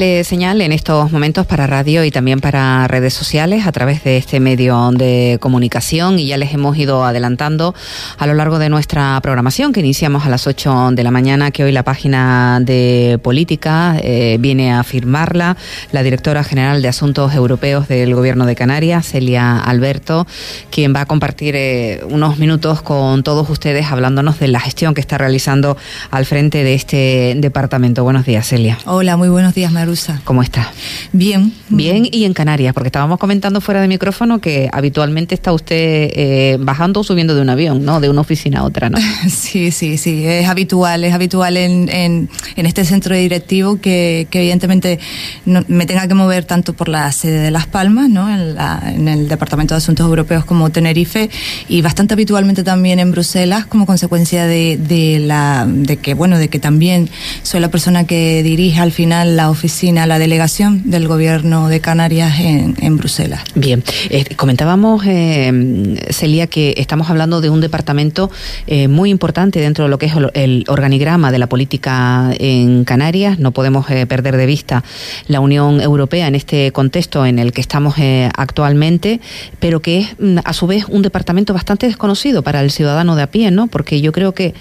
doble 0.00 0.24
señal 0.24 0.62
en 0.62 0.72
estos 0.72 1.12
momentos 1.12 1.46
para 1.46 1.66
radio 1.66 2.04
y 2.04 2.10
también 2.10 2.40
para 2.40 2.88
redes 2.88 3.12
sociales 3.12 3.66
a 3.66 3.72
través 3.72 4.02
de 4.02 4.16
este 4.16 4.40
medio 4.40 4.92
de 4.92 5.36
comunicación 5.42 6.18
y 6.18 6.26
ya 6.26 6.38
les 6.38 6.54
hemos 6.54 6.78
ido 6.78 7.04
adelantando 7.04 7.74
a 8.16 8.26
lo 8.26 8.32
largo 8.32 8.58
de 8.58 8.70
nuestra 8.70 9.20
programación 9.20 9.74
que 9.74 9.80
iniciamos 9.80 10.24
a 10.24 10.30
las 10.30 10.46
8 10.46 10.92
de 10.92 11.02
la 11.04 11.10
mañana 11.10 11.50
que 11.50 11.64
hoy 11.64 11.72
la 11.72 11.82
página 11.82 12.60
de 12.62 13.20
política 13.22 13.98
eh, 14.02 14.38
viene 14.40 14.72
a 14.72 14.84
firmarla 14.84 15.58
la 15.92 16.02
directora 16.02 16.44
general 16.44 16.80
de 16.80 16.88
Asuntos 16.88 17.34
Europeos 17.34 17.86
del 17.86 18.14
Gobierno 18.14 18.46
de 18.46 18.54
Canarias, 18.54 19.06
Celia 19.06 19.58
Alberto, 19.58 20.26
quien 20.70 20.94
va 20.94 21.02
a 21.02 21.06
compartir 21.06 21.56
eh, 21.56 22.00
unos 22.08 22.38
minutos 22.38 22.80
con 22.80 23.22
todos 23.22 23.50
ustedes 23.50 23.92
hablándonos 23.92 24.38
de 24.38 24.48
la 24.48 24.60
gestión 24.60 24.94
que 24.94 25.02
está 25.02 25.18
realizando 25.18 25.76
al 26.10 26.24
frente 26.24 26.64
de 26.64 26.72
este 26.72 27.34
departamento. 27.36 28.02
Buenos 28.02 28.24
días, 28.24 28.48
Celia. 28.48 28.78
Hola, 28.86 29.18
muy 29.18 29.28
buenos 29.28 29.52
días, 29.52 29.70
Marusa. 29.90 30.20
¿Cómo 30.24 30.42
está? 30.42 30.72
Bien. 31.12 31.52
Bien, 31.68 32.06
y 32.10 32.24
en 32.24 32.32
Canarias, 32.32 32.74
porque 32.74 32.88
estábamos 32.88 33.18
comentando 33.18 33.60
fuera 33.60 33.80
de 33.80 33.88
micrófono 33.88 34.40
que 34.40 34.68
habitualmente 34.72 35.34
está 35.34 35.52
usted 35.52 36.10
eh, 36.14 36.58
bajando 36.60 37.00
o 37.00 37.04
subiendo 37.04 37.34
de 37.34 37.42
un 37.42 37.50
avión, 37.50 37.84
¿no? 37.84 37.98
De 37.98 38.08
una 38.08 38.20
oficina 38.20 38.60
a 38.60 38.64
otra, 38.64 38.88
¿no? 38.88 38.98
Sí, 39.28 39.72
sí, 39.72 39.98
sí, 39.98 40.24
es 40.24 40.48
habitual, 40.48 41.02
es 41.02 41.12
habitual 41.12 41.56
en, 41.56 41.88
en, 41.88 42.28
este 42.56 42.84
centro 42.84 43.16
directivo 43.16 43.80
que, 43.80 44.28
que 44.30 44.40
evidentemente 44.40 45.00
me 45.44 45.86
tenga 45.86 46.06
que 46.06 46.14
mover 46.14 46.44
tanto 46.44 46.72
por 46.72 46.88
la 46.88 47.10
sede 47.10 47.40
de 47.40 47.50
Las 47.50 47.66
Palmas, 47.66 48.08
¿no? 48.08 48.32
En, 48.32 48.56
en 48.94 49.08
el 49.08 49.28
Departamento 49.28 49.74
de 49.74 49.78
Asuntos 49.78 50.06
Europeos 50.06 50.44
como 50.44 50.70
Tenerife 50.70 51.30
y 51.68 51.82
bastante 51.82 52.14
habitualmente 52.14 52.62
también 52.62 53.00
en 53.00 53.10
Bruselas 53.10 53.66
como 53.66 53.86
consecuencia 53.86 54.46
de, 54.46 54.76
de, 54.76 55.18
la, 55.18 55.66
de 55.68 55.96
que, 55.96 56.14
bueno, 56.14 56.38
de 56.38 56.48
que 56.48 56.60
también 56.60 57.08
soy 57.42 57.58
la 57.58 57.70
persona 57.70 58.04
que 58.04 58.42
dirige 58.44 58.80
al 58.80 58.92
final 58.92 59.36
la 59.36 59.50
oficina, 59.50 59.79
la 59.82 60.18
delegación 60.18 60.90
del 60.90 61.08
gobierno 61.08 61.68
de 61.68 61.80
Canarias 61.80 62.38
en, 62.38 62.96
Bruselas. 62.98 63.40
Bien, 63.54 63.82
eh, 64.10 64.26
comentábamos, 64.36 65.02
eh, 65.06 65.96
Celia, 66.10 66.48
que 66.48 66.74
estamos 66.76 67.08
hablando 67.08 67.40
de 67.40 67.48
un 67.48 67.62
departamento 67.62 68.30
eh, 68.66 68.88
muy 68.88 69.08
importante 69.08 69.58
dentro 69.58 69.84
de 69.84 69.90
lo 69.90 69.96
que 69.96 70.06
es 70.06 70.12
el 70.34 70.64
organigrama 70.68 71.32
de 71.32 71.38
la 71.38 71.48
política 71.48 72.30
en 72.38 72.84
Canarias. 72.84 73.38
No 73.38 73.52
podemos 73.52 73.86
perder 73.86 74.36
de 74.36 74.44
vista 74.44 74.84
la 75.28 75.40
Unión 75.40 75.80
Europea 75.80 76.28
en 76.28 76.34
este 76.34 76.72
contexto 76.72 77.24
en 77.24 77.38
el 77.38 77.52
que 77.52 77.62
estamos 77.62 77.94
actualmente, 78.36 79.20
pero 79.60 79.80
que 79.80 80.00
es 80.00 80.08
mm, 80.18 80.38
a 80.44 80.52
su 80.52 80.66
vez 80.66 80.84
un 80.88 81.00
departamento 81.00 81.54
bastante 81.54 81.86
desconocido 81.86 82.42
para 82.42 82.60
el 82.60 82.70
ciudadano 82.70 83.16
de 83.16 83.22
a 83.22 83.30
pie, 83.30 83.50
¿no? 83.50 83.66
Porque 83.66 84.02
yo 84.02 84.12
creo 84.12 84.34
que 84.34 84.52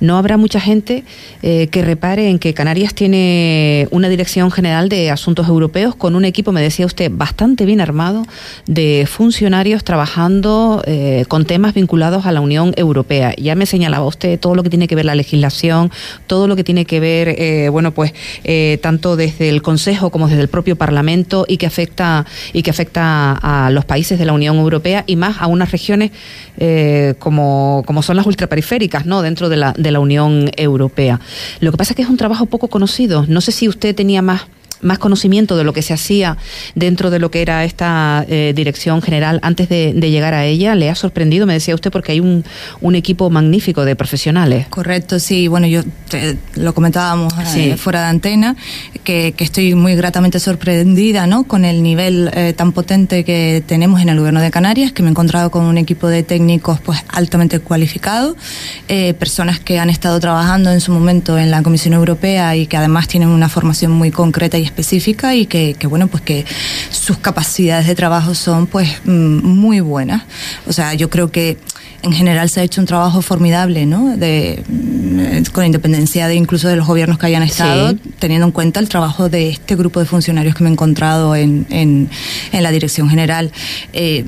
no 0.00 0.18
habrá 0.18 0.36
mucha 0.36 0.60
gente 0.60 1.04
que 1.40 1.82
repare 1.82 2.28
en 2.28 2.38
que 2.38 2.52
Canarias 2.52 2.92
tiene 2.92 3.88
una 3.90 4.08
dirección 4.08 4.50
general 4.50 4.65
de 4.66 5.10
asuntos 5.10 5.46
europeos 5.48 5.94
con 5.94 6.16
un 6.16 6.24
equipo, 6.24 6.50
me 6.50 6.60
decía 6.60 6.86
usted, 6.86 7.10
bastante 7.14 7.64
bien 7.64 7.80
armado 7.80 8.26
de 8.66 9.06
funcionarios 9.08 9.84
trabajando 9.84 10.82
eh, 10.86 11.24
con 11.28 11.44
temas 11.44 11.72
vinculados 11.72 12.26
a 12.26 12.32
la 12.32 12.40
Unión 12.40 12.74
Europea. 12.76 13.32
Ya 13.36 13.54
me 13.54 13.64
señalaba 13.64 14.04
usted 14.04 14.40
todo 14.40 14.54
lo 14.56 14.62
que 14.62 14.70
tiene 14.70 14.88
que 14.88 14.96
ver 14.96 15.04
la 15.04 15.14
legislación, 15.14 15.92
todo 16.26 16.48
lo 16.48 16.56
que 16.56 16.64
tiene 16.64 16.84
que 16.84 16.98
ver, 16.98 17.28
eh, 17.28 17.68
bueno, 17.70 17.92
pues 17.92 18.12
eh, 18.44 18.78
tanto 18.82 19.14
desde 19.14 19.48
el 19.48 19.62
Consejo 19.62 20.10
como 20.10 20.26
desde 20.26 20.42
el 20.42 20.48
propio 20.48 20.76
Parlamento 20.76 21.46
y 21.48 21.58
que 21.58 21.66
afecta 21.66 22.26
y 22.52 22.62
que 22.62 22.70
afecta 22.70 23.32
a 23.32 23.70
los 23.70 23.84
países 23.84 24.18
de 24.18 24.24
la 24.24 24.32
Unión 24.32 24.56
Europea 24.56 25.04
y 25.06 25.14
más 25.14 25.36
a 25.40 25.46
unas 25.46 25.70
regiones 25.70 26.10
como, 27.18 27.82
como 27.86 28.02
son 28.02 28.16
las 28.16 28.26
ultraperiféricas, 28.26 29.04
¿no? 29.04 29.22
Dentro 29.22 29.48
de 29.48 29.56
la, 29.56 29.72
de 29.72 29.90
la 29.90 30.00
Unión 30.00 30.50
Europea. 30.56 31.20
Lo 31.60 31.70
que 31.70 31.76
pasa 31.76 31.92
es 31.92 31.96
que 31.96 32.02
es 32.02 32.08
un 32.08 32.16
trabajo 32.16 32.46
poco 32.46 32.68
conocido. 32.68 33.26
No 33.28 33.40
sé 33.40 33.52
si 33.52 33.68
usted 33.68 33.94
tenía 33.94 34.22
más 34.22 34.46
más 34.80 34.98
conocimiento 34.98 35.56
de 35.56 35.64
lo 35.64 35.72
que 35.72 35.82
se 35.82 35.94
hacía 35.94 36.36
dentro 36.74 37.10
de 37.10 37.18
lo 37.18 37.30
que 37.30 37.42
era 37.42 37.64
esta 37.64 38.24
eh, 38.28 38.52
dirección 38.54 39.02
general 39.02 39.40
antes 39.42 39.68
de, 39.68 39.92
llegar 40.06 40.34
a 40.34 40.44
ella? 40.44 40.76
¿Le 40.76 40.88
ha 40.88 40.94
sorprendido, 40.94 41.46
me 41.46 41.54
decía 41.54 41.74
usted, 41.74 41.90
porque 41.90 42.12
hay 42.12 42.20
un, 42.20 42.44
un 42.80 42.94
equipo 42.94 43.28
magnífico 43.28 43.84
de 43.84 43.96
profesionales? 43.96 44.68
Correcto, 44.68 45.18
sí. 45.18 45.48
Bueno, 45.48 45.66
yo 45.66 45.82
lo 46.54 46.74
comentábamos 46.74 47.34
eh, 47.56 47.76
fuera 47.76 48.02
de 48.02 48.06
antena, 48.06 48.56
que, 49.02 49.34
estoy 49.36 49.74
muy 49.74 49.96
gratamente 49.96 50.38
sorprendida 50.38 51.26
¿no? 51.26 51.44
con 51.44 51.64
el 51.64 51.82
nivel 51.82 52.30
eh, 52.34 52.52
tan 52.52 52.72
potente 52.72 53.24
que 53.24 53.62
tenemos 53.66 54.00
en 54.00 54.08
el 54.10 54.18
gobierno 54.18 54.40
de 54.40 54.50
Canarias, 54.50 54.92
que 54.92 55.02
me 55.02 55.08
he 55.08 55.10
encontrado 55.10 55.50
con 55.50 55.64
un 55.64 55.76
equipo 55.78 56.06
de 56.08 56.22
técnicos 56.22 56.80
pues 56.80 57.00
altamente 57.08 57.58
cualificados, 57.58 58.36
personas 59.18 59.58
que 59.60 59.78
han 59.78 59.90
estado 59.90 60.18
trabajando 60.20 60.70
en 60.70 60.80
su 60.80 60.92
momento 60.92 61.38
en 61.38 61.50
la 61.50 61.62
Comisión 61.62 61.94
Europea 61.94 62.56
y 62.56 62.66
que 62.66 62.76
además 62.76 63.08
tienen 63.08 63.28
una 63.28 63.48
formación 63.48 63.92
muy 63.92 64.10
concreta 64.10 64.58
y 64.58 64.65
específica 64.66 65.34
y 65.34 65.46
que, 65.46 65.74
bueno, 65.88 66.08
pues 66.08 66.22
que 66.22 66.44
sus 66.90 67.18
capacidades 67.18 67.86
de 67.86 67.94
trabajo 67.94 68.34
son 68.34 68.66
pues 68.66 68.88
mm, 69.04 69.46
muy 69.46 69.80
buenas. 69.80 70.24
O 70.66 70.72
sea, 70.72 70.94
yo 70.94 71.10
creo 71.10 71.30
que 71.30 71.58
en 72.02 72.12
general 72.12 72.48
se 72.48 72.60
ha 72.60 72.62
hecho 72.62 72.80
un 72.80 72.86
trabajo 72.86 73.20
formidable, 73.22 73.86
¿no? 73.86 74.16
De, 74.16 74.62
mm, 74.68 75.50
con 75.52 75.64
independencia 75.64 76.28
de 76.28 76.34
incluso 76.34 76.68
de 76.68 76.76
los 76.76 76.86
gobiernos 76.86 77.18
que 77.18 77.26
hayan 77.26 77.42
estado, 77.42 77.94
teniendo 78.18 78.46
en 78.46 78.52
cuenta 78.52 78.80
el 78.80 78.88
trabajo 78.88 79.28
de 79.28 79.50
este 79.50 79.76
grupo 79.76 80.00
de 80.00 80.06
funcionarios 80.06 80.54
que 80.54 80.62
me 80.62 80.70
he 80.70 80.72
encontrado 80.72 81.34
en, 81.34 81.66
en, 81.70 82.08
la 82.52 82.70
dirección 82.70 83.08
general. 83.08 83.52
Eh, 83.92 84.24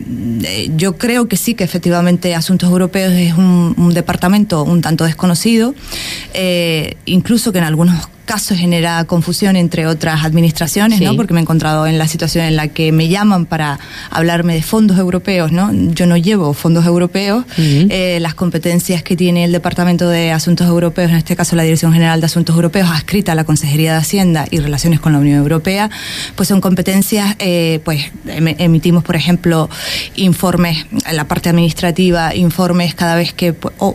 yo 0.76 0.96
creo 0.96 1.28
que 1.28 1.36
sí, 1.36 1.54
que 1.54 1.64
efectivamente 1.64 2.34
Asuntos 2.34 2.68
Europeos 2.68 3.12
es 3.12 3.34
un, 3.34 3.92
departamento 3.94 4.64
un 4.64 4.80
tanto 4.80 5.04
desconocido, 5.04 5.74
eh, 6.34 6.96
incluso 7.06 7.52
que 7.52 7.58
en 7.58 7.64
algunos 7.64 8.08
casos 8.28 8.58
genera 8.58 9.02
confusión 9.04 9.56
entre 9.56 9.86
otras 9.86 10.22
administraciones, 10.22 11.00
¿no? 11.00 11.16
Porque 11.16 11.32
me 11.32 11.40
he 11.40 11.42
encontrado 11.42 11.86
en 11.86 11.96
la 11.96 12.06
situación 12.06 12.44
en 12.44 12.56
la 12.56 12.68
que 12.68 12.92
me 12.92 13.08
llaman 13.08 13.46
para 13.46 13.80
hablarme 14.10 14.54
de 14.54 14.62
fondos 14.62 14.98
europeos, 14.98 15.50
¿no? 15.50 15.72
Yo 15.72 16.04
no 16.06 16.18
llevo 16.18 16.52
fondos 16.52 16.84
europeos. 16.84 17.46
Eh, 17.56 18.18
las 18.20 18.34
competencias 18.34 19.02
que 19.02 19.16
tiene 19.16 19.44
el 19.44 19.52
Departamento 19.52 20.10
de 20.10 20.30
Asuntos 20.30 20.66
Europeos, 20.68 21.10
en 21.10 21.16
este 21.16 21.36
caso 21.36 21.56
la 21.56 21.62
Dirección 21.62 21.94
General 21.94 22.20
de 22.20 22.26
Asuntos 22.26 22.54
Europeos, 22.54 22.90
adscrita 22.90 23.32
a 23.32 23.34
la 23.34 23.44
Consejería 23.44 23.92
de 23.92 23.98
Hacienda 23.98 24.46
y 24.50 24.58
Relaciones 24.58 25.00
con 25.00 25.14
la 25.14 25.20
Unión 25.20 25.38
Europea, 25.38 25.88
pues 26.36 26.50
son 26.50 26.60
competencias, 26.60 27.34
eh, 27.38 27.80
pues 27.82 28.12
emitimos, 28.26 29.04
por 29.04 29.16
ejemplo, 29.16 29.70
informes, 30.16 30.84
en 31.06 31.16
la 31.16 31.26
parte 31.26 31.48
administrativa, 31.48 32.34
informes 32.34 32.94
cada 32.94 33.14
vez 33.16 33.32
que 33.32 33.54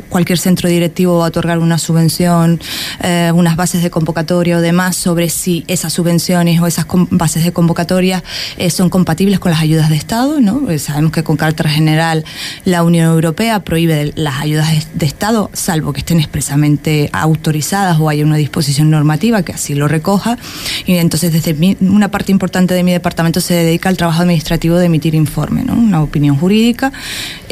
cualquier 0.09 0.39
centro 0.39 0.69
directivo 0.69 1.19
va 1.19 1.25
a 1.25 1.27
otorgar 1.27 1.59
una 1.59 1.77
subvención, 1.77 2.59
eh, 3.03 3.31
unas 3.35 3.55
bases 3.55 3.83
de 3.83 3.91
convocatoria 3.91 4.22
o 4.31 4.61
demás 4.61 4.95
sobre 4.95 5.29
si 5.29 5.63
esas 5.67 5.93
subvenciones 5.93 6.59
o 6.61 6.67
esas 6.67 6.85
bases 7.09 7.43
de 7.43 7.51
convocatoria 7.51 8.23
eh, 8.57 8.69
son 8.69 8.89
compatibles 8.89 9.39
con 9.39 9.51
las 9.51 9.61
ayudas 9.61 9.89
de 9.89 9.95
Estado. 9.95 10.39
Eh, 10.69 10.79
sabemos 10.79 11.11
que 11.11 11.23
con 11.23 11.37
carácter 11.37 11.67
general 11.67 12.23
la 12.65 12.83
Unión 12.83 13.05
Europea 13.11 13.59
prohíbe 13.59 14.13
las 14.15 14.39
ayudas 14.39 14.87
de 14.93 15.05
Estado, 15.05 15.49
salvo 15.53 15.93
que 15.93 15.99
estén 15.99 16.19
expresamente 16.19 17.09
autorizadas 17.11 17.99
o 17.99 18.09
haya 18.09 18.23
una 18.23 18.37
disposición 18.37 18.89
normativa 18.89 19.43
que 19.43 19.53
así 19.53 19.75
lo 19.75 19.87
recoja. 19.87 20.37
Y 20.85 20.95
entonces 20.95 21.31
desde 21.33 21.77
una 21.81 22.09
parte 22.09 22.31
importante 22.31 22.73
de 22.73 22.83
mi 22.83 22.91
departamento 22.91 23.41
se 23.41 23.53
dedica 23.53 23.89
al 23.89 23.97
trabajo 23.97 24.21
administrativo 24.21 24.77
de 24.77 24.85
emitir 24.85 25.15
informe, 25.15 25.63
una 25.63 26.01
opinión 26.01 26.37
jurídica 26.37 26.91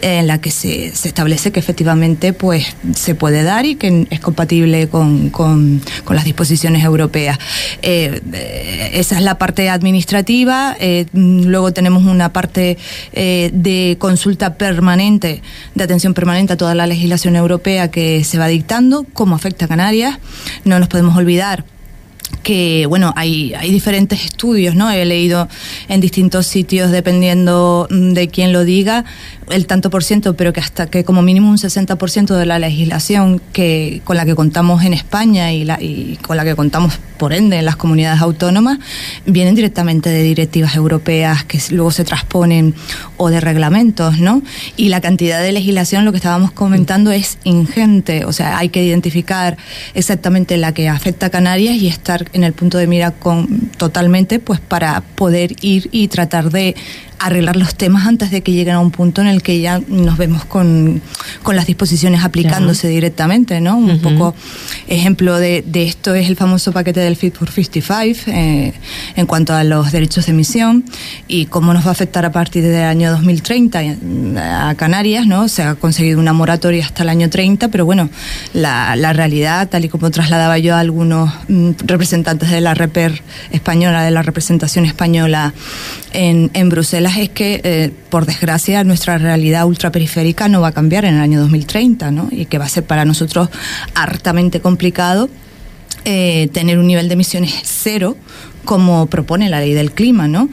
en 0.02 0.28
la 0.28 0.40
que 0.40 0.52
se, 0.52 0.88
establece 0.88 1.52
que 1.52 1.60
efectivamente 1.60 2.34
pues 2.34 2.76
se 2.96 3.14
puede 3.14 3.44
dar 3.44 3.66
y 3.66 3.76
que 3.76 4.08
es 4.10 4.20
compatible 4.20 4.88
con 4.88 5.32
las 6.10 6.24
disposiciones 6.24 6.61
europeas. 6.64 7.38
Eh, 7.82 8.22
esa 8.94 9.16
es 9.16 9.22
la 9.22 9.38
parte 9.38 9.70
administrativa. 9.70 10.76
Eh, 10.80 11.06
luego 11.14 11.74
tenemos 11.74 12.04
una 12.04 12.34
parte 12.34 12.78
eh, 13.14 13.50
de 13.54 13.98
consulta 14.00 14.56
permanente, 14.56 15.42
de 15.76 15.84
atención 15.84 16.14
permanente 16.14 16.54
a 16.54 16.58
toda 16.58 16.76
la 16.76 16.88
legislación 16.88 17.36
europea 17.36 17.90
que 17.90 18.24
se 18.24 18.38
va 18.38 18.48
dictando, 18.48 19.06
cómo 19.14 19.36
afecta 19.36 19.66
a 19.66 19.68
Canarias. 19.68 20.20
No 20.66 20.80
nos 20.80 20.88
podemos 20.88 21.16
olvidar 21.18 21.66
que 22.44 22.86
bueno 22.88 23.14
hay, 23.18 23.54
hay 23.54 23.72
diferentes 23.72 24.24
estudios 24.24 24.74
no 24.74 24.90
he 24.90 25.04
leído 25.06 25.48
en 25.90 26.02
distintos 26.02 26.48
sitios 26.48 26.90
dependiendo 26.90 27.88
de 27.90 28.30
quién 28.30 28.54
lo 28.54 28.64
diga 28.64 29.06
el 29.52 29.68
tanto 29.68 29.90
por 29.90 30.04
ciento, 30.04 30.36
pero 30.36 30.54
que 30.54 30.60
hasta 30.60 30.88
que 30.88 31.04
como 31.04 31.22
mínimo 31.22 31.50
un 31.50 31.58
60% 31.58 32.36
de 32.36 32.46
la 32.46 32.60
legislación 32.60 33.42
que 33.54 34.02
con 34.04 34.18
la 34.18 34.26
que 34.26 34.36
contamos 34.36 34.84
en 34.84 34.94
España 34.94 35.52
y, 35.52 35.66
la, 35.66 35.82
y 35.82 36.18
con 36.22 36.38
la 36.38 36.44
que 36.44 36.56
contamos 36.56 37.00
por 37.18 37.34
ende 37.34 37.58
en 37.58 37.66
las 37.66 37.76
comunidades 37.76 38.22
autónomas 38.22 38.80
vienen 39.26 39.54
directamente 39.54 40.10
de 40.10 40.24
directivas 40.24 40.76
europeas 40.76 41.44
que 41.44 41.60
luego 41.70 41.92
se 41.92 42.04
transponen 42.04 42.74
o 43.18 43.30
de 43.30 43.40
reglamentos, 43.40 44.20
¿no? 44.20 44.42
Y 44.76 44.90
la 44.90 45.02
cantidad 45.02 45.42
de 45.42 45.52
legislación, 45.52 46.04
lo 46.04 46.12
que 46.12 46.18
estábamos 46.18 46.52
comentando, 46.52 47.12
es 47.12 47.38
ingente, 47.44 48.26
o 48.26 48.34
sea, 48.34 48.58
hay 48.58 48.70
que 48.70 48.84
identificar 48.84 49.58
exactamente 49.94 50.58
la 50.58 50.74
que 50.74 50.90
afecta 50.90 51.28
a 51.28 51.30
Canarias 51.30 51.76
y 51.76 51.88
estar 51.88 52.28
en 52.34 52.44
el 52.44 52.54
punto 52.54 52.80
de 52.80 52.88
mira 52.88 53.12
con 53.12 53.70
totalmente, 53.78 54.40
pues 54.40 54.60
para 54.60 55.02
poder 55.02 55.56
ir 55.62 55.90
y 55.92 56.08
tratar 56.08 56.50
de 56.50 56.76
arreglar 57.22 57.56
los 57.56 57.76
temas 57.76 58.08
antes 58.08 58.32
de 58.32 58.42
que 58.42 58.52
lleguen 58.52 58.74
a 58.74 58.80
un 58.80 58.90
punto 58.90 59.22
en 59.22 59.28
el 59.28 59.41
que 59.42 59.60
ya 59.60 59.82
nos 59.88 60.18
vemos 60.18 60.46
con, 60.46 61.02
con 61.44 61.56
las 61.56 61.68
disposiciones 61.68 62.24
aplicándose 62.24 62.88
directamente, 62.88 63.62
¿no? 63.62 63.78
Un 63.78 64.00
poco 64.00 64.36
ejemplo 64.88 65.38
de, 65.38 65.64
de, 65.66 65.84
esto 65.84 66.14
es 66.16 66.28
el 66.28 66.36
famoso 66.36 66.72
paquete 66.72 67.00
del 67.00 67.16
Fit 67.16 67.36
for 67.36 67.50
55 67.50 68.32
eh, 68.32 68.74
en 69.16 69.26
cuanto 69.26 69.54
a 69.54 69.64
los 69.64 69.92
derechos 69.92 70.26
de 70.26 70.32
emisión 70.32 70.86
y 71.28 71.46
cómo 71.46 71.74
nos 71.74 71.86
va 71.86 71.90
a 71.90 71.92
afectar 71.92 72.26
a 72.26 72.32
partir 72.32 72.64
del 72.64 72.84
año 72.84 73.12
2030 73.12 73.82
a 74.38 74.76
Canarias, 74.76 75.28
¿no? 75.28 75.48
Se 75.48 75.64
ha 75.64 75.76
conseguido 75.76 76.20
una 76.20 76.34
moratoria 76.34 76.86
hasta 76.86 77.04
el 77.04 77.10
año 77.10 77.30
30, 77.30 77.70
pero 77.70 77.86
bueno, 77.86 78.10
la, 78.54 78.96
la 78.96 79.14
realidad, 79.14 79.70
tal 79.70 79.86
y 79.86 79.90
como 79.90 80.12
trasladaba 80.12 80.58
yo 80.58 80.76
a 80.76 80.80
algunos 80.80 81.32
mm, 81.48 81.72
representantes 81.86 82.50
de 82.50 82.62
la 82.62 82.74
REPER 82.74 83.22
española, 83.52 84.04
de 84.04 84.12
la 84.12 84.22
representación 84.22 84.86
española 84.86 85.54
en, 86.14 86.52
en 86.54 86.70
Bruselas, 86.70 87.18
es 87.18 87.30
que, 87.30 87.62
eh, 87.64 87.92
por 88.10 88.26
desgracia, 88.26 88.84
nuestra 88.84 89.18
realidad 89.22 89.66
ultraperiférica 89.66 90.48
no 90.48 90.62
va 90.62 90.70
a 90.70 90.72
cambiar 90.72 91.06
en 91.06 91.16
el 91.16 91.22
año 91.22 91.40
2030, 91.40 92.12
¿no? 92.12 92.28
Y 92.32 92.46
que 92.46 92.58
va 92.58 92.66
a 92.66 92.70
ser 92.70 92.84
para 92.84 93.06
nosotros 93.06 93.50
hartamente 93.96 94.60
complicado 94.60 95.30
eh, 96.04 96.50
tener 96.52 96.80
un 96.80 96.88
nivel 96.88 97.08
de 97.08 97.14
emisiones 97.14 97.54
cero 97.64 98.18
como 98.66 99.06
propone 99.08 99.50
la 99.50 99.60
ley 99.60 99.74
del 99.74 99.92
clima, 99.92 100.28
¿no? 100.28 100.50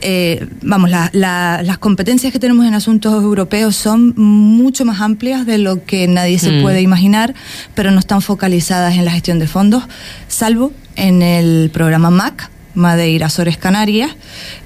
Eh, 0.00 0.46
vamos, 0.62 0.90
las 0.90 1.78
competencias 1.78 2.32
que 2.32 2.38
tenemos 2.38 2.66
en 2.66 2.74
asuntos 2.74 3.12
europeos 3.12 3.76
son 3.76 4.14
mucho 4.16 4.84
más 4.84 5.00
amplias 5.00 5.46
de 5.46 5.58
lo 5.58 5.84
que 5.84 6.08
nadie 6.08 6.38
se 6.38 6.50
mm. 6.50 6.62
puede 6.62 6.80
imaginar, 6.82 7.34
pero 7.74 7.90
no 7.90 7.98
están 7.98 8.22
focalizadas 8.22 8.96
en 8.96 9.04
la 9.04 9.12
gestión 9.12 9.38
de 9.38 9.46
fondos, 9.46 9.84
salvo 10.28 10.72
en 10.96 11.22
el 11.22 11.70
programa 11.72 12.10
MAC, 12.10 12.50
Madeira 12.74 13.26
Azores 13.26 13.58
Canarias, 13.58 14.10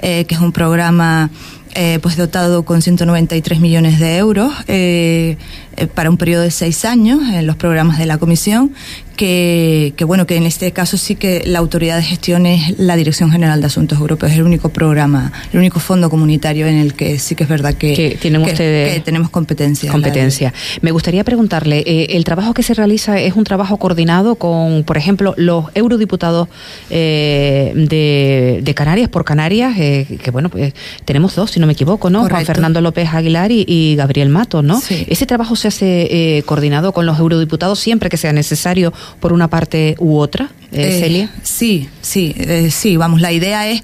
eh, 0.03 0.25
que 0.27 0.35
es 0.35 0.41
un 0.41 0.53
programa 0.53 1.31
eh, 1.78 1.99
pues 2.00 2.17
dotado 2.17 2.64
con 2.64 2.81
193 2.81 3.61
millones 3.61 4.00
de 4.00 4.17
euros 4.17 4.50
eh, 4.67 5.37
eh, 5.76 5.87
para 5.87 6.08
un 6.08 6.17
periodo 6.17 6.43
de 6.43 6.50
seis 6.50 6.87
años 6.87 7.20
en 7.34 7.46
los 7.46 7.56
programas 7.56 7.99
de 7.99 8.06
la 8.06 8.17
Comisión, 8.17 8.73
que, 9.17 9.95
bueno, 10.07 10.27
que 10.27 10.37
en 10.37 10.45
este 10.45 10.73
caso 10.73 10.97
sí 10.97 11.17
que 11.17 11.43
la 11.47 11.59
autoridad 11.59 11.97
de 11.97 12.03
gestión 12.03 12.47
es 12.47 12.79
la 12.79 12.97
Dirección 12.97 13.31
General 13.31 13.61
de 13.61 13.67
Asuntos 13.67 13.99
Europeos, 13.99 14.33
es 14.33 14.39
el 14.39 14.45
único 14.45 14.69
programa, 14.69 15.33
el 15.53 15.59
único 15.59 15.81
fondo 15.81 16.11
comunitario 16.11 16.67
en 16.67 16.77
el 16.77 16.95
que 16.95 17.19
sí 17.19 17.35
que 17.35 17.45
es 17.45 17.49
verdad 17.49 17.75
que, 17.75 18.19
tienen 18.21 18.43
ustedes 18.43 19.03
tenemos 19.05 19.31
competencia. 19.31 19.91
Competencia. 19.91 20.53
Me 20.83 20.91
gustaría 20.91 21.25
preguntarle, 21.25 21.83
¿el 21.87 22.25
trabajo 22.25 22.55
que 22.55 22.63
se 22.63 22.75
realiza 22.75 23.19
es 23.19 23.35
un 23.35 23.45
trabajo 23.45 23.79
coordinado 23.79 24.37
con, 24.37 24.85
por 24.85 24.97
ejemplo, 24.97 25.35
los 25.37 25.67
eurodiputados 25.75 26.49
de, 26.89 28.73
Canarias 28.77 29.09
por 29.09 29.25
Canarias, 29.25 29.75
que 29.75 30.31
bueno, 30.31 30.51
pues 30.51 30.75
tenemos 31.07 31.35
dos, 31.35 31.51
si 31.51 31.61
no 31.61 31.67
me 31.67 31.73
equivoco, 31.73 32.11
¿no? 32.11 32.29
Juan 32.29 32.45
Fernando 32.45 32.81
López 32.81 33.09
Aguilar 33.12 33.51
y, 33.51 33.95
Gabriel 33.97 34.29
Mato, 34.29 34.62
¿no? 34.62 34.81
Ese 34.91 35.27
trabajo 35.27 35.57
se 35.57 35.69
hace 35.69 36.09
eh, 36.11 36.43
coordinado 36.43 36.93
con 36.93 37.07
los 37.07 37.19
eurodiputados 37.19 37.79
siempre 37.79 38.09
que 38.09 38.17
sea 38.17 38.33
necesario 38.33 38.93
por 39.20 39.32
una 39.32 39.49
parte 39.49 39.94
u 39.99 40.19
otra, 40.19 40.50
eh, 40.73 40.88
eh 40.88 41.00
Celia. 41.00 41.31
Sí, 41.43 41.88
sí, 42.00 42.35
eh, 42.38 42.70
sí, 42.70 42.97
vamos, 42.97 43.20
la 43.20 43.32
idea 43.32 43.69
es 43.69 43.82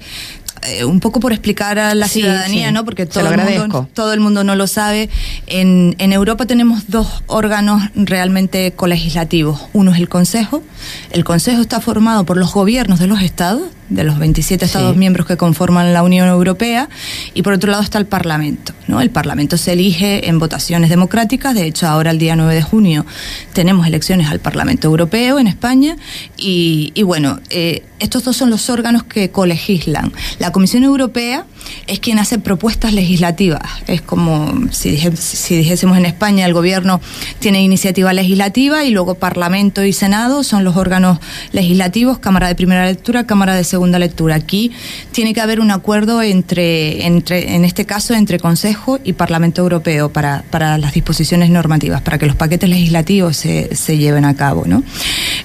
un 0.85 1.01
poco 1.01 1.19
por 1.19 1.33
explicar 1.33 1.77
a 1.77 1.93
la 1.93 2.07
ciudadanía, 2.07 2.71
¿no? 2.71 2.85
Porque 2.85 3.05
todo 3.05 3.29
el, 3.29 3.59
mundo, 3.59 3.89
todo 3.93 4.13
el 4.13 4.21
mundo 4.21 4.45
no 4.45 4.55
lo 4.55 4.65
sabe. 4.65 5.09
En, 5.45 5.93
en 5.97 6.13
Europa 6.13 6.45
tenemos 6.45 6.87
dos 6.87 7.21
órganos 7.27 7.83
realmente 7.95 8.71
colegislativos. 8.71 9.59
Uno 9.73 9.91
es 9.91 9.99
el 9.99 10.07
Consejo. 10.07 10.63
El 11.11 11.25
Consejo 11.25 11.61
está 11.61 11.81
formado 11.81 12.25
por 12.25 12.37
los 12.37 12.53
gobiernos 12.53 12.99
de 12.99 13.07
los 13.07 13.21
estados, 13.21 13.63
de 13.93 14.03
los 14.03 14.19
27 14.19 14.65
Estados 14.65 14.95
miembros 14.95 15.27
que 15.27 15.37
conforman 15.37 15.93
la 15.93 16.03
Unión 16.03 16.27
Europea, 16.27 16.89
y 17.33 17.41
por 17.41 17.53
otro 17.53 17.71
lado 17.71 17.83
está 17.83 17.97
el 17.97 18.05
Parlamento. 18.05 18.73
¿no? 18.87 19.01
El 19.01 19.09
Parlamento 19.09 19.57
se 19.57 19.73
elige 19.73 20.27
en 20.27 20.39
votaciones 20.39 20.89
democráticas, 20.89 21.55
de 21.55 21.65
hecho 21.65 21.87
ahora 21.87 22.11
el 22.11 22.17
día 22.17 22.35
9 22.35 22.55
de 22.55 22.61
junio 22.61 23.05
tenemos 23.53 23.87
elecciones 23.87 24.29
al 24.29 24.39
Parlamento 24.39 24.87
Europeo 24.87 25.39
en 25.39 25.47
España, 25.47 25.97
y, 26.37 26.91
bueno, 27.03 27.39
eh, 27.49 27.85
estos 27.99 28.23
dos 28.23 28.35
son 28.35 28.49
los 28.49 28.69
órganos 28.69 29.03
que 29.03 29.29
colegislan. 29.29 30.11
La 30.39 30.51
Comisión 30.51 30.83
Europea 30.83 31.45
es 31.87 31.99
quien 31.99 32.19
hace 32.19 32.39
propuestas 32.39 32.93
legislativas, 32.93 33.61
es 33.87 34.01
como 34.01 34.53
si, 34.71 34.97
si 35.15 35.55
dijésemos 35.55 35.97
en 35.97 36.05
España 36.05 36.45
el 36.45 36.53
gobierno 36.53 36.99
tiene 37.39 37.61
iniciativa 37.61 38.11
legislativa 38.13 38.83
y 38.83 38.91
luego 38.91 39.15
Parlamento 39.15 39.83
y 39.83 39.93
Senado 39.93 40.43
son 40.43 40.63
los 40.63 40.75
órganos 40.75 41.19
legislativos, 41.51 42.19
Cámara 42.19 42.47
de 42.47 42.55
Primera 42.55 42.85
Lectura, 42.85 43.25
Cámara 43.25 43.55
de 43.55 43.63
Segunda 43.63 43.82
Lectura. 43.91 44.35
Aquí 44.35 44.71
tiene 45.11 45.33
que 45.33 45.41
haber 45.41 45.59
un 45.59 45.71
acuerdo 45.71 46.21
entre, 46.21 47.05
entre 47.05 47.55
en 47.55 47.65
este 47.65 47.85
caso, 47.85 48.13
entre 48.13 48.39
Consejo 48.39 48.99
y 49.03 49.13
Parlamento 49.13 49.61
Europeo 49.61 50.11
para, 50.11 50.43
para 50.49 50.77
las 50.77 50.93
disposiciones 50.93 51.49
normativas, 51.49 52.01
para 52.01 52.17
que 52.17 52.25
los 52.25 52.35
paquetes 52.35 52.69
legislativos 52.69 53.37
se, 53.37 53.75
se 53.75 53.97
lleven 53.97 54.25
a 54.25 54.35
cabo. 54.35 54.63
¿no? 54.65 54.83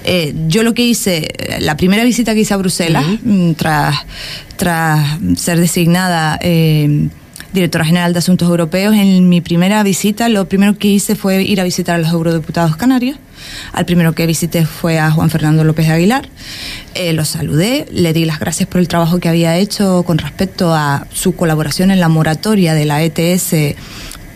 Eh, 0.03 0.33
yo 0.47 0.63
lo 0.63 0.73
que 0.73 0.83
hice, 0.83 1.33
la 1.59 1.77
primera 1.77 2.03
visita 2.03 2.33
que 2.33 2.41
hice 2.41 2.53
a 2.53 2.57
Bruselas, 2.57 3.05
mm, 3.23 3.51
tras, 3.53 3.95
tras 4.57 5.19
ser 5.35 5.59
designada 5.59 6.39
eh, 6.41 7.09
directora 7.53 7.85
general 7.85 8.13
de 8.13 8.19
Asuntos 8.19 8.47
Europeos, 8.47 8.95
en 8.95 9.29
mi 9.29 9.41
primera 9.41 9.81
visita 9.83 10.29
lo 10.29 10.47
primero 10.47 10.77
que 10.77 10.87
hice 10.87 11.15
fue 11.15 11.43
ir 11.43 11.59
a 11.59 11.63
visitar 11.63 11.95
a 11.95 11.97
los 11.99 12.11
eurodiputados 12.11 12.75
canarios. 12.75 13.17
Al 13.73 13.85
primero 13.85 14.13
que 14.13 14.25
visité 14.25 14.65
fue 14.65 14.99
a 14.99 15.11
Juan 15.11 15.29
Fernando 15.29 15.63
López 15.63 15.87
de 15.87 15.93
Aguilar. 15.93 16.29
Eh, 16.95 17.13
lo 17.13 17.25
saludé, 17.25 17.85
le 17.91 18.13
di 18.13 18.25
las 18.25 18.39
gracias 18.39 18.67
por 18.67 18.81
el 18.81 18.87
trabajo 18.87 19.19
que 19.19 19.29
había 19.29 19.57
hecho 19.57 20.03
con 20.03 20.17
respecto 20.17 20.73
a 20.73 21.07
su 21.13 21.35
colaboración 21.35 21.91
en 21.91 21.99
la 21.99 22.09
moratoria 22.09 22.73
de 22.73 22.85
la 22.85 23.03
ETS 23.03 23.75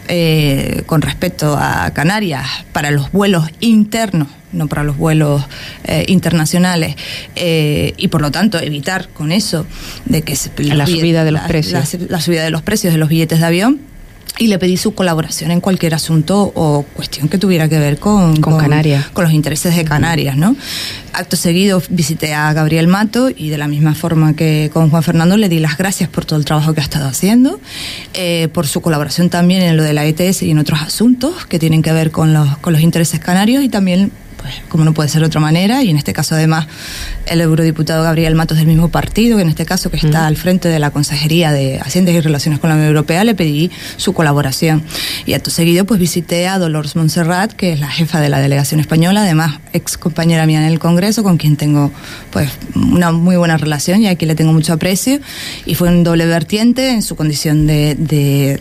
eh, 0.09 0.83
con 0.85 1.01
respecto 1.01 1.55
a 1.57 1.91
Canarias 1.91 2.45
para 2.73 2.91
los 2.91 3.11
vuelos 3.13 3.49
internos 3.61 4.27
no 4.51 4.67
para 4.67 4.83
los 4.83 4.97
vuelos 4.97 5.43
eh, 5.85 6.03
internacionales 6.09 6.95
eh, 7.35 7.93
y 7.95 8.09
por 8.09 8.21
lo 8.21 8.29
tanto 8.29 8.59
evitar 8.59 9.07
con 9.09 9.31
eso 9.31 9.65
de 10.05 10.21
que 10.21 10.35
se, 10.35 10.51
la 10.61 10.85
subida 10.87 11.23
de 11.23 11.31
los 11.31 11.41
precios 11.43 11.95
la, 12.09 12.19
subida 12.19 12.43
de 12.43 12.51
los 12.51 12.61
precios 12.61 12.93
de 12.93 12.99
los 12.99 13.07
billetes 13.07 13.39
de 13.39 13.45
avión 13.45 13.79
y 14.39 14.47
le 14.47 14.57
pedí 14.57 14.77
su 14.77 14.95
colaboración 14.95 15.51
en 15.51 15.61
cualquier 15.61 15.93
asunto 15.93 16.51
o 16.55 16.83
cuestión 16.95 17.27
que 17.27 17.37
tuviera 17.37 17.69
que 17.69 17.77
ver 17.77 17.99
con, 17.99 18.41
con, 18.41 18.57
Canarias. 18.57 19.07
con 19.09 19.23
los 19.25 19.33
intereses 19.33 19.75
de 19.75 19.83
Canarias, 19.85 20.35
¿no? 20.37 20.55
Acto 21.13 21.35
seguido 21.35 21.81
visité 21.89 22.33
a 22.33 22.51
Gabriel 22.53 22.87
Mato 22.87 23.29
y 23.29 23.49
de 23.49 23.57
la 23.59 23.67
misma 23.67 23.93
forma 23.93 24.35
que 24.35 24.71
con 24.73 24.89
Juan 24.89 25.03
Fernando 25.03 25.37
le 25.37 25.49
di 25.49 25.59
las 25.59 25.77
gracias 25.77 26.09
por 26.09 26.25
todo 26.25 26.39
el 26.39 26.45
trabajo 26.45 26.73
que 26.73 26.81
ha 26.81 26.83
estado 26.83 27.07
haciendo, 27.07 27.59
eh, 28.15 28.47
por 28.51 28.65
su 28.65 28.81
colaboración 28.81 29.29
también 29.29 29.61
en 29.61 29.77
lo 29.77 29.83
de 29.83 29.93
la 29.93 30.05
ETS 30.05 30.41
y 30.41 30.51
en 30.51 30.57
otros 30.57 30.81
asuntos 30.81 31.45
que 31.45 31.59
tienen 31.59 31.83
que 31.83 31.93
ver 31.93 32.09
con 32.09 32.33
los, 32.33 32.57
con 32.57 32.73
los 32.73 32.81
intereses 32.81 33.19
canarios 33.19 33.63
y 33.63 33.69
también 33.69 34.11
pues, 34.43 34.55
como 34.67 34.83
no 34.83 34.93
puede 34.93 35.07
ser 35.07 35.21
de 35.21 35.27
otra 35.27 35.39
manera, 35.39 35.83
y 35.83 35.89
en 35.89 35.95
este 35.95 36.11
caso 36.11 36.35
además 36.35 36.67
el 37.27 37.39
eurodiputado 37.39 38.03
Gabriel 38.03 38.35
Matos 38.35 38.57
del 38.57 38.67
mismo 38.67 38.89
partido, 38.89 39.37
que 39.37 39.43
en 39.43 39.47
este 39.47 39.65
caso 39.65 39.89
que 39.89 39.95
está 39.95 40.27
al 40.27 40.35
frente 40.35 40.67
de 40.67 40.79
la 40.79 40.91
Consejería 40.91 41.53
de 41.53 41.79
Hacienda 41.79 42.11
y 42.11 42.19
Relaciones 42.19 42.59
con 42.59 42.69
la 42.69 42.75
Unión 42.75 42.89
Europea, 42.89 43.23
le 43.23 43.35
pedí 43.35 43.71
su 43.95 44.11
colaboración. 44.11 44.83
Y 45.25 45.33
acto 45.33 45.49
seguido 45.49 45.85
pues 45.85 45.97
visité 45.97 46.49
a 46.49 46.59
Dolores 46.59 46.97
Montserrat, 46.97 47.53
que 47.53 47.71
es 47.71 47.79
la 47.79 47.87
jefa 47.87 48.19
de 48.19 48.27
la 48.27 48.39
delegación 48.39 48.81
española, 48.81 49.23
además 49.23 49.61
ex 49.71 49.97
compañera 49.97 50.45
mía 50.45 50.59
en 50.59 50.65
el 50.65 50.79
Congreso, 50.79 51.23
con 51.23 51.37
quien 51.37 51.55
tengo 51.55 51.89
pues 52.31 52.49
una 52.75 53.13
muy 53.13 53.37
buena 53.37 53.55
relación 53.55 54.01
y 54.01 54.07
aquí 54.07 54.25
le 54.25 54.35
tengo 54.35 54.51
mucho 54.51 54.73
aprecio, 54.73 55.21
y 55.65 55.75
fue 55.75 55.87
un 55.87 56.03
doble 56.03 56.25
vertiente 56.25 56.89
en 56.89 57.01
su 57.01 57.15
condición 57.15 57.65
de, 57.65 58.59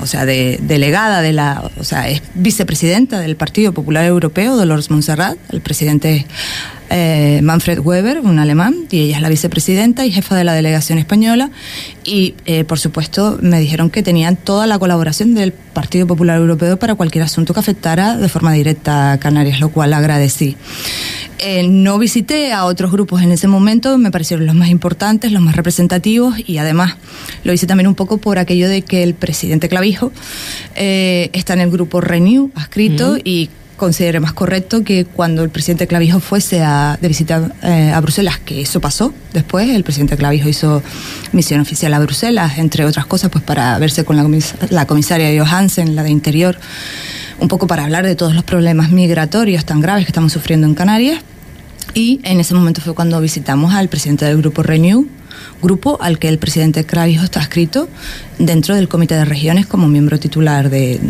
o 0.00 0.06
sea, 0.06 0.24
de 0.24 0.60
delegada 0.62 1.20
de 1.20 1.32
la, 1.32 1.68
o 1.76 1.82
sea, 1.82 2.08
es 2.08 2.22
vicepresidenta 2.34 3.18
del 3.18 3.34
Partido 3.34 3.72
Popular 3.72 4.04
Europeo, 4.04 4.56
Dolores 4.56 4.88
Montserrat, 4.90 5.15
el 5.50 5.60
presidente 5.60 6.26
eh, 6.88 7.40
Manfred 7.42 7.80
Weber, 7.80 8.20
un 8.20 8.38
alemán, 8.38 8.86
y 8.90 9.00
ella 9.00 9.16
es 9.16 9.22
la 9.22 9.28
vicepresidenta 9.28 10.06
y 10.06 10.12
jefa 10.12 10.36
de 10.36 10.44
la 10.44 10.54
delegación 10.54 10.98
española. 10.98 11.50
Y, 12.04 12.34
eh, 12.44 12.64
por 12.64 12.78
supuesto, 12.78 13.38
me 13.42 13.58
dijeron 13.58 13.90
que 13.90 14.02
tenían 14.02 14.36
toda 14.36 14.66
la 14.66 14.78
colaboración 14.78 15.34
del 15.34 15.52
Partido 15.52 16.06
Popular 16.06 16.38
Europeo 16.38 16.78
para 16.78 16.94
cualquier 16.94 17.24
asunto 17.24 17.54
que 17.54 17.60
afectara 17.60 18.16
de 18.16 18.28
forma 18.28 18.52
directa 18.52 19.12
a 19.12 19.18
Canarias, 19.18 19.58
lo 19.60 19.70
cual 19.70 19.92
agradecí. 19.94 20.56
Eh, 21.38 21.66
no 21.68 21.98
visité 21.98 22.52
a 22.52 22.64
otros 22.64 22.92
grupos 22.92 23.20
en 23.20 23.32
ese 23.32 23.48
momento, 23.48 23.98
me 23.98 24.10
parecieron 24.10 24.46
los 24.46 24.54
más 24.54 24.68
importantes, 24.68 25.32
los 25.32 25.42
más 25.42 25.54
representativos 25.54 26.34
y 26.46 26.56
además 26.56 26.96
lo 27.44 27.52
hice 27.52 27.66
también 27.66 27.88
un 27.88 27.94
poco 27.94 28.16
por 28.18 28.38
aquello 28.38 28.70
de 28.70 28.80
que 28.80 29.02
el 29.02 29.12
presidente 29.12 29.68
Clavijo 29.68 30.12
está 30.74 31.52
en 31.52 31.60
el 31.60 31.70
grupo 31.70 32.00
Renew, 32.00 32.50
adscrito, 32.54 33.18
y 33.22 33.50
considere 33.76 34.20
más 34.20 34.32
correcto 34.32 34.82
que 34.82 35.04
cuando 35.04 35.42
el 35.42 35.50
presidente 35.50 35.86
Clavijo 35.86 36.20
fuese 36.20 36.62
a, 36.62 36.98
de 37.00 37.08
visita 37.08 37.52
eh, 37.62 37.92
a 37.94 38.00
Bruselas, 38.00 38.38
que 38.38 38.60
eso 38.62 38.80
pasó 38.80 39.12
después, 39.32 39.68
el 39.68 39.84
presidente 39.84 40.16
Clavijo 40.16 40.48
hizo 40.48 40.82
misión 41.32 41.60
oficial 41.60 41.92
a 41.94 41.98
Bruselas, 41.98 42.58
entre 42.58 42.84
otras 42.84 43.06
cosas, 43.06 43.30
pues 43.30 43.44
para 43.44 43.78
verse 43.78 44.04
con 44.04 44.16
la, 44.16 44.26
la 44.70 44.86
comisaria 44.86 45.42
Johansen, 45.42 45.94
la 45.94 46.02
de 46.02 46.10
Interior, 46.10 46.58
un 47.38 47.48
poco 47.48 47.66
para 47.66 47.84
hablar 47.84 48.06
de 48.06 48.16
todos 48.16 48.34
los 48.34 48.44
problemas 48.44 48.90
migratorios 48.90 49.64
tan 49.64 49.80
graves 49.80 50.06
que 50.06 50.10
estamos 50.10 50.32
sufriendo 50.32 50.66
en 50.66 50.74
Canarias. 50.74 51.20
Y 51.94 52.20
en 52.24 52.40
ese 52.40 52.54
momento 52.54 52.80
fue 52.80 52.94
cuando 52.94 53.20
visitamos 53.20 53.74
al 53.74 53.88
presidente 53.88 54.24
del 54.24 54.38
grupo 54.38 54.62
Renew, 54.62 55.06
grupo 55.62 55.98
al 56.00 56.18
que 56.18 56.28
el 56.28 56.38
presidente 56.38 56.84
Clavijo 56.84 57.24
está 57.24 57.40
escrito 57.40 57.88
dentro 58.38 58.74
del 58.74 58.88
Comité 58.88 59.14
de 59.14 59.24
Regiones 59.24 59.66
como 59.66 59.88
miembro 59.88 60.18
titular 60.18 60.70
de, 60.70 61.00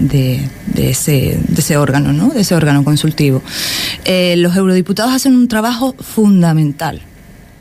ese, 0.77 1.39
de 1.49 1.61
ese, 1.61 1.77
órgano, 1.77 2.13
¿no? 2.13 2.29
de 2.31 2.41
ese 2.41 2.55
órgano 2.55 2.85
consultivo. 2.85 3.43
Eh, 4.05 4.35
los 4.37 4.57
eurodiputados 4.57 5.13
hacen 5.13 5.35
un 5.35 5.49
trabajo 5.49 5.95
fundamental, 5.99 7.03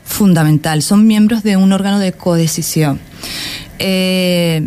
fundamental. 0.04 0.82
Son 0.82 1.06
miembros 1.06 1.42
de 1.42 1.56
un 1.56 1.72
órgano 1.72 1.98
de 1.98 2.12
codecisión. 2.12 3.00
Eh, 3.78 4.62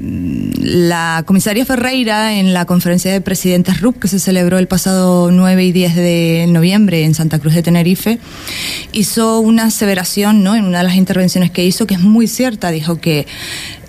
la 0.62 1.24
comisaria 1.26 1.66
Ferreira, 1.66 2.36
en 2.36 2.54
la 2.54 2.66
conferencia 2.66 3.12
de 3.12 3.22
presidentes 3.22 3.82
RUP 3.82 4.00
que 4.00 4.08
se 4.08 4.20
celebró 4.20 4.60
el 4.60 4.68
pasado 4.68 5.32
9 5.32 5.66
y 5.66 5.72
10 5.72 5.96
de 5.96 6.46
noviembre 6.48 7.04
en 7.04 7.16
Santa 7.16 7.40
Cruz 7.40 7.56
de 7.56 7.64
Tenerife, 7.64 8.20
hizo 8.92 9.40
una 9.40 9.66
aseveración 9.66 10.44
¿no? 10.44 10.56
en 10.56 10.66
una 10.66 10.80
de 10.80 10.84
las 10.84 10.96
intervenciones 10.96 11.52
que 11.52 11.66
hizo 11.66 11.88
que 11.88 11.96
es 11.96 12.02
muy 12.02 12.28
cierta. 12.28 12.72
Dijo 12.72 13.00
que 13.00 13.26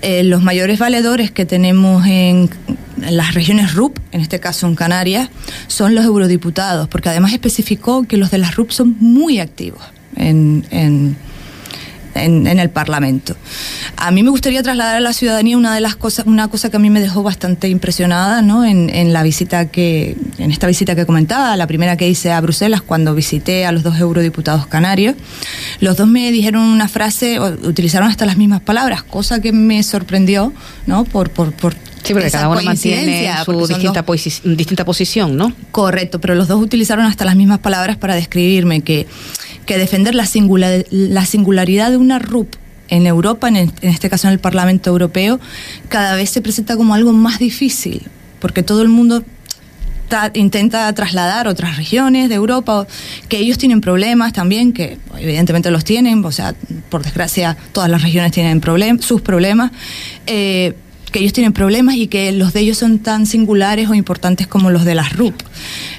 eh, 0.03 0.23
los 0.23 0.43
mayores 0.43 0.79
valedores 0.79 1.31
que 1.31 1.45
tenemos 1.45 2.07
en, 2.07 2.49
las 2.97 3.35
regiones 3.35 3.75
RUP, 3.75 3.99
en 4.13 4.21
este 4.21 4.41
caso 4.41 4.67
en 4.67 4.75
Canarias, 4.75 5.31
son 5.67 5.95
los 5.95 6.05
eurodiputados, 6.05 6.89
porque 6.89 7.09
además 7.09 7.33
especificó 7.33 8.05
que 8.05 8.17
los 8.17 8.31
de 8.31 8.39
las 8.39 8.57
RUP 8.57 8.71
son 8.71 8.97
muy 9.01 9.41
activos 9.41 9.83
en 10.17 10.67
en, 10.71 11.17
el 12.15 12.71
Parlamento. 12.71 13.37
A 13.97 14.11
mí 14.11 14.23
me 14.23 14.31
gustaría 14.31 14.63
trasladar 14.63 14.97
a 14.97 15.01
la 15.01 15.13
ciudadanía 15.13 15.57
una 15.57 15.75
de 15.75 15.81
las 15.81 15.97
cosas, 15.97 16.27
una 16.27 16.49
cosa 16.49 16.71
que 16.71 16.77
a 16.77 16.81
mí 16.81 16.91
me 16.91 17.01
dejó 17.01 17.23
bastante 17.23 17.69
impresionada, 17.69 18.43
¿no? 18.43 18.65
En, 18.65 18.91
en 18.91 19.13
la 19.13 19.23
visita 19.23 19.67
que, 19.67 20.17
en 20.39 20.51
esta 20.51 20.67
visita 20.67 20.95
que 20.95 21.07
comentaba, 21.07 21.57
la 21.57 21.67
primera 21.67 21.97
que 21.97 22.09
hice 22.09 22.33
a 22.33 22.41
Bruselas 22.41 22.83
cuando 22.83 23.15
visité 23.15 23.67
a 23.67 23.73
los 23.73 23.83
dos 23.83 23.99
eurodiputados 23.99 24.67
canarios, 24.67 25.15
los 25.81 25.97
dos 25.97 26.09
me 26.09 26.31
dijeron 26.33 26.63
una 26.63 26.89
frase, 26.89 27.41
utilizaron 27.41 28.09
hasta 28.09 28.27
las 28.27 28.37
mismas 28.37 28.61
palabras, 28.61 29.03
cosa 29.03 29.41
que 29.41 29.53
me 29.53 29.83
sorprendió, 29.83 30.53
¿no? 30.87 31.05
Por, 31.05 31.31
por, 31.31 31.53
por 31.53 31.75
Sí, 32.03 32.15
porque 32.15 32.31
cada 32.31 32.49
uno 32.49 32.63
mantiene 32.63 33.31
su 33.45 33.67
distinta, 33.67 34.05
distinta 34.45 34.85
posición, 34.85 35.37
¿no? 35.37 35.53
Correcto, 35.71 36.21
pero 36.21 36.35
los 36.35 36.49
dos 36.49 36.63
utilizaron 36.63 37.05
hasta 37.05 37.25
las 37.25 37.37
mismas 37.37 37.59
palabras 37.59 37.97
para 37.99 38.15
describirme 38.15 38.81
que 38.81 39.07
que 39.71 39.79
defender 39.79 40.17
la, 40.17 40.27
la 40.91 41.25
singularidad 41.27 41.93
de 41.93 41.97
una 41.97 42.19
RUP 42.19 42.57
en 42.89 43.07
Europa, 43.07 43.47
en, 43.47 43.73
este 43.83 44.11
caso 44.11 44.27
en 44.27 44.33
el 44.33 44.41
Parlamento 44.41 44.91
Europeo, 44.91 45.39
cada 45.89 46.17
vez 46.17 46.31
se 46.31 46.43
presenta 46.43 46.77
como 46.77 46.93
algo 46.93 47.13
más 47.13 47.39
difícil, 47.39 48.03
porque 48.41 48.65
todo 48.65 48.83
el 48.83 48.89
mundo 48.89 49.23
intenta 50.35 50.93
trasladar 50.93 51.47
otras 51.47 51.77
regiones 51.77 52.29
de 52.29 52.35
Europa, 52.35 52.85
que 53.29 53.39
ellos 53.39 53.59
tienen 53.59 53.81
problemas 53.81 54.33
también, 54.33 54.73
que 54.73 54.99
evidentemente 55.17 55.71
los 55.71 55.85
tienen, 55.85 56.25
o 56.25 56.33
sea, 56.33 56.57
por 56.89 57.05
desgracia 57.05 57.57
todas 57.71 57.89
las 57.89 58.03
regiones 58.03 58.33
tienen 58.33 58.61
sus 59.01 59.21
problemas. 59.21 59.71
Eh, 60.27 60.75
que 61.11 61.19
ellos 61.19 61.33
tienen 61.33 61.53
problemas 61.53 61.97
y 61.97 62.07
que 62.07 62.33
los 62.33 62.53
de 62.53 62.61
ellos 62.61 62.79
son 62.79 62.99
tan 62.99 63.27
singulares 63.27 63.89
o 63.89 63.95
importantes 63.95 64.47
como 64.47 64.71
los 64.71 64.85
de 64.85 64.95
las 64.95 65.13
RUP. 65.13 65.35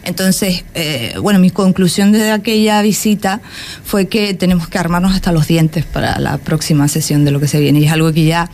Entonces, 0.03 0.63
eh, 0.73 1.15
bueno, 1.21 1.39
mi 1.39 1.49
conclusión 1.49 2.11
de 2.11 2.31
aquella 2.31 2.81
visita 2.81 3.41
fue 3.83 4.07
que 4.07 4.33
tenemos 4.33 4.67
que 4.67 4.77
armarnos 4.77 5.13
hasta 5.13 5.31
los 5.31 5.47
dientes 5.47 5.85
para 5.85 6.19
la 6.19 6.37
próxima 6.37 6.87
sesión 6.87 7.25
de 7.25 7.31
lo 7.31 7.39
que 7.39 7.47
se 7.47 7.59
viene 7.59 7.79
y 7.79 7.85
es 7.85 7.91
algo 7.91 8.11
que 8.13 8.25
ya 8.25 8.49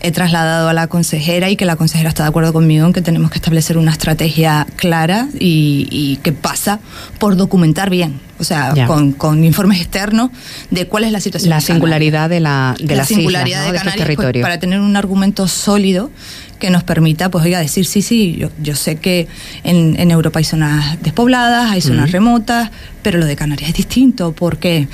he 0.00 0.12
trasladado 0.12 0.68
a 0.68 0.72
la 0.72 0.86
consejera 0.86 1.50
y 1.50 1.56
que 1.56 1.64
la 1.64 1.76
consejera 1.76 2.08
está 2.08 2.22
de 2.24 2.28
acuerdo 2.28 2.52
conmigo 2.52 2.86
en 2.86 2.92
que 2.92 3.02
tenemos 3.02 3.30
que 3.30 3.38
establecer 3.38 3.78
una 3.78 3.92
estrategia 3.92 4.66
clara 4.76 5.28
y, 5.38 6.18
que 6.22 6.32
pasa 6.32 6.80
por 7.18 7.36
documentar 7.36 7.90
bien, 7.90 8.20
o 8.38 8.44
sea, 8.44 8.74
con, 8.86 9.44
informes 9.44 9.80
externos 9.80 10.30
de 10.70 10.86
cuál 10.86 11.04
es 11.04 11.12
la 11.12 11.20
situación. 11.20 11.50
La 11.50 11.60
singularidad 11.60 12.28
de, 12.28 12.40
la, 12.40 12.74
de 12.78 12.96
la 12.96 13.04
singularidad 13.04 13.60
de, 13.60 13.78
Canarias, 13.78 13.94
pues, 13.94 14.06
territorios. 14.06 14.42
para 14.42 14.58
tener 14.58 14.80
un 14.80 14.96
argumento 14.96 15.48
sólido 15.48 16.10
que 16.58 16.70
nos 16.70 16.82
permita, 16.82 17.30
pues, 17.30 17.44
oiga, 17.44 17.58
decir, 17.58 17.86
sí, 17.86 18.02
sí, 18.02 18.36
yo, 18.38 18.50
yo 18.62 18.74
sé 18.74 18.96
que 18.96 19.28
en, 19.62 19.98
en, 19.98 20.10
Europa 20.10 20.38
hay 20.38 20.44
zonas 20.44 21.02
despobladas, 21.02 21.70
hay 21.70 21.80
zonas 21.80 22.12
remotas, 22.12 22.70
pero 23.02 23.18
lo 23.18 23.26
de 23.26 23.36
Canarias 23.36 23.70
es 23.70 23.76
distinto, 23.76 24.32
porque 24.32 24.88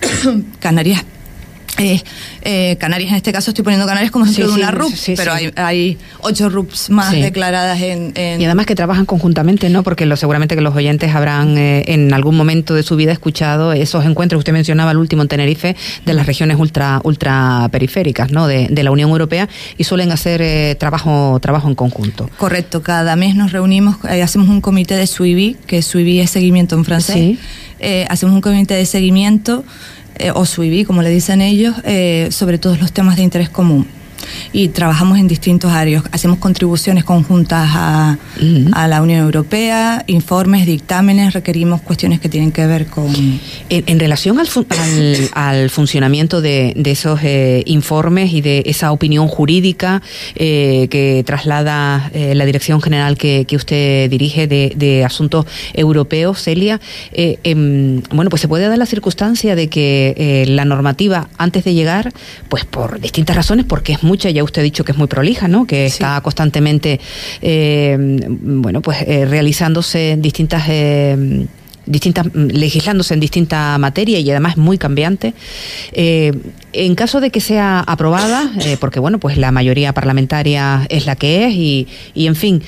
Canarias 0.60 1.04
eh, 1.78 2.02
eh, 2.42 2.76
Canarias, 2.78 3.10
en 3.10 3.16
este 3.16 3.32
caso 3.32 3.50
estoy 3.50 3.64
poniendo 3.64 3.86
Canarias 3.86 4.10
como 4.10 4.26
ejemplo 4.26 4.46
de 4.46 4.52
una 4.52 4.70
RUP, 4.70 4.92
pero 5.16 5.32
hay, 5.56 5.96
ocho 6.20 6.50
RUPs 6.50 6.90
más 6.90 7.12
declaradas 7.12 7.80
en, 7.80 8.12
Y 8.16 8.44
además 8.44 8.66
que 8.66 8.74
trabajan 8.74 9.06
conjuntamente, 9.06 9.70
¿no? 9.70 9.82
Porque 9.82 10.04
lo, 10.04 10.16
seguramente 10.16 10.54
que 10.54 10.60
los 10.60 10.76
oyentes 10.76 11.14
habrán 11.14 11.56
eh, 11.56 11.84
en 11.86 12.12
algún 12.12 12.36
momento 12.36 12.74
de 12.74 12.82
su 12.82 12.96
vida 12.96 13.12
escuchado 13.12 13.72
esos 13.72 14.04
encuentros, 14.04 14.40
usted 14.40 14.52
mencionaba 14.52 14.90
el 14.90 14.98
último 14.98 15.22
en 15.22 15.28
Tenerife, 15.28 15.74
de 16.04 16.12
las 16.12 16.26
regiones 16.26 16.58
ultra, 16.58 17.00
ultra 17.04 17.68
periféricas, 17.72 18.30
¿no? 18.30 18.46
De, 18.46 18.82
la 18.82 18.90
Unión 18.90 19.10
Europea 19.10 19.48
y 19.78 19.84
suelen 19.84 20.10
hacer 20.10 20.74
trabajo, 20.74 21.38
trabajo 21.40 21.68
en 21.68 21.76
conjunto. 21.76 22.28
Correcto, 22.36 22.82
cada 22.82 23.14
mes 23.14 23.36
nos 23.36 23.52
reunimos, 23.52 24.04
hacemos 24.04 24.48
un 24.48 24.60
comité 24.60 24.96
de 24.96 25.06
suivi, 25.06 25.56
que 25.68 25.82
suivi 25.82 26.18
es 26.18 26.30
seguimiento 26.30 26.74
en 26.74 26.84
francés. 26.84 27.38
hacemos 28.08 28.34
un 28.34 28.40
comité 28.40 28.74
de 28.74 28.84
seguimiento 28.86 29.64
eh, 30.22 30.32
o 30.34 30.46
SUIBI, 30.46 30.84
como 30.84 31.02
le 31.02 31.10
dicen 31.10 31.40
ellos, 31.40 31.74
eh, 31.84 32.28
sobre 32.30 32.58
todos 32.58 32.80
los 32.80 32.92
temas 32.92 33.16
de 33.16 33.22
interés 33.22 33.50
común 33.50 33.86
y 34.52 34.68
trabajamos 34.68 35.18
en 35.18 35.28
distintos 35.28 35.72
áreas. 35.72 36.04
Hacemos 36.12 36.38
contribuciones 36.38 37.04
conjuntas 37.04 37.70
a, 37.72 38.18
la 38.88 39.02
Unión 39.02 39.20
Europea, 39.20 40.04
informes, 40.06 40.66
dictámenes, 40.66 41.32
requerimos 41.32 41.80
cuestiones 41.80 42.20
que 42.20 42.28
tienen 42.28 42.52
que 42.52 42.66
ver 42.66 42.86
con... 42.86 43.12
En, 43.68 44.00
relación 44.00 44.38
al, 44.38 44.48
al, 45.32 45.70
funcionamiento 45.70 46.40
de, 46.40 46.74
esos 46.84 47.20
eh, 47.22 47.62
informes 47.66 48.32
y 48.32 48.40
de 48.40 48.62
esa 48.66 48.92
opinión 48.92 49.28
jurídica 49.28 50.02
eh, 50.34 50.88
que 50.90 51.22
traslada 51.24 52.10
eh, 52.12 52.34
la 52.34 52.44
Dirección 52.44 52.80
General 52.82 53.16
que, 53.16 53.46
usted 53.52 54.10
dirige 54.10 54.46
de, 54.46 55.04
Asuntos 55.04 55.46
Europeos, 55.74 56.42
Celia, 56.42 56.80
em, 57.12 58.02
bueno, 58.10 58.30
pues 58.30 58.42
se 58.42 58.48
puede 58.48 58.68
dar 58.68 58.78
la 58.78 58.86
circunstancia 58.86 59.54
de 59.54 59.68
que 59.68 60.44
la 60.48 60.64
normativa 60.64 61.28
antes 61.38 61.64
de 61.64 61.74
llegar, 61.74 62.12
pues 62.48 62.64
por 62.64 63.00
distintas 63.00 63.36
razones, 63.36 63.66
porque 63.66 63.92
es 63.92 64.02
muy 64.02 64.11
mucha, 64.12 64.28
ya 64.28 64.44
usted 64.44 64.60
ha 64.60 64.64
dicho 64.64 64.84
que 64.84 64.92
es 64.92 64.98
muy 64.98 65.06
prolija, 65.06 65.48
¿no? 65.48 65.66
Que 65.66 65.86
está 65.86 66.20
constantemente, 66.20 67.00
eh, 67.40 67.96
bueno, 68.28 68.82
pues 68.82 68.98
eh, 69.06 69.24
realizándose 69.24 70.16
distintas 70.18 70.64
eh, 70.68 71.46
distintas 71.86 72.26
legislándose 72.34 73.14
en 73.14 73.20
distinta 73.20 73.78
materia 73.78 74.18
y 74.20 74.30
además 74.30 74.58
muy 74.58 74.76
cambiante. 74.76 75.32
En 76.72 76.94
caso 76.94 77.20
de 77.20 77.30
que 77.30 77.40
sea 77.40 77.80
aprobada, 77.80 78.50
porque 78.80 79.00
bueno, 79.00 79.18
pues 79.18 79.36
la 79.36 79.52
mayoría 79.52 79.92
parlamentaria 79.92 80.86
es 80.88 81.06
la 81.06 81.16
que 81.16 81.46
es 81.46 81.54
y, 81.54 81.88
y 82.14 82.26
en 82.26 82.36
fin, 82.36 82.62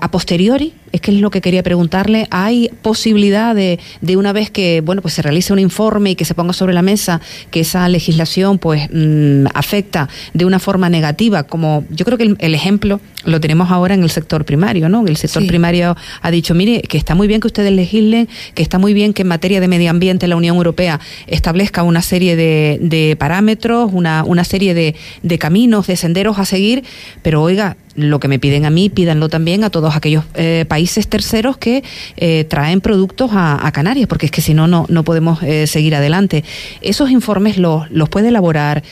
a 0.00 0.10
posteriori 0.10 0.74
es 0.96 1.02
que 1.02 1.10
es 1.10 1.20
lo 1.20 1.30
que 1.30 1.42
quería 1.42 1.62
preguntarle. 1.62 2.26
¿Hay 2.30 2.70
posibilidad 2.80 3.54
de, 3.54 3.78
de 4.00 4.16
una 4.16 4.32
vez 4.32 4.50
que 4.50 4.80
bueno 4.80 5.02
pues 5.02 5.14
se 5.14 5.22
realice 5.22 5.52
un 5.52 5.58
informe 5.58 6.12
y 6.12 6.14
que 6.14 6.24
se 6.24 6.34
ponga 6.34 6.54
sobre 6.54 6.72
la 6.72 6.82
mesa 6.82 7.20
que 7.50 7.60
esa 7.60 7.86
legislación 7.88 8.58
pues 8.58 8.88
mm, 8.90 9.46
afecta 9.54 10.08
de 10.32 10.44
una 10.46 10.58
forma 10.58 10.88
negativa? 10.88 11.44
Como 11.44 11.84
yo 11.90 12.06
creo 12.06 12.16
que 12.16 12.34
el, 12.38 12.54
ejemplo 12.54 13.00
lo 13.24 13.40
tenemos 13.40 13.70
ahora 13.70 13.94
en 13.94 14.02
el 14.02 14.10
sector 14.10 14.46
primario, 14.46 14.88
¿no? 14.88 15.06
El 15.06 15.16
sector 15.16 15.46
primario 15.46 15.96
ha 16.22 16.30
dicho, 16.30 16.54
mire, 16.54 16.80
que 16.80 16.96
está 16.96 17.14
muy 17.14 17.26
bien 17.26 17.40
que 17.40 17.48
ustedes 17.48 17.72
legislen, 17.72 18.28
que 18.54 18.62
está 18.62 18.78
muy 18.78 18.94
bien 18.94 19.12
que 19.12 19.22
en 19.22 19.28
materia 19.28 19.60
de 19.60 19.68
medio 19.68 19.90
ambiente 19.90 20.26
la 20.28 20.36
Unión 20.36 20.56
Europea 20.56 21.00
establezca 21.26 21.82
una 21.82 22.00
serie 22.00 22.36
de, 22.36 22.78
de 22.80 23.16
parámetros, 23.16 23.45
una, 23.92 24.24
una 24.24 24.44
serie 24.44 24.74
de, 24.74 24.94
de 25.22 25.38
caminos, 25.38 25.86
de 25.86 25.96
senderos 25.96 26.38
a 26.38 26.44
seguir, 26.44 26.84
pero 27.22 27.42
oiga, 27.42 27.76
lo 27.96 28.20
que 28.20 28.28
me 28.28 28.38
piden 28.38 28.64
a 28.64 28.70
mí, 28.70 28.90
pídanlo 28.90 29.28
también 29.28 29.64
a 29.64 29.70
todos 29.70 29.96
aquellos 29.96 30.24
eh, 30.34 30.64
países 30.68 31.08
terceros 31.08 31.56
que 31.56 31.82
eh, 32.16 32.44
traen 32.44 32.80
productos 32.80 33.30
a, 33.32 33.70
Canarias, 33.72 34.06
porque 34.06 34.26
es 34.26 34.32
que 34.32 34.40
si 34.40 34.54
no, 34.54 34.66
no 34.68 35.04
podemos 35.04 35.42
eh, 35.42 35.66
seguir 35.66 35.94
adelante. 35.94 36.44
Esos 36.80 37.10
informes 37.10 37.58
los, 37.58 37.90
los 37.90 38.08
puede 38.08 38.28
elaborar 38.28 38.82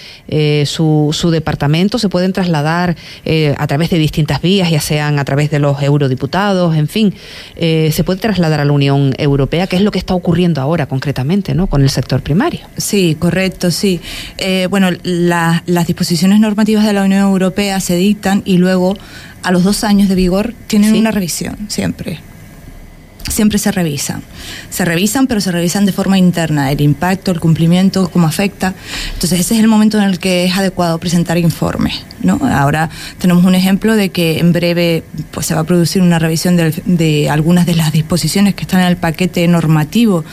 su, 0.64 1.10
su, 1.12 1.30
departamento, 1.30 1.98
se 1.98 2.08
pueden 2.08 2.32
trasladar 2.32 2.96
a 3.56 3.66
través 3.66 3.90
de 3.90 3.98
distintas 3.98 4.42
vías, 4.42 4.70
ya 4.70 4.80
sean 4.80 5.18
a 5.18 5.24
través 5.24 5.50
de 5.50 5.58
los 5.58 5.80
eurodiputados, 5.82 6.76
en 6.76 6.88
fin, 6.88 7.14
se 7.56 8.04
puede 8.04 8.20
trasladar 8.20 8.60
a 8.60 8.64
la 8.64 8.72
Unión 8.72 9.14
Europea, 9.16 9.66
que 9.66 9.76
es 9.76 9.82
lo 9.82 9.90
que 9.90 9.98
está 9.98 10.14
ocurriendo 10.14 10.60
ahora 10.60 10.86
concretamente, 10.86 11.54
¿no? 11.54 11.66
Con 11.66 11.82
el 11.82 11.90
sector 11.90 12.20
primario. 12.20 12.66
Sí, 12.76 13.16
correcto, 13.18 13.70
sí. 13.70 14.00
bueno, 14.68 14.90
las 15.04 15.86
disposiciones 15.86 16.40
normativas 16.40 16.84
de 16.84 16.92
la 16.92 17.04
Unión 17.04 17.22
Europea 17.22 17.80
se 17.80 17.96
dictan 17.96 18.42
y 18.44 18.58
luego 18.58 18.93
a 19.42 19.52
los 19.52 19.64
dos 19.64 19.84
años 19.84 20.08
de 20.08 20.14
vigor, 20.14 20.54
tienen 20.66 20.94
una 20.94 21.10
revisión, 21.10 21.56
siempre. 21.68 22.20
Siempre 23.28 23.58
se 23.58 23.72
revisan. 23.72 24.22
Se 24.68 24.84
revisan, 24.84 25.26
pero 25.26 25.40
se 25.40 25.50
revisan 25.50 25.86
de 25.86 25.92
forma 25.92 26.18
interna, 26.18 26.70
el 26.70 26.82
impacto, 26.82 27.30
el 27.30 27.40
cumplimiento, 27.40 28.10
cómo 28.10 28.26
afecta. 28.26 28.74
Entonces, 29.14 29.40
ese 29.40 29.54
es 29.54 29.60
el 29.60 29.68
momento 29.68 29.96
en 29.96 30.04
el 30.04 30.18
que 30.18 30.44
es 30.44 30.56
adecuado 30.56 30.98
presentar 30.98 31.38
informes. 31.38 32.04
¿no? 32.22 32.38
Ahora 32.42 32.90
tenemos 33.18 33.44
un 33.44 33.54
ejemplo 33.54 33.96
de 33.96 34.10
que 34.10 34.38
en 34.40 34.52
breve 34.52 35.04
pues, 35.30 35.46
se 35.46 35.54
va 35.54 35.62
a 35.62 35.64
producir 35.64 36.02
una 36.02 36.18
revisión 36.18 36.56
de, 36.56 36.74
de 36.84 37.30
algunas 37.30 37.64
de 37.64 37.74
las 37.74 37.92
disposiciones 37.92 38.54
que 38.54 38.62
están 38.62 38.80
en 38.80 38.88
el 38.88 38.98
paquete 38.98 39.48
normativo 39.48 40.24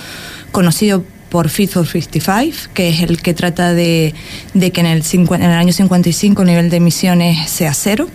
conocido 0.52 1.06
por 1.32 1.48
Fit 1.48 1.72
for 1.72 1.88
55, 1.88 2.74
que 2.74 2.90
es 2.90 3.02
el 3.02 3.22
que 3.22 3.34
trata 3.34 3.74
de, 3.74 4.14
que 4.54 4.82
en 4.82 4.86
el, 4.86 5.02
en 5.14 5.44
el 5.44 5.52
año 5.52 5.72
55 5.72 6.42
el 6.42 6.48
nivel 6.48 6.70
de 6.70 6.78
emisiones 6.78 7.50
sea 7.50 7.74
cero 7.74 8.10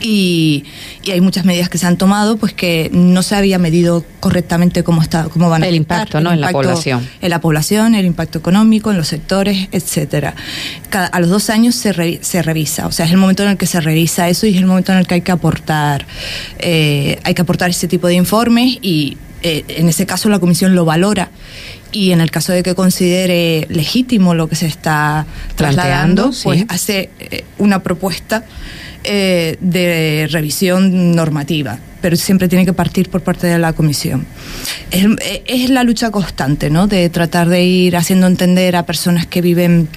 y, 0.00 0.64
hay 1.10 1.20
muchas 1.22 1.46
medidas 1.46 1.70
que 1.70 1.78
se 1.78 1.86
han 1.86 1.96
tomado 1.96 2.36
pues 2.36 2.52
que 2.52 2.90
no 2.92 3.22
se 3.22 3.34
había 3.34 3.58
medido 3.58 4.04
correctamente 4.20 4.84
cómo 4.84 5.00
está 5.00 5.24
cómo 5.24 5.48
van 5.48 5.62
a 5.62 5.66
el 5.66 5.74
impacto 5.74 6.20
no 6.20 6.32
en 6.32 6.42
la 6.42 6.50
población. 6.50 7.08
en 7.22 7.30
la 7.30 7.40
población 7.40 7.94
el 7.94 8.04
impacto 8.04 8.38
económico 8.38 8.90
en 8.90 8.98
los 8.98 9.08
sectores 9.08 9.68
etcétera. 9.72 10.34
A 10.92 11.20
los 11.20 11.30
dos 11.30 11.48
años 11.48 11.74
se, 11.76 12.18
se 12.22 12.42
revisa 12.42 12.86
o 12.86 12.92
sea 12.92 13.06
es 13.06 13.12
el 13.12 13.16
momento 13.16 13.42
en 13.42 13.50
el 13.50 13.56
que 13.56 13.66
se 13.66 13.80
revisa 13.80 14.28
eso 14.28 14.46
y 14.46 14.50
es 14.50 14.58
el 14.58 14.66
momento 14.66 14.92
en 14.92 14.98
el 14.98 15.06
que 15.06 15.14
hay 15.14 15.22
que 15.22 15.32
aportar 15.32 16.06
eh, 16.58 17.18
hay 17.24 17.32
que 17.32 17.40
aportar 17.40 17.70
ese 17.70 17.88
tipo 17.88 18.06
de 18.06 18.14
informes 18.14 18.78
y 18.82 19.16
eh, 19.42 19.64
en 19.68 19.88
ese 19.88 20.04
caso 20.04 20.28
la 20.28 20.38
comisión 20.38 20.74
lo 20.74 20.84
valora. 20.84 21.30
Y 21.90 22.10
en 22.10 22.20
el 22.20 22.30
caso 22.30 22.52
de 22.52 22.62
que 22.62 22.74
considere 22.74 23.66
legítimo 23.70 24.34
lo 24.34 24.48
que 24.48 24.56
se 24.56 24.66
está 24.66 25.26
trasladando, 25.56 26.32
pues 26.42 26.64
hace 26.68 27.08
eh, 27.18 27.44
una 27.56 27.82
propuesta 27.82 28.44
eh, 29.04 29.56
de 29.60 30.28
revisión 30.30 31.14
normativa, 31.14 31.78
pero 32.00 32.16
siempre 32.16 32.48
tiene 32.48 32.64
que 32.64 32.72
partir 32.72 33.08
por 33.08 33.22
parte 33.22 33.46
de 33.46 33.58
la 33.58 33.72
comisión. 33.72 34.26
Es, 34.90 35.70
la 35.70 35.84
lucha 35.84 36.10
constante, 36.10 36.70
¿no? 36.70 36.86
De 36.86 37.08
tratar 37.08 37.48
de 37.48 37.64
ir 37.64 37.96
haciendo 37.96 38.26
entender 38.26 38.76
a 38.76 38.86
personas 38.86 39.26
que 39.26 39.40
viven 39.40 39.88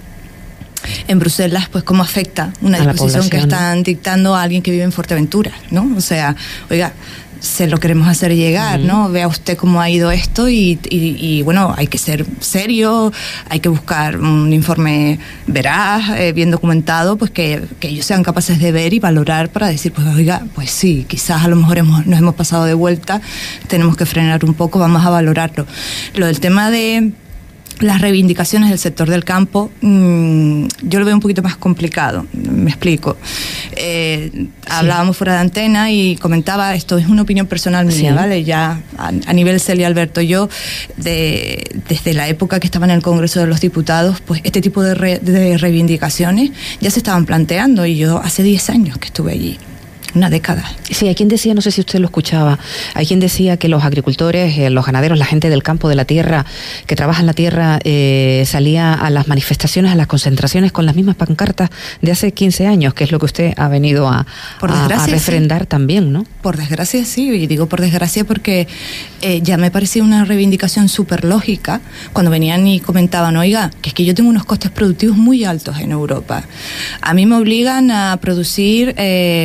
en 1.07 1.19
Bruselas, 1.19 1.69
pues 1.69 1.83
cómo 1.83 2.03
afecta 2.03 2.53
una 2.61 2.79
disposición 2.79 3.29
que 3.29 3.37
están 3.37 3.83
dictando 3.83 4.35
a 4.35 4.41
alguien 4.41 4.61
que 4.61 4.71
vive 4.71 4.83
en 4.83 4.91
Fuerteventura, 4.91 5.51
¿no? 5.69 5.93
O 5.95 6.01
sea, 6.01 6.35
oiga, 6.69 6.93
se 7.41 7.67
lo 7.67 7.79
queremos 7.79 8.07
hacer 8.07 8.35
llegar, 8.35 8.79
¿no? 8.79 9.09
Vea 9.09 9.27
usted 9.27 9.57
cómo 9.57 9.81
ha 9.81 9.89
ido 9.89 10.11
esto 10.11 10.47
y, 10.47 11.41
bueno, 11.43 11.73
hay 11.75 11.87
que 11.87 11.97
ser 11.97 12.25
serio, 12.39 13.11
hay 13.49 13.59
que 13.59 13.67
buscar 13.67 14.17
un 14.17 14.53
informe 14.53 15.19
veraz, 15.47 16.11
eh, 16.17 16.33
bien 16.33 16.51
documentado, 16.51 17.17
pues 17.17 17.31
que, 17.31 17.63
ellos 17.81 18.05
sean 18.05 18.21
capaces 18.21 18.59
de 18.59 18.71
ver 18.71 18.93
y 18.93 18.99
valorar 18.99 19.49
para 19.49 19.67
decir, 19.67 19.91
pues 19.91 20.07
oiga, 20.07 20.43
pues 20.53 20.69
sí, 20.69 21.05
quizás 21.09 21.43
a 21.43 21.47
lo 21.47 21.55
mejor 21.55 21.79
hemos, 21.79 22.05
nos 22.05 22.19
hemos 22.19 22.35
pasado 22.35 22.65
de 22.65 22.75
vuelta, 22.75 23.21
tenemos 23.67 23.97
que 23.97 24.05
frenar 24.05 24.45
un 24.45 24.53
poco, 24.53 24.77
vamos 24.77 25.03
a 25.03 25.09
valorarlo. 25.09 25.65
Lo 26.13 26.27
del 26.27 26.39
tema 26.39 26.69
de 26.69 27.11
las 27.81 28.01
reivindicaciones 28.01 28.69
del 28.69 28.79
sector 28.79 29.09
del 29.09 29.23
campo, 29.23 29.71
mm, 29.81 30.65
yo 30.83 30.99
lo 30.99 31.05
veo 31.05 31.15
un 31.15 31.21
poquito 31.21 31.41
más 31.41 31.55
complicado, 31.55 32.25
me 32.33 32.69
explico. 32.69 33.17
Eh, 33.75 34.47
hablábamos 34.69 35.17
fuera 35.17 35.33
de 35.33 35.39
antena 35.39 35.91
y 35.91 36.15
comentaba, 36.17 36.75
esto 36.75 36.97
es 36.97 37.07
una 37.07 37.23
opinión 37.23 37.47
personal 37.47 37.85
mía, 37.85 38.13
¿vale? 38.13 38.43
Ya 38.43 38.81
a, 38.97 39.33
nivel 39.33 39.59
Celia 39.59 39.87
Alberto, 39.87 40.21
yo 40.21 40.49
de, 40.97 41.81
desde 41.87 42.13
la 42.13 42.27
época 42.27 42.59
que 42.59 42.67
estaba 42.67 42.85
en 42.85 42.91
el 42.91 43.01
Congreso 43.01 43.39
de 43.39 43.47
los 43.47 43.61
Diputados, 43.61 44.21
pues 44.21 44.41
este 44.43 44.61
tipo 44.61 44.83
de, 44.83 45.19
de 45.19 45.57
reivindicaciones 45.57 46.51
ya 46.79 46.91
se 46.91 46.99
estaban 46.99 47.25
planteando 47.25 47.85
y 47.85 47.97
yo 47.97 48.19
hace 48.19 48.43
10 48.43 48.69
años 48.69 48.97
que 48.97 49.07
estuve 49.07 49.31
allí 49.31 49.57
una 50.15 50.29
década. 50.29 50.63
Sí, 50.89 51.07
hay 51.07 51.15
quien 51.15 51.29
decía, 51.29 51.53
no 51.53 51.61
sé 51.61 51.71
si 51.71 51.81
usted 51.81 51.99
lo 51.99 52.05
escuchaba, 52.05 52.59
hay 52.93 53.05
quien 53.05 53.19
decía 53.19 53.57
que 53.57 53.67
los 53.67 53.83
agricultores, 53.83 54.57
eh, 54.57 54.69
los 54.69 54.85
ganaderos, 54.85 55.17
la 55.17 55.25
gente 55.25 55.49
del 55.49 55.63
campo, 55.63 55.89
de 55.89 55.95
la 55.95 56.05
tierra, 56.05 56.45
que 56.85 56.95
trabaja 56.95 57.21
en 57.21 57.27
la 57.27 57.33
tierra, 57.33 57.79
eh, 57.83 58.43
salía 58.45 58.93
a 58.93 59.09
las 59.09 59.27
manifestaciones, 59.27 59.91
a 59.91 59.95
las 59.95 60.07
concentraciones 60.07 60.71
con 60.71 60.85
las 60.85 60.95
mismas 60.95 61.15
pancartas 61.15 61.69
de 62.01 62.11
hace 62.11 62.31
15 62.33 62.67
años, 62.67 62.93
que 62.93 63.03
es 63.03 63.11
lo 63.11 63.19
que 63.19 63.25
usted 63.25 63.53
ha 63.57 63.67
venido 63.67 64.07
a, 64.07 64.25
por 64.59 64.71
refrendar 64.71 65.65
también, 65.65 66.11
¿no? 66.11 66.25
Por 66.41 66.57
desgracia 66.57 67.05
sí, 67.05 67.29
y 67.29 67.47
digo 67.47 67.67
por 67.67 67.81
desgracia 67.81 68.25
porque 68.25 68.67
eh, 69.21 69.41
ya 69.41 69.57
me 69.57 69.71
parecía 69.71 70.03
una 70.03 70.25
reivindicación 70.25 70.89
súper 70.89 71.23
lógica 71.23 71.81
cuando 72.13 72.31
venían 72.31 72.67
y 72.67 72.79
comentaban, 72.79 73.37
oiga, 73.37 73.71
que 73.81 73.89
es 73.89 73.93
que 73.93 74.05
yo 74.05 74.13
tengo 74.13 74.29
unos 74.29 74.45
costes 74.45 74.71
productivos 74.71 75.17
muy 75.17 75.45
altos 75.45 75.79
en 75.79 75.91
Europa. 75.91 76.43
A 77.01 77.13
mí 77.13 77.25
me 77.25 77.35
obligan 77.35 77.91
a 77.91 78.17
producir 78.21 78.95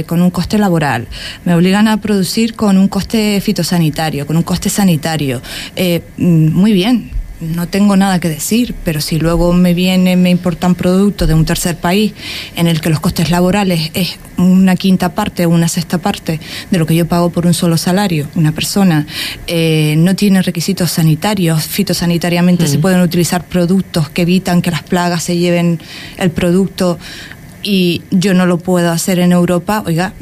con 0.06 0.22
un 0.22 0.30
coste 0.30 0.55
laboral, 0.58 1.08
me 1.44 1.54
obligan 1.54 1.88
a 1.88 2.00
producir 2.00 2.54
con 2.54 2.76
un 2.78 2.88
coste 2.88 3.40
fitosanitario, 3.40 4.26
con 4.26 4.36
un 4.36 4.42
coste 4.42 4.70
sanitario. 4.70 5.42
Eh, 5.76 6.02
mm, 6.16 6.52
muy 6.52 6.72
bien, 6.72 7.10
no 7.40 7.68
tengo 7.68 7.96
nada 7.96 8.18
que 8.18 8.28
decir, 8.28 8.74
pero 8.84 9.00
si 9.00 9.18
luego 9.18 9.52
me 9.52 9.74
vienen, 9.74 10.22
me 10.22 10.30
importan 10.30 10.74
productos 10.74 11.28
de 11.28 11.34
un 11.34 11.44
tercer 11.44 11.76
país 11.76 12.14
en 12.54 12.66
el 12.66 12.80
que 12.80 12.88
los 12.88 13.00
costes 13.00 13.30
laborales 13.30 13.90
es 13.92 14.18
una 14.38 14.74
quinta 14.76 15.14
parte 15.14 15.44
o 15.44 15.50
una 15.50 15.68
sexta 15.68 15.98
parte 15.98 16.40
de 16.70 16.78
lo 16.78 16.86
que 16.86 16.94
yo 16.94 17.06
pago 17.06 17.30
por 17.30 17.46
un 17.46 17.52
solo 17.52 17.76
salario, 17.76 18.26
una 18.36 18.52
persona 18.52 19.06
eh, 19.46 19.96
no 19.98 20.16
tiene 20.16 20.40
requisitos 20.40 20.92
sanitarios, 20.92 21.64
fitosanitariamente 21.64 22.66
se 22.66 22.78
pueden 22.78 23.00
utilizar 23.00 23.44
productos 23.44 24.08
que 24.08 24.22
evitan 24.22 24.62
que 24.62 24.70
las 24.70 24.82
plagas 24.82 25.22
se 25.22 25.36
lleven 25.36 25.78
el 26.16 26.30
producto 26.30 26.98
y 27.66 28.02
yo 28.12 28.32
no 28.32 28.46
lo 28.46 28.58
puedo 28.58 28.92
hacer 28.92 29.18
en 29.18 29.32
Europa, 29.32 29.82
oiga, 29.84 30.12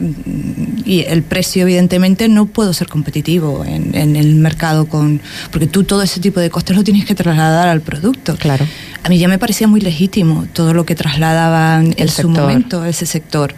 y 0.86 1.00
el 1.00 1.22
precio 1.22 1.62
evidentemente 1.62 2.26
no 2.28 2.46
puedo 2.46 2.72
ser 2.72 2.88
competitivo 2.88 3.66
en, 3.66 4.16
el 4.16 4.34
mercado 4.36 4.86
con 4.86 5.20
porque 5.50 5.66
tú 5.66 5.84
todo 5.84 6.00
ese 6.00 6.20
tipo 6.20 6.40
de 6.40 6.48
costes 6.48 6.74
lo 6.74 6.82
tienes 6.82 7.04
que 7.04 7.14
trasladar 7.14 7.68
al 7.68 7.82
producto. 7.82 8.36
Claro. 8.36 8.66
A 9.02 9.10
mí 9.10 9.18
ya 9.18 9.28
me 9.28 9.38
parecía 9.38 9.68
muy 9.68 9.82
legítimo 9.82 10.46
todo 10.54 10.72
lo 10.72 10.86
que 10.86 10.94
trasladaban 10.94 11.94
en 11.98 12.08
su 12.08 12.30
momento 12.30 12.86
ese 12.86 13.04
sector. 13.04 13.54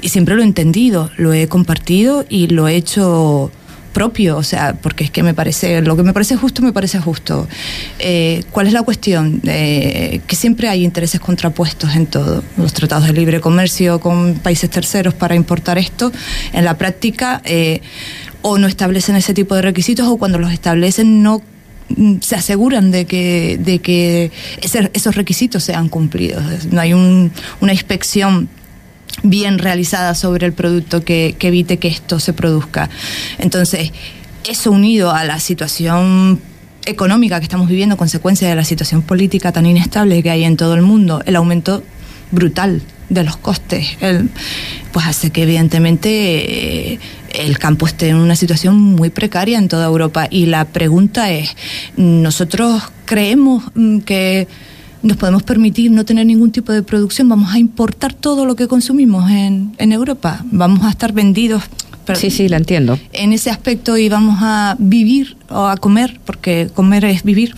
Y 0.00 0.08
siempre 0.08 0.34
lo 0.34 0.40
he 0.40 0.46
entendido, 0.46 1.10
lo 1.18 1.34
he 1.34 1.46
compartido 1.46 2.24
y 2.26 2.46
lo 2.46 2.68
he 2.68 2.76
hecho 2.76 3.52
propio, 3.92 4.36
o 4.36 4.42
sea, 4.42 4.74
porque 4.80 5.04
es 5.04 5.10
que 5.10 5.22
me 5.22 5.34
parece, 5.34 5.82
lo 5.82 5.96
que 5.96 6.02
me 6.02 6.12
parece 6.12 6.36
justo, 6.36 6.62
me 6.62 6.72
parece 6.72 6.98
justo. 7.00 7.48
Eh, 7.98 8.44
¿Cuál 8.50 8.66
es 8.66 8.72
la 8.72 8.82
cuestión? 8.82 9.40
Eh, 9.44 10.20
que 10.26 10.36
siempre 10.36 10.68
hay 10.68 10.84
intereses 10.84 11.20
contrapuestos 11.20 11.94
en 11.94 12.06
todo. 12.06 12.42
Los 12.56 12.72
tratados 12.72 13.06
de 13.06 13.12
libre 13.12 13.40
comercio 13.40 14.00
con 14.00 14.34
países 14.34 14.70
terceros 14.70 15.14
para 15.14 15.34
importar 15.34 15.78
esto, 15.78 16.12
en 16.52 16.64
la 16.64 16.78
práctica, 16.78 17.42
eh, 17.44 17.80
o 18.42 18.58
no 18.58 18.66
establecen 18.66 19.16
ese 19.16 19.34
tipo 19.34 19.54
de 19.54 19.62
requisitos, 19.62 20.06
o 20.08 20.16
cuando 20.16 20.38
los 20.38 20.52
establecen 20.52 21.22
no 21.22 21.42
mm, 21.96 22.16
se 22.20 22.36
aseguran 22.36 22.90
de 22.90 23.04
que, 23.04 23.58
de 23.60 23.80
que 23.80 24.30
esos 24.62 25.14
requisitos 25.16 25.64
sean 25.64 25.88
cumplidos. 25.88 26.66
No 26.70 26.80
hay 26.80 26.94
una 26.94 27.72
inspección 27.72 28.48
bien 29.22 29.58
realizada 29.58 30.14
sobre 30.14 30.46
el 30.46 30.52
producto 30.52 31.04
que, 31.04 31.36
evite 31.40 31.78
que 31.78 31.88
esto 31.88 32.20
se 32.20 32.32
produzca. 32.32 32.88
Entonces, 33.38 33.92
eso 34.48 34.70
unido 34.70 35.12
a 35.12 35.24
la 35.24 35.40
situación 35.40 36.40
económica 36.86 37.38
que 37.38 37.44
estamos 37.44 37.68
viviendo, 37.68 37.96
consecuencia 37.96 38.48
de 38.48 38.54
la 38.54 38.64
situación 38.64 39.02
política 39.02 39.52
tan 39.52 39.66
inestable 39.66 40.22
que 40.22 40.30
hay 40.30 40.44
en 40.44 40.56
todo 40.56 40.74
el 40.74 40.82
mundo, 40.82 41.22
el 41.26 41.36
aumento 41.36 41.82
brutal 42.30 42.82
de 43.10 43.24
los 43.24 43.36
costes, 43.36 43.98
pues 44.92 45.06
hace 45.06 45.30
que 45.30 45.42
evidentemente 45.42 46.92
eh, 46.92 47.00
el 47.34 47.58
campo 47.58 47.86
esté 47.86 48.08
en 48.08 48.16
una 48.16 48.36
situación 48.36 48.80
muy 48.80 49.10
precaria 49.10 49.58
en 49.58 49.68
toda 49.68 49.86
Europa. 49.86 50.28
Y 50.30 50.46
la 50.46 50.64
pregunta 50.64 51.30
es, 51.30 51.56
¿nosotros 51.96 52.84
creemos 53.04 53.64
mm, 53.74 53.98
que 54.00 54.46
nos 55.02 55.16
podemos 55.16 55.42
permitir 55.42 55.90
no 55.90 56.04
tener 56.04 56.26
ningún 56.26 56.50
tipo 56.50 56.72
de 56.72 56.82
producción, 56.82 57.28
vamos 57.28 57.52
a 57.52 57.58
importar 57.58 58.12
todo 58.12 58.44
lo 58.44 58.56
que 58.56 58.68
consumimos 58.68 59.30
en, 59.30 59.74
en 59.78 59.92
Europa, 59.92 60.44
vamos 60.50 60.84
a 60.84 60.90
estar 60.90 61.12
vendidos. 61.12 61.62
sí, 62.14 62.30
sí, 62.30 62.48
la 62.48 62.56
entiendo. 62.56 62.98
En 63.12 63.32
ese 63.32 63.50
aspecto 63.50 63.96
y 63.96 64.08
vamos 64.08 64.38
a 64.40 64.76
vivir 64.78 65.36
o 65.48 65.66
a 65.66 65.76
comer, 65.76 66.20
porque 66.24 66.68
comer 66.74 67.04
es 67.04 67.22
vivir, 67.22 67.54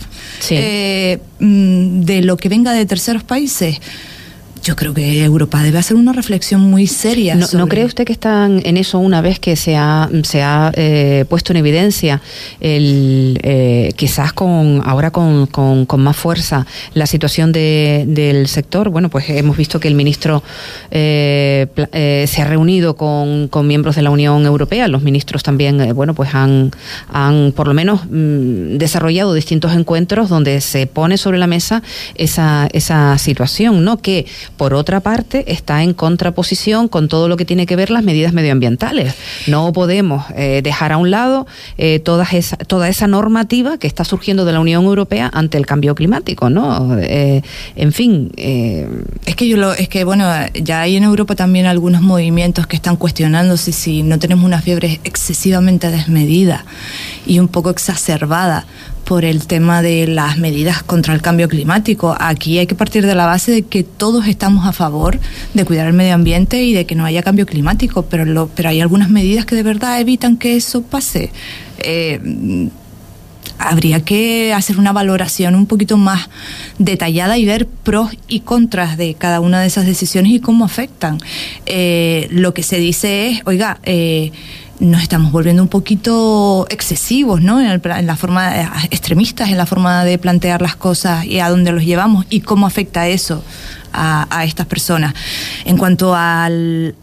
eh, 0.49 1.19
mm, 1.39 2.01
de 2.01 2.21
lo 2.21 2.37
que 2.37 2.49
venga 2.49 2.71
de 2.71 2.85
terceros 2.85 3.23
países 3.23 3.79
yo 4.63 4.77
creo 4.77 4.93
que 4.93 5.23
Europa 5.23 5.61
debe 5.61 5.77
hacer 5.77 5.97
una 5.97 6.13
reflexión 6.13 6.61
muy 6.61 6.87
seria. 6.87 7.35
¿No, 7.35 7.67
cree 7.67 7.83
usted 7.83 8.05
que 8.05 8.13
están 8.13 8.61
en 8.63 8.77
eso 8.77 8.97
una 8.97 9.21
vez 9.21 9.39
que 9.39 9.57
se 9.57 9.75
ha, 9.75 10.09
se 10.23 10.41
ha 10.41 10.71
eh, 10.75 11.25
puesto 11.27 11.51
en 11.51 11.57
evidencia, 11.57 12.21
el, 12.61 13.39
eh, 13.43 13.91
quizás 13.97 14.31
con 14.31 14.81
ahora 14.85 15.11
con, 15.11 15.47
con, 15.47 16.01
más 16.01 16.15
fuerza, 16.15 16.65
la 16.93 17.05
situación 17.07 17.51
de, 17.51 18.05
del 18.07 18.47
sector? 18.47 18.89
Bueno, 18.89 19.09
pues 19.09 19.29
hemos 19.29 19.57
visto 19.57 19.81
que 19.81 19.89
el 19.89 19.95
ministro 19.95 20.43
eh, 20.91 21.67
se 22.27 22.41
ha 22.41 22.45
reunido 22.45 22.95
con, 22.95 23.49
con, 23.49 23.67
miembros 23.67 23.95
de 23.97 24.01
la 24.01 24.11
Unión 24.11 24.45
Europea. 24.45 24.87
Los 24.87 25.03
ministros 25.03 25.43
también, 25.43 25.93
bueno, 25.93 26.13
pues 26.13 26.33
han, 26.33 26.71
han 27.11 27.51
por 27.53 27.67
lo 27.67 27.73
menos 27.73 28.05
mm, 28.05 28.77
desarrollado 28.77 29.33
distintos 29.33 29.73
encuentros 29.73 30.29
donde 30.29 30.61
se 30.61 30.87
pone 30.87 31.17
sobre 31.17 31.37
la 31.37 31.47
mesa 31.47 31.83
esa, 32.15 32.69
esa 32.71 33.17
situación, 33.17 33.83
¿no? 33.83 33.97
Que 33.97 34.25
por 34.63 34.75
otra 34.75 35.01
parte, 35.01 35.51
está 35.51 35.83
en 35.83 35.93
contraposición 35.93 36.87
con 36.87 37.09
todo 37.09 37.27
lo 37.27 37.35
que 37.35 37.43
tiene 37.43 37.65
que 37.65 37.75
ver 37.75 37.89
las 37.89 38.01
medidas 38.01 38.31
medioambientales. 38.31 39.13
No 39.45 39.73
podemos 39.73 40.23
eh, 40.37 40.61
dejar 40.63 40.93
a 40.93 40.97
un 40.97 41.11
lado 41.11 41.45
eh, 41.77 41.99
toda, 41.99 42.25
esa, 42.31 42.55
toda 42.55 42.87
esa 42.87 43.07
normativa 43.07 43.77
que 43.77 43.87
está 43.87 44.05
surgiendo 44.05 44.45
de 44.45 44.53
la 44.53 44.61
Unión 44.61 44.85
Europea 44.85 45.29
ante 45.33 45.57
el 45.57 45.65
cambio 45.65 45.95
climático, 45.95 46.49
¿no? 46.49 46.97
Eh, 46.97 47.41
en 47.75 47.91
fin. 47.91 48.31
Es 48.37 49.35
que 49.35 49.49
yo 49.49 49.57
lo, 49.57 49.73
es 49.73 49.89
que 49.89 50.05
bueno, 50.05 50.31
ya 50.53 50.79
hay 50.79 50.95
en 50.95 51.03
Europa 51.03 51.35
también 51.35 51.65
algunos 51.65 52.01
movimientos 52.01 52.65
que 52.65 52.77
están 52.77 52.95
cuestionándose 52.95 53.73
si 53.73 54.01
no 54.01 54.17
tenemos 54.17 54.45
una 54.45 54.61
fiebre 54.61 55.01
excesivamente 55.03 55.91
desmedida 55.91 56.63
y 57.25 57.39
un 57.39 57.49
poco 57.49 57.69
exacerbada 57.69 58.65
por 59.03 59.25
el 59.25 59.45
tema 59.47 59.81
de 59.81 60.07
las 60.07 60.37
medidas 60.37 60.83
contra 60.83 61.13
el 61.13 61.21
cambio 61.21 61.49
climático. 61.49 62.15
Aquí 62.19 62.57
hay 62.59 62.67
que 62.67 62.75
partir 62.75 63.05
de 63.05 63.15
la 63.15 63.25
base 63.25 63.51
de 63.51 63.61
que 63.63 63.83
todos 63.83 64.27
estamos 64.27 64.65
a 64.65 64.71
favor 64.71 65.19
de 65.53 65.65
cuidar 65.65 65.87
el 65.87 65.93
medio 65.93 66.13
ambiente 66.13 66.63
y 66.63 66.73
de 66.73 66.85
que 66.85 66.95
no 66.95 67.05
haya 67.05 67.21
cambio 67.23 67.45
climático, 67.45 68.03
pero, 68.03 68.25
lo, 68.25 68.47
pero 68.47 68.69
hay 68.69 68.81
algunas 68.81 69.09
medidas 69.09 69.45
que 69.45 69.55
de 69.55 69.63
verdad 69.63 69.99
evitan 69.99 70.37
que 70.37 70.55
eso 70.55 70.81
pase. 70.81 71.31
Eh, 71.79 72.69
habría 73.57 74.03
que 74.03 74.53
hacer 74.53 74.77
una 74.77 74.91
valoración 74.91 75.55
un 75.55 75.65
poquito 75.65 75.97
más 75.97 76.29
detallada 76.79 77.37
y 77.37 77.45
ver 77.45 77.67
pros 77.67 78.11
y 78.27 78.41
contras 78.41 78.97
de 78.97 79.13
cada 79.13 79.39
una 79.39 79.61
de 79.61 79.67
esas 79.67 79.85
decisiones 79.85 80.31
y 80.31 80.39
cómo 80.39 80.65
afectan. 80.65 81.19
Eh, 81.65 82.27
lo 82.31 82.53
que 82.53 82.63
se 82.63 82.77
dice 82.77 83.29
es, 83.29 83.41
oiga, 83.45 83.79
eh, 83.83 84.31
nos 84.83 85.01
estamos 85.01 85.31
volviendo 85.31 85.61
un 85.61 85.69
poquito 85.69 86.67
excesivos, 86.69 87.41
¿no? 87.41 87.61
En, 87.61 87.81
la 88.05 88.15
forma 88.15 88.85
extremistas 88.91 89.49
en 89.49 89.57
la 89.57 89.65
forma 89.65 90.03
de 90.03 90.17
plantear 90.17 90.61
las 90.61 90.75
cosas 90.75 91.25
y 91.25 91.39
a 91.39 91.49
dónde 91.49 91.71
los 91.71 91.83
llevamos 91.83 92.25
y 92.29 92.41
cómo 92.41 92.67
afecta 92.67 93.07
eso 93.07 93.43
a, 93.93 94.43
estas 94.43 94.65
personas. 94.65 95.13
En 95.65 95.77
cuanto 95.77 96.13
al, 96.15 96.95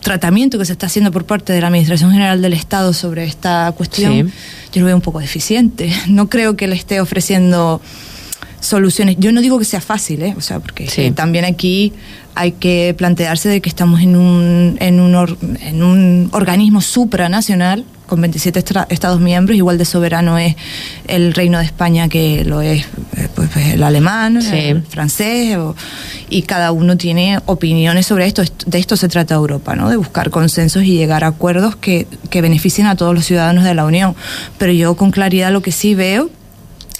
tratamiento 0.00 0.58
que 0.58 0.64
se 0.66 0.72
está 0.72 0.86
haciendo 0.86 1.10
por 1.12 1.24
parte 1.24 1.52
de 1.52 1.60
la 1.60 1.68
Administración 1.68 2.10
General 2.10 2.42
del 2.42 2.52
Estado 2.52 2.92
sobre 2.92 3.24
esta 3.24 3.72
cuestión, 3.72 4.30
yo 4.72 4.80
lo 4.80 4.86
veo 4.86 4.96
un 4.96 5.02
poco 5.02 5.20
deficiente. 5.20 5.92
No 6.08 6.28
creo 6.28 6.56
que 6.56 6.66
le 6.66 6.74
esté 6.74 7.00
ofreciendo 7.00 7.80
soluciones. 8.60 9.16
Yo 9.18 9.30
no 9.30 9.40
digo 9.40 9.58
que 9.58 9.64
sea 9.64 9.80
fácil, 9.80 10.22
¿eh? 10.22 10.34
o 10.36 10.40
sea, 10.40 10.58
porque 10.58 11.12
también 11.14 11.44
aquí 11.44 11.92
hay 12.34 12.52
que 12.52 12.94
plantearse 12.96 13.48
de 13.48 13.60
que 13.60 13.68
estamos 13.68 14.00
en 14.00 14.16
un, 14.16 14.76
en 14.80 15.00
un, 15.00 15.38
en 15.60 15.82
un 15.82 16.28
organismo 16.32 16.80
supranacional 16.80 17.84
con 18.06 18.20
27 18.20 18.64
Estados 18.90 19.20
miembros, 19.20 19.56
igual 19.56 19.78
de 19.78 19.84
soberano 19.84 20.36
es 20.36 20.56
el 21.06 21.32
Reino 21.32 21.58
de 21.58 21.64
España 21.64 22.08
que 22.08 22.44
lo 22.44 22.60
es 22.60 22.84
eh, 23.16 23.28
pues, 23.34 23.48
pues, 23.52 23.66
el 23.68 23.82
alemán, 23.82 24.36
el 24.36 24.82
francés, 24.82 25.56
y 26.28 26.42
cada 26.42 26.72
uno 26.72 26.96
tiene 26.96 27.40
opiniones 27.46 28.06
sobre 28.06 28.26
esto. 28.26 28.42
De 28.66 28.78
esto 28.78 28.96
se 28.96 29.08
trata 29.08 29.34
Europa, 29.34 29.74
¿no? 29.74 29.88
de 29.88 29.96
buscar 29.96 30.30
consensos 30.30 30.82
y 30.84 30.96
llegar 30.96 31.24
a 31.24 31.28
acuerdos 31.28 31.76
que, 31.76 32.06
que 32.30 32.42
beneficien 32.42 32.86
a 32.86 32.96
todos 32.96 33.14
los 33.14 33.24
ciudadanos 33.24 33.64
de 33.64 33.74
la 33.74 33.86
Unión. 33.86 34.14
Pero 34.58 34.72
yo 34.72 34.96
con 34.96 35.10
claridad 35.10 35.50
lo 35.50 35.62
que 35.62 35.72
sí 35.72 35.94
veo 35.94 36.30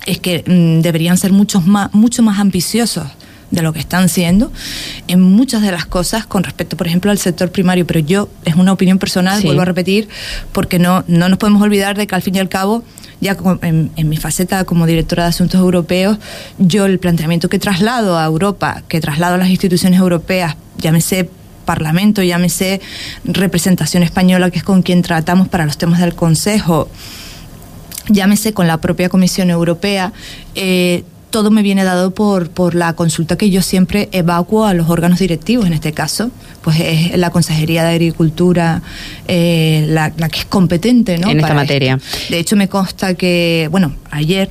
es 0.06 0.18
que 0.18 0.42
mm, 0.46 0.80
deberían 0.80 1.18
ser 1.18 1.32
muchos 1.32 1.66
más, 1.66 1.92
mucho 1.92 2.22
más 2.22 2.38
ambiciosos 2.38 3.06
de 3.54 3.62
lo 3.62 3.72
que 3.72 3.78
están 3.78 4.08
siendo 4.08 4.52
en 5.08 5.20
muchas 5.20 5.62
de 5.62 5.70
las 5.70 5.86
cosas 5.86 6.26
con 6.26 6.42
respecto, 6.42 6.76
por 6.76 6.86
ejemplo, 6.86 7.10
al 7.10 7.18
sector 7.18 7.50
primario. 7.50 7.86
Pero 7.86 8.00
yo, 8.00 8.28
es 8.44 8.56
una 8.56 8.72
opinión 8.72 8.98
personal, 8.98 9.40
vuelvo 9.42 9.62
a 9.62 9.64
repetir, 9.64 10.08
porque 10.52 10.78
no, 10.78 11.04
no 11.06 11.28
nos 11.28 11.38
podemos 11.38 11.62
olvidar 11.62 11.96
de 11.96 12.06
que 12.06 12.14
al 12.14 12.22
fin 12.22 12.34
y 12.34 12.38
al 12.40 12.48
cabo 12.48 12.84
ya 13.20 13.36
en, 13.62 13.90
en, 13.96 14.08
mi 14.08 14.16
faceta 14.16 14.64
como 14.64 14.86
directora 14.86 15.22
de 15.22 15.28
asuntos 15.30 15.60
europeos, 15.60 16.18
yo 16.58 16.84
el 16.84 16.98
planteamiento 16.98 17.48
que 17.48 17.58
traslado 17.58 18.18
a 18.18 18.24
Europa, 18.24 18.82
que 18.88 19.00
traslado 19.00 19.36
a 19.36 19.38
las 19.38 19.48
instituciones 19.48 20.00
europeas, 20.00 20.56
llámese 20.78 21.30
Parlamento, 21.64 22.22
llámese 22.22 22.80
representación 23.24 24.02
española, 24.02 24.50
que 24.50 24.58
es 24.58 24.64
con 24.64 24.82
quien 24.82 25.00
tratamos 25.00 25.48
para 25.48 25.64
los 25.64 25.78
temas 25.78 26.00
del 26.00 26.14
Consejo, 26.14 26.88
llámese 28.08 28.52
con 28.52 28.66
la 28.66 28.78
propia 28.78 29.08
Comisión 29.08 29.48
Europea, 29.48 30.12
eh, 30.54 31.04
todo 31.34 31.50
me 31.50 31.62
viene 31.62 31.82
dado 31.82 32.12
por, 32.12 32.48
por 32.48 32.76
la 32.76 32.92
consulta 32.92 33.36
que 33.36 33.50
yo 33.50 33.60
siempre 33.60 34.08
evacuo 34.12 34.66
a 34.66 34.72
los 34.72 34.88
órganos 34.88 35.18
directivos, 35.18 35.66
en 35.66 35.72
este 35.72 35.90
caso, 35.90 36.30
pues 36.62 36.78
es 36.78 37.18
la 37.18 37.30
Consejería 37.30 37.82
de 37.82 37.90
Agricultura 37.90 38.82
eh, 39.26 39.84
la, 39.88 40.12
que 40.12 40.38
es 40.38 40.44
competente 40.44 41.18
¿no? 41.18 41.28
en 41.28 41.40
esta 41.40 41.52
materia. 41.52 41.98
De 42.30 42.38
hecho, 42.38 42.54
me 42.54 42.68
consta 42.68 43.14
que, 43.14 43.66
bueno, 43.72 43.96
ayer 44.12 44.48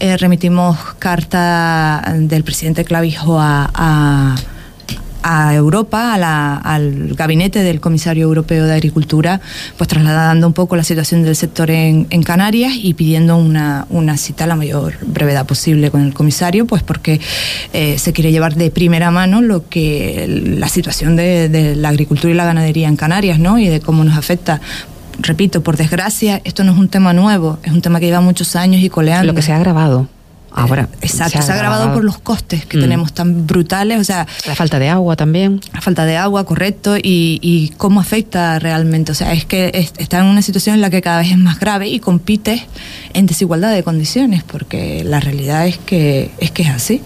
eh, 0.00 0.16
remitimos 0.16 0.76
carta 0.98 2.02
del 2.18 2.42
presidente 2.42 2.84
Clavijo 2.84 3.38
a 3.38 3.70
a 3.72 4.34
Europa, 5.24 6.14
al 6.14 7.14
gabinete 7.14 7.62
del 7.62 7.80
comisario 7.80 8.24
europeo 8.24 8.66
de 8.66 8.74
Agricultura, 8.74 9.40
pues 9.76 9.88
trasladando 9.88 10.46
un 10.46 10.52
poco 10.52 10.76
la 10.76 10.84
situación 10.84 11.22
del 11.22 11.36
sector 11.36 11.70
en, 11.70 12.04
Canarias 12.24 12.72
y 12.76 12.94
pidiendo 12.94 13.36
una, 13.36 14.16
cita 14.16 14.44
a 14.44 14.46
la 14.46 14.56
mayor 14.56 14.94
brevedad 15.06 15.46
posible 15.46 15.90
con 15.90 16.02
el 16.02 16.14
comisario, 16.14 16.66
pues 16.66 16.82
porque 16.82 17.20
eh, 17.72 17.98
se 17.98 18.12
quiere 18.12 18.32
llevar 18.32 18.54
de 18.54 18.70
primera 18.70 19.10
mano 19.10 19.42
lo 19.42 19.68
que 19.68 20.26
la 20.28 20.68
situación 20.68 21.16
de, 21.16 21.48
de 21.48 21.76
la 21.76 21.90
agricultura 21.90 22.32
y 22.32 22.36
la 22.36 22.44
ganadería 22.44 22.88
en 22.88 22.96
Canarias, 22.96 23.38
¿no? 23.38 23.58
Y 23.58 23.68
de 23.68 23.80
cómo 23.80 24.04
nos 24.04 24.16
afecta 24.16 24.60
repito, 25.18 25.62
por 25.62 25.76
desgracia, 25.76 26.40
esto 26.44 26.64
no 26.64 26.72
es 26.72 26.78
un 26.78 26.88
tema 26.88 27.12
nuevo, 27.12 27.58
es 27.62 27.72
un 27.72 27.82
tema 27.82 28.00
que 28.00 28.06
lleva 28.06 28.20
muchos 28.20 28.56
años 28.56 28.82
y 28.82 28.90
coleando. 28.90 29.26
Lo 29.26 29.34
que 29.34 29.42
se 29.42 29.52
ha 29.52 29.56
agravado. 29.56 30.08
Ahora, 30.56 30.88
exacto, 31.02 31.42
se 31.42 31.50
ha, 31.50 31.54
agravado 31.56 31.92
por 31.92 32.04
los 32.04 32.18
costes 32.18 32.64
que 32.64 32.78
mm. 32.78 32.80
tenemos 32.80 33.12
tan 33.12 33.44
brutales, 33.46 34.00
o 34.00 34.04
sea... 34.04 34.26
La 34.46 34.54
falta 34.54 34.78
de 34.78 34.88
agua 34.88 35.16
también. 35.16 35.60
La 35.72 35.80
falta 35.80 36.04
de 36.04 36.16
agua, 36.16 36.44
correcto, 36.44 36.96
y, 36.96 37.40
y 37.42 37.72
cómo 37.76 38.00
afecta 38.00 38.60
realmente. 38.60 39.10
O 39.10 39.14
sea, 39.16 39.32
es 39.32 39.44
que 39.44 39.90
está 39.98 40.20
en 40.20 40.26
una 40.26 40.42
situación 40.42 40.76
en 40.76 40.80
la 40.80 40.90
que 40.90 41.02
cada 41.02 41.18
vez 41.18 41.32
es 41.32 41.38
más 41.38 41.58
grave 41.58 41.88
y 41.88 41.98
compite 41.98 42.66
en 43.14 43.26
desigualdad 43.26 43.74
de 43.74 43.82
condiciones, 43.82 44.44
porque 44.44 45.02
la 45.04 45.18
realidad 45.18 45.66
es 45.66 45.78
que 45.78 46.30
es, 46.38 46.52
que 46.52 46.62
es 46.62 46.68
así. 46.68 47.02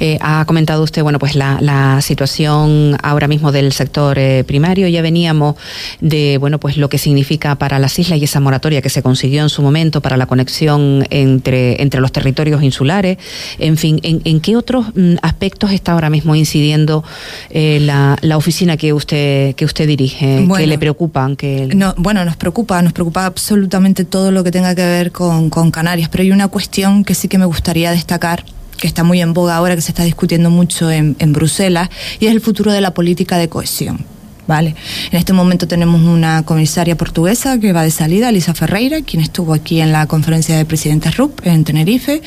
Eh, 0.00 0.18
ha 0.20 0.44
comentado 0.44 0.82
usted, 0.82 1.02
bueno, 1.02 1.18
pues 1.20 1.36
la, 1.36 1.58
la 1.60 2.00
situación 2.00 2.96
ahora 3.02 3.28
mismo 3.28 3.52
del 3.52 3.72
sector 3.72 4.18
eh, 4.18 4.44
primario. 4.44 4.88
Ya 4.88 5.02
veníamos 5.02 5.56
de, 6.00 6.38
bueno, 6.38 6.58
pues 6.58 6.76
lo 6.76 6.88
que 6.88 6.98
significa 6.98 7.54
para 7.54 7.78
las 7.78 7.98
islas 7.98 8.18
y 8.18 8.24
esa 8.24 8.40
moratoria 8.40 8.82
que 8.82 8.90
se 8.90 9.02
consiguió 9.02 9.42
en 9.42 9.48
su 9.48 9.62
momento 9.62 10.00
para 10.00 10.16
la 10.16 10.26
conexión 10.26 11.06
entre, 11.10 11.80
entre 11.80 12.00
los 12.00 12.10
territorios 12.10 12.62
insulares, 12.72 13.18
en 13.58 13.76
fin, 13.76 14.00
¿en, 14.02 14.40
qué 14.40 14.56
otros 14.56 14.86
mm, 14.94 15.16
aspectos 15.20 15.72
está 15.72 15.92
ahora 15.92 16.08
mismo 16.08 16.34
incidiendo 16.34 17.04
eh, 17.50 17.78
la, 17.80 18.16
la, 18.22 18.36
oficina 18.36 18.76
que 18.76 18.92
usted 18.92 19.54
que 19.54 19.64
usted 19.64 19.86
dirige, 19.86 20.46
que 20.56 20.66
le 20.66 20.78
preocupan? 20.78 21.36
Que 21.36 21.68
no, 21.74 21.94
bueno, 21.98 22.24
nos 22.24 22.36
preocupa, 22.36 22.80
nos 22.80 22.92
preocupa 22.92 23.26
absolutamente 23.26 24.04
todo 24.04 24.30
lo 24.32 24.42
que 24.42 24.50
tenga 24.50 24.74
que 24.74 24.86
ver 24.86 25.12
con, 25.12 25.50
con 25.50 25.70
Canarias, 25.70 26.08
pero 26.08 26.22
hay 26.22 26.32
una 26.32 26.48
cuestión 26.48 27.04
que 27.04 27.14
sí 27.14 27.28
que 27.28 27.38
me 27.38 27.46
gustaría 27.46 27.90
destacar 27.90 28.44
que 28.78 28.88
está 28.88 29.04
muy 29.04 29.20
en 29.20 29.32
boga 29.32 29.54
ahora, 29.54 29.76
que 29.76 29.82
se 29.82 29.92
está 29.92 30.02
discutiendo 30.02 30.50
mucho 30.50 30.90
en, 30.90 31.14
en 31.20 31.32
Bruselas, 31.32 31.88
y 32.18 32.26
es 32.26 32.32
el 32.32 32.40
futuro 32.40 32.72
de 32.72 32.80
la 32.80 32.92
política 32.94 33.36
de 33.36 33.48
cohesión. 33.48 34.04
¿Vale? 34.46 34.74
En 35.10 35.18
este 35.18 35.32
momento 35.32 35.68
tenemos 35.68 36.00
una 36.02 36.42
comisaria 36.44 36.96
portuguesa 36.96 37.58
que 37.58 37.72
va 37.72 37.82
de 37.82 37.90
salida, 37.90 38.28
Elisa 38.28 38.54
Ferreira, 38.54 39.02
quien 39.02 39.22
estuvo 39.22 39.54
aquí 39.54 39.80
en 39.80 39.92
la 39.92 40.06
conferencia 40.06 40.56
de 40.56 40.64
presidentes 40.64 41.16
RUP 41.16 41.46
en 41.46 41.64
Tenerife. 41.64 42.22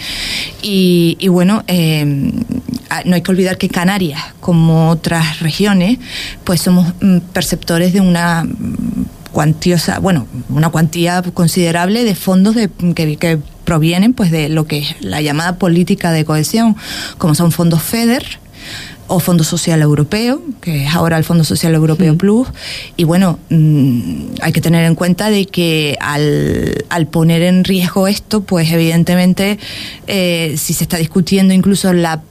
Y, 0.61 1.27
bueno, 1.27 1.63
eh, 1.67 2.05
no 3.05 3.15
hay 3.15 3.21
que 3.21 3.31
olvidar 3.31 3.57
que 3.57 3.69
Canarias, 3.69 4.21
como 4.39 4.89
otras 4.89 5.39
regiones, 5.39 5.99
pues 6.43 6.61
somos 6.61 6.93
mm, 7.01 7.19
perceptores 7.33 7.93
de 7.93 8.01
una 8.01 8.47
cuantiosa, 9.31 9.99
bueno, 9.99 10.27
una 10.47 10.69
cuantía 10.69 11.21
considerable 11.21 12.05
de 12.05 12.15
fondos 12.15 12.55
de, 12.55 12.69
que, 12.95 13.17
que 13.17 13.37
provienen 13.65 14.13
pues 14.13 14.31
de 14.31 14.47
lo 14.47 14.65
que 14.65 14.77
es 14.77 14.95
la 15.01 15.19
llamada 15.21 15.57
política 15.57 16.11
de 16.11 16.23
cohesión, 16.23 16.77
como 17.17 17.35
son 17.35 17.51
fondos 17.51 17.83
FEDER, 17.83 18.39
o 19.07 19.19
Fondo 19.19 19.43
Social 19.43 19.81
Europeo, 19.81 20.41
que 20.61 20.85
es 20.85 20.95
ahora 20.95 21.17
el 21.17 21.23
Fondo 21.23 21.43
Social 21.43 21.73
Europeo 21.73 22.17
Plus. 22.17 22.47
Y 22.97 23.03
bueno, 23.03 23.39
mm, 23.49 24.35
hay 24.41 24.51
que 24.51 24.61
tener 24.61 24.85
en 24.85 24.95
cuenta 24.95 25.29
de 25.29 25.45
que 25.45 25.97
al, 25.99 26.85
al 26.89 27.07
poner 27.07 27.41
en 27.41 27.63
riesgo 27.63 28.07
esto, 28.07 28.41
pues 28.41 28.71
evidentemente 28.71 29.59
eh, 30.07 30.55
si 30.57 30.73
se 30.73 30.83
está 30.83 30.97
discutiendo 30.97 31.53
incluso 31.53 31.93
la 31.93 32.21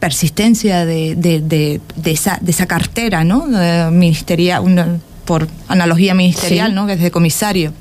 persistencia 0.00 0.84
de, 0.84 1.14
de, 1.16 1.40
de, 1.40 1.80
de 1.96 2.10
esa, 2.10 2.38
de 2.40 2.50
esa 2.50 2.66
cartera 2.66 3.24
¿no? 3.24 3.46
ministerial, 3.90 5.00
por 5.24 5.48
analogía 5.68 6.14
ministerial, 6.14 6.74
¿no? 6.74 6.86
que 6.86 6.94
es 6.94 7.00
de 7.00 7.10
comisario 7.10 7.72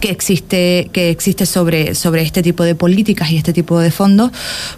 que 0.00 0.10
existe, 0.10 0.90
que 0.92 1.10
existe 1.10 1.46
sobre, 1.46 1.94
sobre 1.94 2.22
este 2.22 2.42
tipo 2.42 2.64
de 2.64 2.74
políticas 2.74 3.30
y 3.30 3.36
este 3.36 3.52
tipo 3.52 3.78
de 3.80 3.90
fondos, 3.90 4.30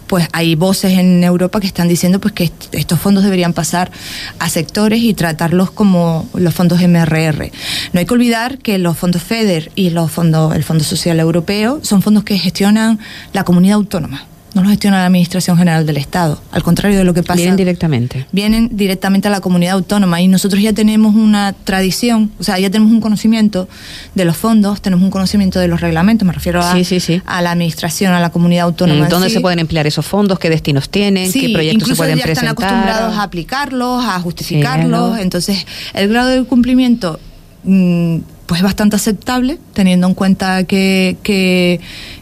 pues 0.07 0.27
hay 0.33 0.55
voces 0.55 0.97
en 0.97 1.23
Europa 1.23 1.59
que 1.59 1.67
están 1.67 1.87
diciendo 1.87 2.19
pues 2.19 2.33
que 2.33 2.51
estos 2.71 2.99
fondos 2.99 3.23
deberían 3.23 3.53
pasar 3.53 3.91
a 4.39 4.49
sectores 4.49 5.01
y 5.01 5.13
tratarlos 5.13 5.71
como 5.71 6.27
los 6.33 6.53
fondos 6.53 6.81
MRR. 6.81 7.51
No 7.93 7.99
hay 7.99 8.05
que 8.05 8.13
olvidar 8.13 8.57
que 8.57 8.77
los 8.77 8.97
fondos 8.97 9.21
FEDER 9.21 9.71
y 9.75 9.91
los 9.91 10.11
fondos, 10.11 10.55
el 10.55 10.63
Fondo 10.63 10.83
Social 10.83 11.19
Europeo 11.19 11.79
son 11.83 12.01
fondos 12.01 12.23
que 12.23 12.37
gestionan 12.37 12.99
la 13.33 13.43
comunidad 13.43 13.75
autónoma 13.75 14.30
no 14.53 14.61
los 14.63 14.71
gestiona 14.71 14.97
la 14.97 15.05
Administración 15.05 15.57
General 15.57 15.85
del 15.85 15.97
Estado, 15.97 16.41
al 16.51 16.63
contrario 16.63 16.97
de 16.97 17.03
lo 17.03 17.13
que 17.13 17.23
pasa. 17.23 17.37
Vienen 17.37 17.55
directamente. 17.55 18.25
Vienen 18.31 18.69
directamente 18.71 19.27
a 19.27 19.31
la 19.31 19.39
comunidad 19.39 19.73
autónoma 19.73 20.21
y 20.21 20.27
nosotros 20.27 20.61
ya 20.61 20.73
tenemos 20.73 21.15
una 21.15 21.53
tradición, 21.53 22.31
o 22.39 22.43
sea, 22.43 22.59
ya 22.59 22.69
tenemos 22.69 22.91
un 22.91 22.99
conocimiento 22.99 23.69
de 24.13 24.25
los 24.25 24.35
fondos, 24.35 24.81
tenemos 24.81 25.03
un 25.03 25.11
conocimiento 25.11 25.59
de 25.59 25.67
los 25.67 25.79
reglamentos, 25.79 26.25
me 26.25 26.33
refiero 26.33 26.61
a, 26.61 26.73
a 26.73 27.41
la 27.41 27.51
Administración, 27.51 28.13
a 28.13 28.19
la 28.19 28.29
comunidad 28.29 28.65
autónoma. 28.65 29.05
Mm, 29.05 29.09
¿Dónde 29.09 29.29
se 29.29 29.39
pueden 29.39 29.59
emplear 29.59 29.87
esos 29.87 30.05
fondos? 30.05 30.37
¿Qué 30.39 30.49
destinos 30.49 30.89
tienen? 30.89 31.31
¿Qué 31.31 31.49
proyectos 31.49 31.87
se 31.87 31.95
pueden 31.95 32.17
ya 32.17 32.23
presentar? 32.23 32.51
están 32.51 32.65
acostumbrados 32.65 33.17
a 33.17 33.23
aplicarlos, 33.23 34.03
a 34.03 34.19
justificarlos, 34.19 35.17
entonces 35.19 35.65
el 35.93 36.09
grado 36.09 36.29
de 36.29 36.43
cumplimiento... 36.43 37.19
Mm, 37.63 38.19
pues 38.51 38.63
bastante 38.63 38.97
aceptable, 38.97 39.59
teniendo 39.71 40.07
en 40.07 40.13
cuenta 40.13 40.65
que, 40.65 41.15
que, 41.23 41.79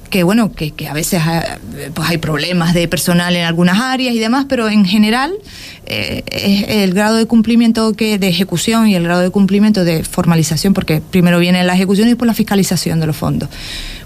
que 0.09 0.23
bueno, 0.23 0.51
que, 0.51 0.71
que, 0.71 0.87
a 0.87 0.93
veces 0.93 1.21
eh, 1.25 1.91
pues 1.93 2.09
hay 2.09 2.17
problemas 2.17 2.73
de 2.73 2.87
personal 2.87 3.35
en 3.35 3.45
algunas 3.45 3.79
áreas 3.79 4.13
y 4.13 4.19
demás, 4.19 4.45
pero 4.49 4.67
en 4.69 4.85
general 4.85 5.33
eh, 5.85 6.23
el 6.83 6.93
grado 6.93 7.17
de 7.17 7.25
cumplimiento 7.25 7.93
que 7.93 8.17
de 8.17 8.27
ejecución 8.27 8.87
y 8.87 8.95
el 8.95 9.03
grado 9.03 9.21
de 9.21 9.29
cumplimiento 9.29 9.83
de 9.83 10.03
formalización, 10.03 10.73
porque 10.73 11.01
primero 11.01 11.39
viene 11.39 11.63
la 11.63 11.73
ejecución 11.73 12.07
y 12.07 12.11
después 12.11 12.27
la 12.27 12.33
fiscalización 12.33 12.99
de 12.99 13.07
los 13.07 13.15
fondos, 13.15 13.49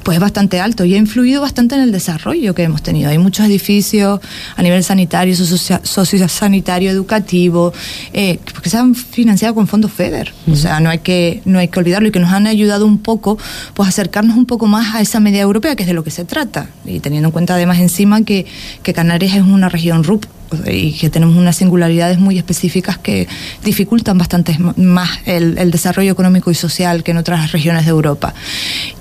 pues 0.04 0.16
es 0.18 0.22
bastante 0.22 0.60
alto 0.60 0.86
y 0.86 0.94
ha 0.96 0.98
influido 0.98 1.42
bastante 1.42 1.76
en 1.76 1.82
el 1.82 1.92
desarrollo 1.92 2.54
que 2.54 2.64
hemos 2.64 2.84
tenido. 2.84 3.10
Hay 3.10 3.18
muchos 3.18 3.46
edificios 3.46 4.20
a 4.56 4.62
nivel 4.62 4.84
sanitario, 4.84 5.36
sociosanitario, 5.36 6.92
educativo, 6.92 7.74
eh, 8.14 8.40
que 8.62 8.70
se 8.70 8.78
han 8.78 8.96
financiado 8.96 9.56
con 9.56 9.68
fondos 9.68 9.92
FEDER. 9.92 10.34
O 10.52 10.56
sea, 10.56 10.80
no 10.80 10.90
hay 10.90 11.00
que 11.00 11.42
no 11.46 11.60
hay 11.60 11.68
que 11.70 11.80
olvidarlo 11.80 12.08
y 12.08 12.12
que 12.12 12.20
nos 12.20 12.32
han 12.32 12.48
ayudado 12.48 12.86
un 12.86 13.00
poco, 13.00 13.38
pues 13.74 13.90
acercarnos 13.90 14.38
un 14.38 14.46
poco 14.46 14.68
más 14.68 14.96
a 14.96 15.02
esa 15.02 15.20
media 15.20 15.42
europea, 15.42 15.76
que 15.76 15.84
es 15.84 15.88
de 15.88 15.94
lo 15.94 16.04
que 16.04 16.12
se 16.12 16.26
trata. 16.26 16.70
Y 16.86 17.00
teniendo 17.00 17.30
en 17.30 17.32
cuenta 17.32 17.56
además 17.56 17.80
encima 17.80 18.24
que, 18.24 18.46
que 18.84 18.94
Canarias 18.94 19.36
es 19.36 19.42
una 19.42 19.70
región 19.70 20.04
RUP 20.04 20.26
y 20.68 20.94
que 20.94 21.10
tenemos 21.10 21.36
unas 21.36 21.56
singularidades 21.56 22.20
muy 22.20 22.38
específicas 22.38 22.98
que 22.98 23.28
dificultan 23.64 24.18
bastante 24.18 24.58
más 24.78 25.10
el, 25.26 25.72
desarrollo 25.72 26.12
económico 26.12 26.52
y 26.52 26.56
social 26.56 27.04
que 27.04 27.12
en 27.12 27.18
otras 27.18 27.52
regiones 27.52 27.86
de 27.86 27.92
Europa. 27.92 28.34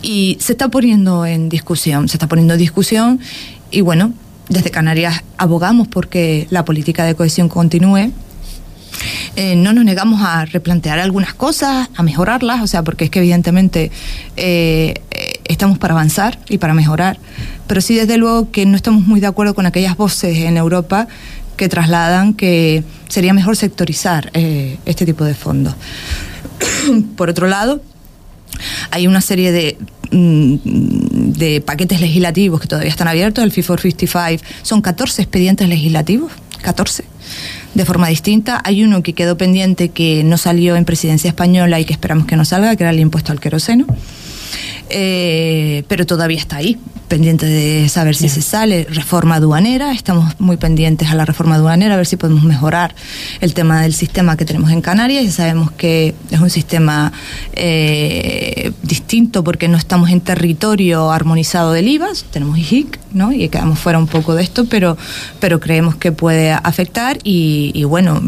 Y 0.01 0.37
se 0.41 0.53
está 0.53 0.69
poniendo 0.69 1.27
en 1.27 1.49
discusión, 1.49 2.09
se 2.09 2.17
está 2.17 2.27
poniendo 2.27 2.55
en 2.55 2.61
discusión 2.61 3.21
y 3.71 3.81
bueno, 3.81 4.13
desde 4.49 4.71
Canarias 4.71 5.23
abogamos 5.39 5.89
porque 5.89 6.47
la 6.51 6.65
política 6.65 7.05
de 7.05 7.15
cohesión 7.15 7.49
continúe. 7.49 8.11
Eh, 9.37 9.57
no 9.57 9.73
nos 9.73 9.85
negamos 9.85 10.21
a 10.23 10.45
replantear 10.45 10.99
algunas 10.99 11.33
cosas, 11.33 11.89
a 11.97 12.03
mejorarlas, 12.03 12.61
o 12.63 12.67
sea, 12.67 12.83
porque 12.83 13.05
es 13.05 13.11
que 13.11 13.21
evidentemente 13.21 13.91
eh, 14.37 15.01
estamos 15.45 15.79
para 15.79 15.95
avanzar 15.95 16.39
y 16.49 16.59
para 16.59 16.75
mejorar, 16.75 17.19
pero 17.67 17.81
sí 17.81 17.95
desde 17.95 18.17
luego 18.17 18.51
que 18.51 18.67
no 18.67 18.77
estamos 18.77 19.07
muy 19.07 19.21
de 19.21 19.27
acuerdo 19.27 19.55
con 19.55 19.67
aquellas 19.67 19.97
voces 19.97 20.39
en 20.39 20.57
Europa 20.57 21.09
que 21.63 21.69
trasladan 21.69 22.35
que 22.35 22.83
sería 23.09 23.33
mejor 23.33 23.57
sectorizar 23.57 24.33
eh, 24.35 24.79
este 24.85 25.07
tipo 25.07 25.25
de 25.25 25.33
fondos. 25.33 25.73
Por 27.17 27.31
otro 27.31 27.47
lado, 27.47 27.81
hay 28.91 29.07
una 29.07 29.21
serie 29.21 29.53
de, 29.53 29.79
mm, 30.11 30.57
de 31.39 31.61
paquetes 31.61 32.01
legislativos 32.01 32.61
que 32.61 32.67
todavía 32.67 32.91
están 32.91 33.07
abiertos, 33.07 33.45
el 33.45 33.53
FIFOR 33.53 33.81
55, 33.81 34.45
son 34.63 34.83
14 34.83 35.23
expedientes 35.23 35.69
legislativos, 35.69 36.33
14 36.63 37.05
de 37.75 37.85
forma 37.85 38.09
distinta. 38.09 38.61
Hay 38.65 38.83
uno 38.83 39.05
que 39.05 39.13
quedó 39.13 39.37
pendiente 39.37 39.91
que 39.91 40.25
no 40.25 40.39
salió 40.39 40.75
en 40.75 40.85
presidencia 40.85 41.29
española 41.29 41.79
y 41.79 41.85
que 41.85 41.93
esperamos 41.93 42.27
que 42.27 42.35
no 42.35 42.45
salga, 42.45 42.75
que 42.75 42.83
era 42.83 42.91
el 42.91 42.99
impuesto 42.99 43.31
al 43.31 43.39
queroseno. 43.39 43.87
Eh, 44.95 45.85
pero 45.89 46.05
todavía 46.05 46.39
está 46.39 46.57
ahí, 46.57 46.79
pendiente 47.09 47.47
de 47.47 47.89
saber 47.89 48.15
si 48.15 48.29
se 48.29 48.43
sale. 48.43 48.87
Reforma 48.91 49.37
aduanera, 49.37 49.93
estamos 49.93 50.39
muy 50.39 50.59
pendientes 50.59 51.11
a 51.11 51.15
la 51.15 51.25
reforma 51.25 51.55
aduanera, 51.55 51.95
a 51.95 51.97
ver 51.97 52.07
si 52.07 52.17
podemos 52.17 52.45
mejorar 52.45 52.95
el 53.41 53.55
tema 53.55 53.81
del 53.81 53.95
sistema 53.95 54.37
que 54.37 54.45
tenemos 54.45 54.71
en 54.71 54.83
Canarias. 54.83 55.25
Ya 55.25 55.31
sabemos 55.31 55.71
que 55.73 56.15
es 56.31 56.41
un 56.41 56.51
sistema 56.51 57.11
eh, 57.55 58.73
distinto 58.83 59.43
porque 59.43 59.67
no 59.67 59.79
estamos 59.79 60.11
en 60.11 60.21
territorio 60.21 61.11
armonizado 61.11 61.73
del 61.73 61.89
IVA, 61.89 62.09
tenemos 62.31 62.59
IHIC, 62.59 62.99
¿no? 63.15 63.33
Y 63.33 63.49
quedamos 63.49 63.79
fuera 63.79 63.99
un 63.99 64.07
poco 64.07 64.35
de 64.35 64.43
esto, 64.43 64.67
pero, 64.67 64.99
pero 65.41 65.59
creemos 65.59 65.97
que 65.97 66.13
puede 66.13 66.53
afectar 66.53 67.19
y, 67.25 67.73
y 67.75 67.85
bueno 67.85 68.21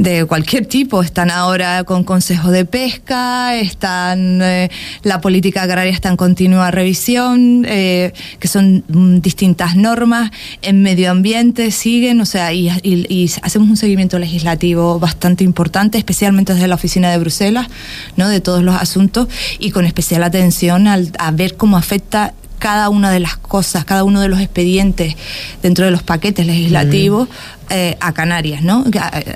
de 0.00 0.24
cualquier 0.24 0.64
tipo. 0.66 1.02
Están 1.02 1.30
ahora 1.30 1.84
con 1.84 2.04
consejos 2.04 2.50
de 2.52 2.64
pesca, 2.64 3.54
están 3.56 4.40
eh, 4.42 4.70
la 5.02 5.20
política 5.20 5.62
agraria 5.62 5.92
está 5.92 6.08
en 6.08 6.16
continua 6.16 6.70
revisión, 6.70 7.64
eh, 7.68 8.12
que 8.38 8.48
son 8.48 8.82
mm, 8.88 9.20
distintas 9.20 9.76
normas. 9.76 10.30
En 10.62 10.82
medio 10.82 11.10
ambiente 11.10 11.70
siguen, 11.70 12.20
o 12.20 12.26
sea, 12.26 12.52
y, 12.52 12.70
hacemos 13.42 13.68
un 13.68 13.76
seguimiento 13.76 14.18
legislativo 14.18 14.98
bastante 14.98 15.44
importante, 15.44 15.98
especialmente 15.98 16.54
desde 16.54 16.66
la 16.66 16.76
oficina 16.76 17.10
de 17.10 17.18
Bruselas, 17.18 17.68
¿no? 18.16 18.28
de 18.28 18.40
todos 18.40 18.62
los 18.62 18.74
asuntos 18.74 19.28
y 19.58 19.70
con 19.70 19.84
especial 19.84 20.22
atención 20.22 20.86
al, 20.86 21.12
a 21.18 21.30
ver 21.30 21.56
cómo 21.56 21.76
afecta 21.76 22.32
cada 22.58 22.90
una 22.90 23.10
de 23.10 23.20
las 23.20 23.36
cosas, 23.36 23.84
cada 23.84 24.04
uno 24.04 24.20
de 24.20 24.28
los 24.28 24.40
expedientes 24.40 25.16
dentro 25.62 25.84
de 25.84 25.90
los 25.90 26.02
paquetes 26.02 26.46
legislativos 26.46 27.28
eh, 27.70 27.96
a 28.00 28.12
Canarias, 28.12 28.62
¿no? 28.62 28.84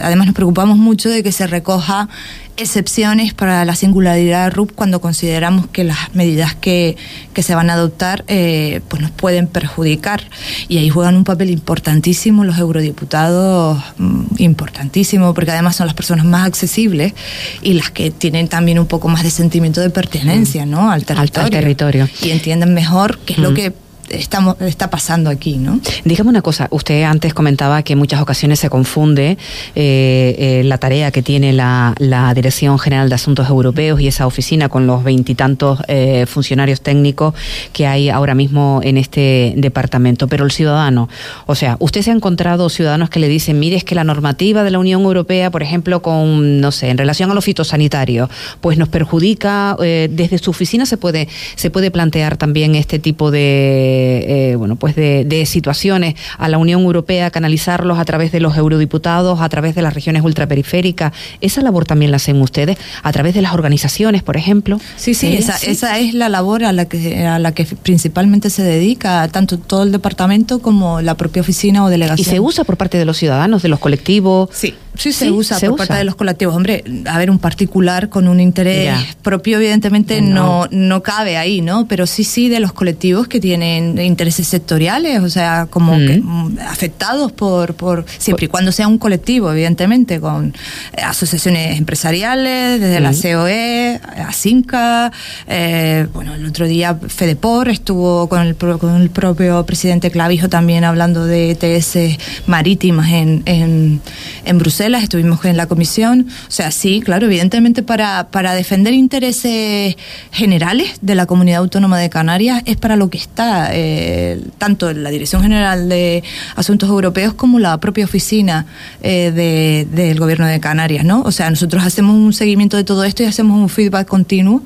Además 0.01 0.27
nos 0.27 0.35
preocupamos 0.35 0.77
mucho 0.77 1.09
de 1.09 1.23
que 1.23 1.33
se 1.33 1.47
recoja 1.47 2.09
excepciones 2.57 3.35
para 3.35 3.64
la 3.64 3.75
singularidad 3.75 4.44
de 4.44 4.51
RUP 4.51 4.73
cuando 4.73 5.01
consideramos 5.01 5.66
que 5.68 5.85
las 5.85 6.14
medidas 6.14 6.55
que, 6.55 6.97
que 7.33 7.42
se 7.42 7.55
van 7.55 7.70
a 7.70 7.75
adoptar 7.75 8.25
eh, 8.29 8.81
pues 8.88 9.03
nos 9.03 9.11
pueden 9.11 9.49
perjudicar 9.49 10.23
y 10.68 10.79
ahí 10.79 10.88
juegan 10.88 11.16
un 11.16 11.25
papel 11.25 11.51
importantísimo 11.51 12.44
los 12.44 12.59
eurodiputados 12.59 13.83
mm, 13.99 14.23
importantísimo 14.38 15.35
porque 15.35 15.51
además 15.51 15.77
son 15.77 15.87
las 15.87 15.94
personas 15.94 16.25
más 16.25 16.47
accesibles 16.47 17.14
y 17.62 17.75
las 17.75 17.90
que 17.90 18.11
tienen 18.11 18.49
también 18.49 18.79
un 18.79 18.87
poco 18.87 19.09
más 19.09 19.25
de 19.25 19.31
sentimiento 19.31 19.81
de 19.81 19.90
pertenencia 19.90 20.64
¿no? 20.64 20.90
al 20.90 21.05
territorio, 21.05 21.51
territorio. 21.51 22.09
y 22.23 22.31
entienden 22.31 22.73
mejor 22.73 23.18
qué 23.20 23.33
es 23.33 23.38
lo 23.40 23.53
que 23.53 23.73
estamos, 24.11 24.61
está 24.61 24.90
pasando 24.90 25.31
aquí, 25.31 25.57
¿no? 25.57 25.81
Dígame 26.05 26.31
una 26.31 26.43
cosa, 26.43 26.69
usted 26.71 27.03
antes 27.05 27.35
comentaba 27.35 27.83
que 27.83 27.95
en 27.95 27.99
muchas 27.99 28.21
ocasiones 28.21 28.61
se 28.61 28.71
confunde 28.71 29.38
eh, 29.75 30.37
eh, 30.38 30.62
la 30.64 30.79
tarea 30.79 31.11
que 31.11 31.23
tiene 31.23 31.53
la, 31.53 31.95
Dirección 32.35 32.79
General 32.79 33.09
de 33.09 33.14
Asuntos 33.14 33.49
Europeos 33.49 34.01
y 34.01 34.09
esa 34.09 34.27
oficina 34.27 34.69
con 34.69 34.87
los 34.87 35.05
veintitantos 35.05 35.81
eh, 35.88 36.27
funcionarios 36.27 36.81
técnicos 36.81 37.35
que 37.73 37.87
hay 37.87 38.09
ahora 38.09 38.35
mismo 38.35 38.81
en 38.83 38.97
este 38.97 39.55
departamento. 39.57 40.27
Pero 40.27 40.45
el 40.45 40.51
ciudadano, 40.51 41.09
o 41.47 41.55
sea, 41.55 41.77
usted 41.81 42.03
se 42.03 42.11
ha 42.11 42.14
encontrado 42.14 42.69
ciudadanos 42.69 43.11
que 43.11 43.21
le 43.21 43.29
dicen, 43.29 43.59
mire, 43.59 43.77
es 43.77 43.85
que 43.85 43.95
la 43.95 44.05
normativa 44.05 44.64
de 44.64 44.71
la 44.71 44.79
Unión 44.79 45.03
Europea, 45.03 45.51
por 45.51 45.62
ejemplo, 45.62 46.03
con, 46.03 46.61
no 46.61 46.73
sé, 46.73 46.90
en 46.90 46.99
relación 46.99 47.31
a 47.31 47.35
los 47.35 47.45
fitosanitarios, 47.45 48.29
pues 48.61 48.79
nos 48.79 48.88
perjudica, 48.88 49.77
desde 49.79 50.38
su 50.38 50.51
oficina 50.51 50.87
se 50.87 50.97
puede, 50.97 51.29
se 51.57 51.71
puede 51.71 51.90
plantear 51.90 52.37
también 52.37 52.75
este 52.75 52.99
tipo 52.99 53.31
de 53.31 53.94
eh, 53.95 54.57
bueno, 54.57 54.77
pues 54.77 54.95
de, 54.97 55.45
situaciones 55.47 56.15
a 56.39 56.49
la 56.49 56.59
Unión 56.59 56.83
Europea, 56.83 57.31
canalizarlos 57.31 57.99
a 57.99 58.05
través 58.05 58.33
de 58.33 58.41
los 58.41 58.57
eurodiputados, 58.57 59.41
a 59.41 59.49
través 59.49 59.75
de 59.75 59.83
las 59.83 59.95
regiones 59.95 60.23
ultraperiféricas. 60.23 61.13
¿Esa 61.41 61.61
labor 61.61 61.85
también 61.85 62.11
la 62.11 62.17
hacen 62.17 62.41
ustedes 62.41 62.79
a 63.03 63.13
través 63.13 63.35
de 63.35 63.43
las 63.43 63.53
organizaciones, 63.53 64.23
por 64.23 64.37
ejemplo? 64.37 64.81
Sí, 64.97 65.15
sí, 65.15 65.35
esa, 65.37 65.57
esa 65.57 65.99
es 65.99 66.15
la 66.15 66.29
labor 66.29 66.65
a 66.65 66.73
la, 66.73 66.87
que, 66.87 67.27
a 67.27 67.39
la 67.39 67.53
que 67.53 67.65
principalmente 67.65 68.51
se 68.51 68.63
dedica 68.63 69.29
tanto 69.29 69.59
todo 69.59 69.83
el 69.83 69.93
departamento 69.93 70.61
como 70.61 71.01
la 71.01 71.17
propia 71.17 71.43
oficina 71.43 71.85
o 71.85 71.89
delegación. 71.89 72.27
¿Y 72.27 72.31
se 72.31 72.41
usa 72.41 72.65
por 72.65 72.77
parte 72.77 72.99
de 72.99 73.05
los 73.05 73.17
ciudadanos, 73.17 73.63
de 73.63 73.69
los 73.69 73.79
colectivos? 73.79 74.49
Sí, 74.53 74.75
sí, 74.97 75.13
se 75.13 75.31
usa 75.31 75.59
por 75.61 75.77
parte 75.77 75.95
de 75.95 76.05
los 76.05 76.15
colectivos. 76.15 76.55
Hombre, 76.55 76.85
a 77.07 77.19
ver, 77.19 77.31
un 77.31 77.39
particular 77.39 78.09
con 78.09 78.29
un 78.29 78.41
interés 78.41 78.95
propio, 79.23 79.59
evidentemente, 79.59 80.21
no. 80.21 80.67
no. 80.71 81.03
cabe 81.03 81.37
ahí, 81.37 81.61
¿no? 81.61 81.87
Pero 81.87 82.07
sí, 82.07 82.25
sí, 82.25 82.49
de 82.49 82.61
los 82.61 82.73
colectivos 82.73 83.29
que 83.29 83.41
tienen 83.41 83.84
intereses 83.99 84.47
sectoriales, 84.49 85.20
o 85.20 85.29
sea, 85.29 85.66
como 85.70 85.97
mm, 85.97 86.59
afectados 86.68 87.33
por, 87.33 87.75
por, 87.75 88.05
siempre 88.18 88.47
y 88.47 88.49
cuando 88.49 88.73
sea 88.73 88.88
un 88.88 88.99
colectivo, 88.99 89.51
evidentemente, 89.53 90.20
con 90.20 90.55
eh, 90.92 91.03
asociaciones 91.03 91.79
empresariales, 91.79 92.81
desde 92.81 93.01
la 93.01 93.12
COE, 93.12 94.01
ASINCA, 94.27 95.12
eh, 95.47 96.07
bueno, 96.12 96.35
el 96.35 96.47
otro 96.47 96.66
día 96.66 96.94
FEDEPOR 96.94 97.68
estuvo 97.68 98.29
con 98.29 98.42
el, 98.42 98.57
con 98.57 99.01
el 99.01 99.11
propio 99.11 99.64
presidente 99.66 100.11
Clavijo 100.11 100.49
también 100.49 100.85
hablando 100.85 101.27
de 101.27 101.51
ETS 101.51 102.18
marítimas 102.47 103.11
en, 103.11 103.42
en, 103.47 104.01
en 104.44 104.59
Bruselas 104.59 105.03
estuvimos 105.03 105.44
en 105.44 105.57
la 105.57 105.66
comisión. 105.66 106.27
O 106.49 106.51
sea, 106.51 106.70
sí, 106.70 107.01
claro, 107.01 107.27
evidentemente 107.27 107.83
para, 107.83 108.29
para 108.31 108.55
defender 108.55 108.94
intereses 108.94 109.97
generales 110.33 110.94
de 111.01 111.14
la 111.14 111.27
comunidad 111.27 111.59
autónoma 111.59 111.99
de 111.99 112.11
Canarias 112.11 112.62
es 112.66 112.77
para 112.77 112.97
lo 112.97 113.11
que 113.11 113.18
está 113.18 113.74
eh, 113.77 114.41
tanto 114.57 114.93
la 114.93 115.11
Dirección 115.11 115.43
General 115.43 115.89
de 115.89 116.23
Asuntos 116.55 116.89
Europeos 116.89 117.35
como 117.35 117.59
la 117.59 117.79
propia 117.79 118.05
oficina 118.05 118.67
eh, 119.03 119.85
del 119.91 120.19
Gobierno 120.21 120.47
de 120.47 120.61
Canarias, 120.61 121.05
¿no? 121.05 121.23
O 121.23 121.33
sea, 121.33 121.51
nosotros 121.51 121.83
hacemos 121.83 122.15
un 122.15 122.33
seguimiento 122.33 122.77
de 122.77 122.85
todo 122.85 123.03
esto 123.03 123.25
y 123.25 123.27
hacemos 123.27 123.59
un 123.59 123.69
feedback 123.69 124.07
continuo 124.07 124.63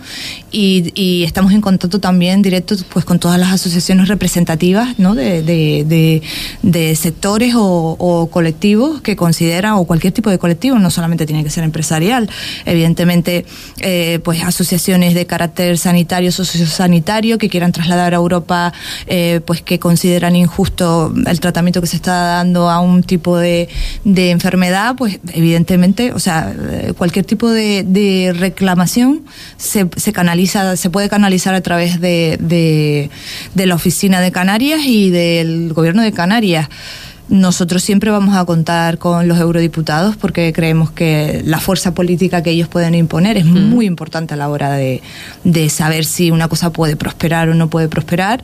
y, 0.53 1.25
estamos 1.25 1.53
en 1.53 1.61
contacto 1.61 2.01
también 2.01 2.43
directo 2.43 2.75
pues 2.91 3.05
con 3.05 3.19
todas 3.19 3.39
las 3.39 3.53
asociaciones 3.53 4.09
representativas, 4.09 4.99
¿no? 4.99 5.15
De, 5.15 5.43
de, 5.43 6.23
de, 6.63 6.97
sectores 6.97 7.55
o, 7.57 8.29
colectivos 8.31 9.01
que 9.01 9.17
consideran 9.17 9.73
o 9.75 9.85
cualquier 9.85 10.13
tipo 10.13 10.29
de 10.29 10.39
colectivo, 10.39 10.79
no 10.79 10.91
solamente 10.91 11.25
tiene 11.25 11.45
que 11.45 11.51
ser 11.51 11.65
empresarial, 11.65 12.29
evidentemente 12.67 13.47
eh, 13.81 14.21
pues 14.23 14.43
asociaciones 14.43 15.15
de 15.15 15.27
carácter 15.27 15.79
sanitario, 15.79 16.31
sociosanitario 16.31 17.39
que 17.39 17.49
quieran 17.49 17.73
trasladar 17.73 18.13
a 18.13 18.17
Europa 18.17 18.73
eh, 19.07 19.41
pues 19.45 19.63
que 19.63 19.79
consideran 19.79 20.37
injusto 20.37 21.13
el 21.27 21.41
tratamiento 21.41 21.81
que 21.81 21.87
se 21.87 21.97
está 21.97 22.15
dando 22.15 22.69
a 22.71 22.81
un 22.81 23.03
tipo 23.03 23.37
de, 23.37 23.69
enfermedad, 24.05 24.95
pues 24.97 25.21
evidentemente, 25.33 26.13
o 26.13 26.19
sea, 26.19 26.55
eh, 26.71 26.93
cualquier 26.97 27.25
tipo 27.25 27.51
de, 27.51 28.35
reclamación 28.39 29.23
se, 29.57 29.89
se, 29.97 30.13
canaliza, 30.13 30.77
se 30.77 30.91
puede 30.91 31.09
canalizar 31.09 31.55
a 31.55 31.61
través 31.61 32.01
de, 32.01 33.11
de 33.55 33.67
la 33.67 33.75
oficina 33.75 34.21
de 34.21 34.33
Canarias 34.33 34.81
y 34.85 35.11
del 35.11 35.73
gobierno 35.73 36.03
de 36.03 36.13
Canarias. 36.13 36.69
Nosotros 37.29 37.83
siempre 37.83 38.11
vamos 38.11 38.35
a 38.37 38.45
contar 38.47 38.97
con 38.97 39.29
los 39.29 39.39
eurodiputados 39.39 40.17
porque 40.17 40.51
creemos 40.55 40.91
que 40.91 41.43
la 41.45 41.61
fuerza 41.61 41.93
política 41.93 42.43
que 42.43 42.51
ellos 42.51 42.69
pueden 42.69 42.95
imponer 42.95 43.37
es 43.37 43.45
muy 43.45 43.85
importante 43.85 44.33
a 44.33 44.37
la 44.39 44.49
hora 44.49 44.73
de, 44.73 45.03
saber 45.69 46.07
si 46.07 46.31
una 46.31 46.49
cosa 46.49 46.73
puede 46.73 46.97
prosperar 46.97 47.51
o 47.51 47.55
no 47.55 47.69
puede 47.69 47.89
prosperar. 47.89 48.43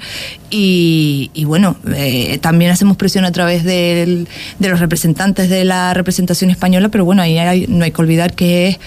Y, 0.50 1.30
bueno, 1.46 1.76
eh, 1.94 2.38
también 2.42 2.70
hacemos 2.70 2.96
presión 2.96 3.24
a 3.24 3.32
través 3.32 3.64
de 3.64 4.26
los 4.60 4.80
representantes 4.80 5.48
de 5.48 5.64
la 5.64 5.94
representación 5.94 6.50
española, 6.50 6.90
pero 6.90 7.06
bueno, 7.06 7.22
ahí 7.22 7.66
no 7.68 7.84
hay 7.84 7.90
que 7.90 8.02
olvidar 8.02 8.34
que 8.34 8.68
es 8.68 8.78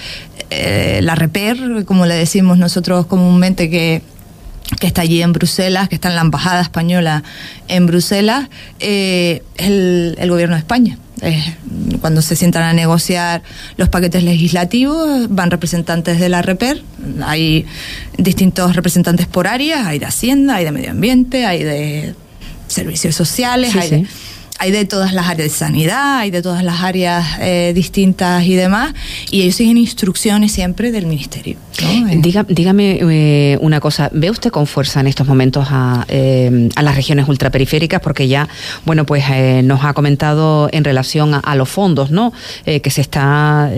eh, 0.49 0.99
la 1.01 1.15
REPER, 1.15 1.85
como 1.85 2.05
le 2.05 2.15
decimos 2.15 2.57
nosotros 2.57 3.07
comúnmente, 3.07 3.69
que 3.69 4.01
que 4.79 4.87
está 4.87 5.01
allí 5.01 5.21
en 5.21 5.33
Bruselas, 5.33 5.89
que 5.89 5.95
está 5.95 6.09
en 6.09 6.15
la 6.15 6.21
Embajada 6.21 6.61
Española 6.61 7.23
en 7.67 7.85
Bruselas, 7.85 8.49
eh, 8.79 9.43
el, 9.57 10.15
el, 10.19 10.29
gobierno 10.29 10.55
de 10.55 10.59
España. 10.59 10.97
cuando 12.01 12.21
se 12.21 12.35
sientan 12.35 12.63
a 12.63 12.73
negociar 12.73 13.41
los 13.77 13.89
paquetes 13.89 14.23
legislativos, 14.23 15.27
van 15.29 15.51
representantes 15.51 16.19
de 16.19 16.29
la 16.29 16.41
REPER, 16.41 16.83
hay 17.25 17.65
distintos 18.17 18.75
representantes 18.75 19.25
por 19.25 19.47
áreas, 19.47 19.85
hay 19.85 19.99
de 19.99 20.05
Hacienda, 20.05 20.55
hay 20.55 20.65
de 20.65 20.71
Medio 20.71 20.91
Ambiente, 20.91 21.45
hay 21.45 21.63
de 21.63 22.13
servicios 22.67 23.15
sociales, 23.15 23.75
hay 23.75 23.89
de 23.89 24.07
hay 24.59 24.71
de 24.71 24.85
todas 24.85 25.13
las 25.13 25.27
áreas 25.27 25.51
de 25.51 25.55
sanidad, 25.55 26.17
hay 26.19 26.31
de 26.31 26.41
todas 26.41 26.63
las 26.63 26.81
áreas 26.81 27.25
eh, 27.39 27.71
distintas 27.75 28.43
y 28.45 28.55
demás, 28.55 28.93
y 29.29 29.41
ellos 29.41 29.55
siguen 29.55 29.77
instrucciones 29.77 30.51
siempre 30.51 30.91
del 30.91 31.05
ministerio. 31.05 31.57
Eh. 31.79 32.43
dígame 32.47 32.99
eh, 33.01 33.57
una 33.61 33.79
cosa, 33.79 34.09
¿ve 34.11 34.31
usted 34.31 34.49
con 34.49 34.65
fuerza 34.65 34.99
en 34.99 35.07
estos 35.07 35.27
momentos 35.27 35.67
a, 35.69 36.05
a 36.75 36.81
las 36.81 36.95
regiones 36.95 37.27
ultraperiféricas? 37.27 38.01
Porque 38.01 38.27
ya, 38.27 38.47
bueno, 38.85 39.05
pues 39.05 39.23
nos 39.63 39.83
ha 39.83 39.93
comentado 39.93 40.69
en 40.71 40.83
relación 40.83 41.35
a, 41.35 41.55
los 41.55 41.69
fondos, 41.69 42.11
¿no? 42.11 42.33
que 42.65 42.89
se 42.89 43.01
está 43.01 43.69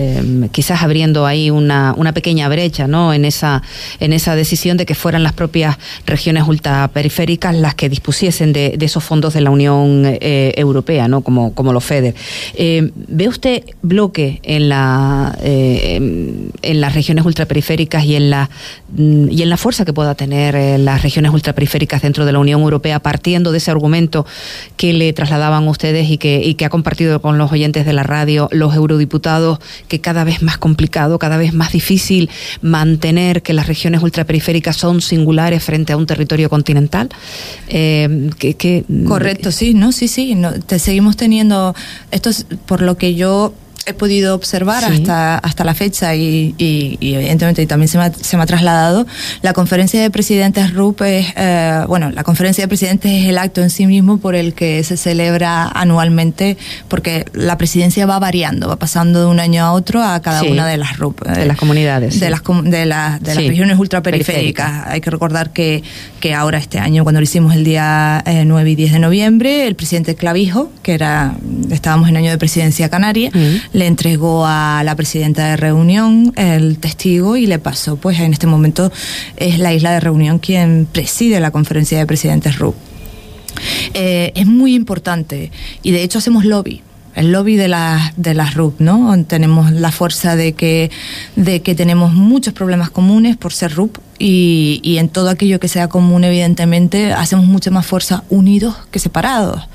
quizás 0.52 0.82
abriendo 0.82 1.26
ahí 1.26 1.50
una, 1.50 1.94
una 1.98 2.13
pequeña 2.13 2.48
brecha, 2.50 2.88
¿no? 2.88 3.13
En 3.13 3.26
esa, 3.26 3.62
en 4.00 4.13
esa 4.13 4.36
decisión 4.36 4.78
de 4.78 4.86
que 4.86 4.96
fueran 4.96 5.24
las 5.24 5.34
propias 5.34 5.78
regiones 6.06 6.44
ultraperiféricas 6.48 7.56
las 7.56 7.76
que 7.76 7.89
dispusiesen 7.89 8.54
de, 8.54 8.76
de 8.78 8.86
esos 8.86 9.04
fondos 9.04 9.34
de 9.34 9.42
la 9.42 9.50
Unión 9.50 10.04
Europea 10.22 10.69
europea, 10.70 11.08
¿no? 11.08 11.22
como, 11.22 11.54
como 11.54 11.74
los 11.74 11.84
FEDER. 11.84 12.16
Eh, 12.56 12.92
¿Ve 12.96 13.28
usted 13.28 13.64
bloque 13.82 14.40
en, 14.44 14.70
la, 14.70 15.38
eh, 15.42 16.50
en 16.62 16.82
las 16.82 16.94
regiones 16.96 17.26
ultraperiféricas 17.26 18.06
y 18.06 18.16
en, 18.16 18.30
la, 18.30 18.46
mm, 18.46 18.79
y 18.97 19.41
en 19.41 19.49
la 19.49 19.58
fuerza 19.58 19.86
que 19.86 19.93
pueda 19.93 20.15
tener 20.15 20.56
eh, 20.56 20.78
las 20.78 21.02
regiones 21.02 21.32
ultraperiféricas 21.32 22.02
dentro 22.02 22.25
de 22.25 22.32
la 22.32 22.39
Unión 22.39 22.62
Europea, 22.62 22.99
partiendo 22.99 23.52
de 23.52 23.60
ese 23.60 23.71
argumento 23.71 24.25
que 24.78 24.93
le 24.93 25.13
trasladaban 25.13 25.67
ustedes 25.67 26.10
y 26.10 26.17
que, 26.17 26.41
y 26.43 26.56
que 26.56 26.65
ha 26.65 26.69
compartido 26.69 27.21
con 27.21 27.38
los 27.38 27.52
oyentes 27.52 27.86
de 27.86 27.93
la 27.93 28.04
radio 28.04 28.49
los 28.52 28.75
eurodiputados, 28.75 29.60
que 29.88 30.02
cada 30.02 30.23
vez 30.23 30.41
más 30.41 30.58
complicado, 30.58 31.19
cada 31.19 31.38
vez 31.38 31.54
más 31.54 31.71
difícil 31.71 32.30
mantener 32.62 33.41
que 33.41 33.54
las 33.54 33.67
regiones 33.67 34.02
ultraperiféricas 34.02 34.75
son 34.75 35.02
singulares 35.02 35.63
frente 35.63 35.93
a 35.93 35.97
un 35.97 36.06
territorio 36.06 36.49
continental? 36.49 37.10
que, 37.69 38.84
Correcto, 39.08 39.52
sí, 39.52 39.73
no, 39.73 39.91
sí, 39.91 40.08
sí. 40.08 40.36
Te 40.65 40.80
seguimos 40.80 41.17
teniendo, 41.17 41.75
esto 42.12 42.30
es 42.30 42.45
por 42.65 42.82
lo 42.82 42.97
que 42.97 43.15
yo 43.15 43.54
he 43.86 43.94
podido 43.94 44.36
observar 44.36 44.84
hasta, 44.84 45.38
hasta 45.38 45.63
la 45.63 45.74
fecha 45.74 46.15
y, 46.15 46.56
evidentemente 47.02 47.65
también 47.65 47.88
se 47.88 47.98
me, 47.98 48.06
ha, 48.06 48.13
se 48.13 48.38
me, 48.38 48.44
ha, 48.44 48.46
trasladado, 48.46 49.06
la 49.42 49.54
conferencia 49.54 50.02
de 50.02 50.10
presidentes 50.10 50.74
RUP 50.74 51.02
es, 51.02 51.28
eh, 51.36 51.84
bueno, 51.88 52.12
la 52.12 52.24
conferencia 52.24 52.63
de 52.63 52.68
presidentes 52.68 53.12
es 53.12 53.28
el 53.28 53.38
acto 53.38 53.62
en 53.62 53.70
sí 53.70 53.88
mismo 53.88 54.20
por 54.20 54.36
el 54.36 54.54
que 54.54 54.84
se 54.84 54.98
celebra 54.98 55.68
anualmente, 55.68 56.58
porque 56.88 57.26
la 57.34 57.58
presidencia 57.58 58.06
va 58.06 58.20
variando, 58.20 58.68
va 58.68 58.78
pasando 58.78 59.22
de 59.22 59.26
un 59.26 59.39
año 59.39 59.63
a 59.63 59.72
otro 59.72 60.04
a 60.04 60.20
cada 60.22 60.44
una 60.44 60.68
de 60.68 60.78
las 60.78 60.98
RUP. 60.98 61.24
De 61.24 61.46
las 61.46 61.58
comunidades. 61.58 62.20
De 62.20 62.30
las, 62.30 62.42
de, 62.63 62.86
las 62.86 63.22
regiones 63.36 63.78
ultraperiféricas. 63.78 64.88
Hay 64.88 65.02
que 65.02 65.10
recordar 65.10 65.52
que, 65.52 65.84
que 66.20 66.34
ahora 66.34 66.58
este 66.58 66.80
año, 66.80 67.04
cuando 67.04 67.20
lo 67.20 67.24
hicimos 67.24 67.56
el 67.56 67.63
día 67.63 68.24
9 68.26 68.70
eh, 68.70 68.72
y 68.72 68.76
10 68.76 68.94
de 68.94 69.00
noviembre, 69.00 69.68
el 69.68 69.76
presidente 69.76 70.15
Clavijo, 70.15 70.72
que 70.84 70.94
era, 70.94 71.36
estábamos 71.72 72.10
en 72.10 72.18
año 72.18 72.32
de 72.32 72.38
presidencia 72.38 72.89
canaria, 72.89 73.32
le 73.74 73.88
entregó 73.88 74.46
a 74.46 74.82
la 74.84 74.96
presidenta 74.96 75.48
de 75.48 75.58
reunión 75.58 76.34
el 76.36 76.80
testigo 76.80 77.38
y 77.38 77.48
le 77.48 77.60
pasó, 77.60 77.98
pues 77.98 78.20
en 78.20 78.34
este 78.34 78.48
momento 78.48 78.92
es 79.38 79.60
la 79.60 79.74
isla 79.74 79.92
de 79.92 80.00
reunión 80.00 80.40
quien 80.40 80.88
preside 80.92 81.40
la 81.40 81.52
conferencia 81.52 81.98
de 81.98 82.06
presidentes 82.06 82.58
RUP. 82.58 82.76
Eh, 83.94 84.32
es 84.36 84.46
muy 84.46 84.76
importante 84.76 85.52
y 85.84 85.92
de 85.92 86.04
hecho 86.04 86.20
hacemos 86.20 86.46
lobby 86.46 86.82
el 87.16 87.32
lobby 87.32 87.56
de 87.58 87.68
las 87.68 88.14
de 88.16 88.34
las 88.34 88.54
RUP, 88.54 88.80
¿no? 88.80 89.24
Tenemos 89.26 89.72
la 89.72 89.92
fuerza 89.92 90.36
de 90.36 90.54
que 90.54 90.90
de 91.36 91.62
que 91.62 91.76
tenemos 91.76 92.14
muchos 92.14 92.54
problemas 92.54 92.92
comunes 92.92 93.36
por 93.36 93.52
ser 93.52 93.74
RUP 93.74 93.98
y, 94.20 94.80
y, 94.84 94.98
en 94.98 95.10
todo 95.10 95.30
aquello 95.30 95.60
que 95.60 95.68
sea 95.68 95.88
común, 95.88 96.24
evidentemente, 96.24 97.14
hacemos 97.14 97.46
mucha 97.46 97.72
más 97.72 97.86
fuerza 97.86 98.24
unidos 98.30 98.76
que 98.92 99.00
separados. 99.00 99.68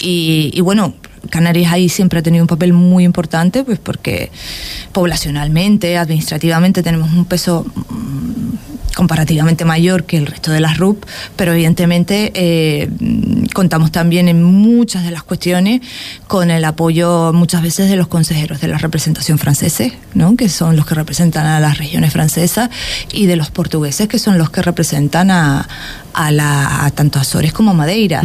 Y, 0.00 0.50
y 0.54 0.60
bueno, 0.60 0.94
Canarias 1.30 1.72
ahí 1.72 1.88
siempre 1.88 2.18
ha 2.18 2.22
tenido 2.22 2.44
un 2.44 2.48
papel 2.48 2.72
muy 2.72 3.04
importante, 3.04 3.64
pues 3.64 3.78
porque 3.78 4.30
poblacionalmente, 4.92 5.96
administrativamente 5.96 6.82
tenemos 6.82 7.12
un 7.12 7.24
peso 7.24 7.64
comparativamente 8.94 9.64
mayor 9.64 10.04
que 10.04 10.16
el 10.18 10.26
resto 10.26 10.50
de 10.50 10.60
las 10.60 10.78
RUP, 10.78 11.04
pero 11.36 11.52
evidentemente 11.52 12.32
eh, 12.34 12.88
contamos 13.54 13.92
también 13.92 14.28
en 14.28 14.42
muchas 14.42 15.04
de 15.04 15.10
las 15.10 15.22
cuestiones 15.22 15.80
con 16.26 16.50
el 16.50 16.64
apoyo 16.64 17.32
muchas 17.32 17.62
veces 17.62 17.88
de 17.88 17.96
los 17.96 18.08
consejeros 18.08 18.60
de 18.60 18.68
la 18.68 18.78
representación 18.78 19.38
franceses, 19.38 19.92
¿no? 20.14 20.36
que 20.36 20.48
son 20.48 20.76
los 20.76 20.86
que 20.86 20.94
representan 20.94 21.46
a 21.46 21.60
las 21.60 21.78
regiones 21.78 22.12
francesas, 22.12 22.70
y 23.12 23.26
de 23.26 23.36
los 23.36 23.50
portugueses, 23.50 24.08
que 24.08 24.18
son 24.18 24.38
los 24.38 24.50
que 24.50 24.62
representan 24.62 25.30
a, 25.30 25.68
a, 26.14 26.30
la, 26.30 26.92
tanto 26.94 27.18
Azores 27.18 27.52
como 27.52 27.74
Madeira. 27.74 28.22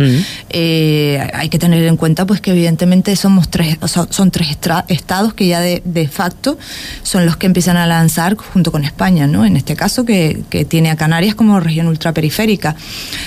Eh, 0.49 1.29
hay 1.33 1.49
que 1.49 1.59
tener 1.59 1.83
en 1.83 1.97
cuenta 1.97 2.25
pues 2.25 2.41
que 2.41 2.51
evidentemente 2.51 3.15
somos 3.15 3.49
tres, 3.49 3.77
son 4.09 4.31
tres 4.31 4.49
estados 4.87 5.33
que 5.33 5.47
ya 5.47 5.59
de, 5.59 5.81
de, 5.85 6.07
facto 6.07 6.57
son 7.03 7.25
los 7.25 7.37
que 7.37 7.47
empiezan 7.47 7.77
a 7.77 7.85
lanzar 7.85 8.35
junto 8.35 8.71
con 8.71 8.83
España, 8.83 9.27
¿no? 9.27 9.45
En 9.45 9.57
este 9.57 9.75
caso 9.75 10.05
que, 10.05 10.43
que 10.49 10.56
tiene 10.65 10.91
a 10.91 10.95
Canarias 10.95 11.35
como 11.35 11.59
región 11.59 11.87
ultraperiférica. 11.87 12.75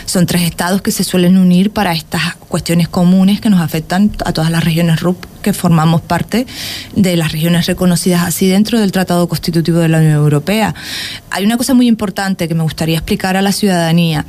Son 0.04 0.26
tres 0.26 0.42
estados 0.42 0.82
que 0.82 0.92
se 0.92 1.04
suelen 1.04 1.36
unir 1.36 1.70
para 1.70 1.92
estas 1.92 2.34
cuestiones 2.36 2.88
comunes 2.88 3.40
que 3.40 3.50
nos 3.50 3.60
afectan 3.60 4.10
a 4.24 4.32
todas 4.32 4.50
las 4.50 4.64
regiones 4.64 5.00
RUP 5.00 5.24
que 5.40 5.52
formamos 5.52 6.00
parte 6.00 6.46
de 6.94 7.16
las 7.16 7.32
regiones 7.32 7.66
reconocidas 7.66 8.22
así 8.22 8.46
dentro 8.48 8.78
del 8.78 8.92
Tratado 8.92 9.28
Constitutivo 9.28 9.78
de 9.78 9.88
la 9.88 9.98
Unión 9.98 10.14
Europea. 10.14 10.74
Hay 11.30 11.44
una 11.44 11.56
cosa 11.56 11.74
muy 11.74 11.86
importante 11.88 12.48
que 12.48 12.54
me 12.54 12.62
gustaría 12.62 12.96
explicar 12.96 13.36
a 13.36 13.42
la 13.42 13.52
ciudadanía. 13.52 14.26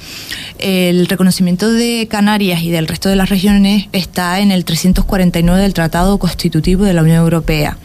El 0.58 1.08
reconocimiento 1.08 1.72
de 1.72 2.08
Canarias 2.10 2.64
y 2.64 2.72
del 2.72 2.88
resto 2.88 3.10
de 3.10 3.16
las 3.16 3.30
regiones 3.30 3.88
está 3.92 4.40
en 4.40 4.52
el 4.52 4.66
349 4.66 5.62
del 5.62 5.74
Tratado 5.74 6.18
Constitutivo 6.18 6.86
de 6.86 6.94
la 6.94 7.02
Unión 7.02 7.18
Europea. 7.18 7.78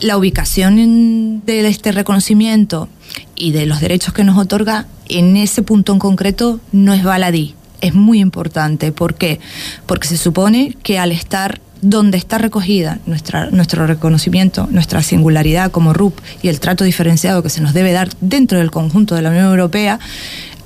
La 0.00 0.16
ubicación 0.16 1.42
de 1.44 1.66
este 1.66 1.92
reconocimiento 1.92 2.88
y 3.34 3.52
de 3.52 3.66
los 3.66 3.80
derechos 3.80 4.12
que 4.14 4.24
nos 4.24 4.38
otorga 4.38 4.86
en 5.08 5.36
ese 5.36 5.62
punto 5.62 5.92
en 5.92 5.98
concreto 5.98 6.60
no 6.72 6.92
es 6.92 7.02
baladí. 7.02 7.54
Es 7.80 7.94
muy 7.94 8.20
importante. 8.20 8.92
¿Por 8.92 9.14
qué? 9.14 9.40
Porque 9.86 10.08
se 10.08 10.16
supone 10.16 10.76
que 10.82 10.98
al 10.98 11.12
estar 11.12 11.60
donde 11.80 12.18
está 12.18 12.38
recogida 12.38 12.98
nuestra, 13.06 13.50
nuestro 13.50 13.86
reconocimiento, 13.86 14.66
nuestra 14.70 15.02
singularidad 15.02 15.70
como 15.70 15.92
RUP 15.92 16.18
y 16.42 16.48
el 16.48 16.60
trato 16.60 16.84
diferenciado 16.84 17.42
que 17.42 17.50
se 17.50 17.60
nos 17.60 17.72
debe 17.72 17.92
dar 17.92 18.08
dentro 18.20 18.58
del 18.58 18.70
conjunto 18.70 19.14
de 19.14 19.22
la 19.22 19.30
Unión 19.30 19.46
Europea, 19.46 20.00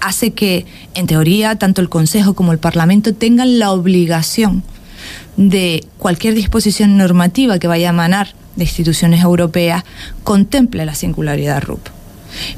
hace 0.00 0.32
que, 0.32 0.66
en 0.94 1.06
teoría, 1.06 1.56
tanto 1.56 1.80
el 1.80 1.88
Consejo 1.88 2.34
como 2.34 2.52
el 2.52 2.58
Parlamento 2.58 3.14
tengan 3.14 3.58
la 3.58 3.70
obligación 3.72 4.62
de 5.36 5.84
cualquier 5.98 6.34
disposición 6.34 6.96
normativa 6.96 7.58
que 7.58 7.68
vaya 7.68 7.88
a 7.88 7.92
emanar 7.92 8.34
de 8.56 8.64
instituciones 8.64 9.22
europeas 9.22 9.84
contemple 10.24 10.84
la 10.84 10.94
singularidad 10.94 11.62
RUP. 11.62 11.88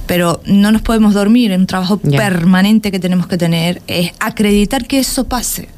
Pero 0.06 0.40
no 0.46 0.72
nos 0.72 0.82
podemos 0.82 1.14
dormir, 1.14 1.50
en 1.50 1.62
un 1.62 1.66
trabajo 1.66 1.98
permanente 1.98 2.90
que 2.90 2.98
tenemos 2.98 3.26
que 3.26 3.38
tener 3.38 3.82
es 3.86 4.12
acreditar 4.20 4.86
que 4.86 4.98
eso 4.98 5.24
pase. 5.24 5.68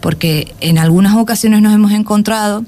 Porque 0.00 0.54
en 0.60 0.78
algunas 0.78 1.16
ocasiones 1.16 1.62
nos 1.62 1.74
hemos 1.74 1.92
encontrado 1.92 2.64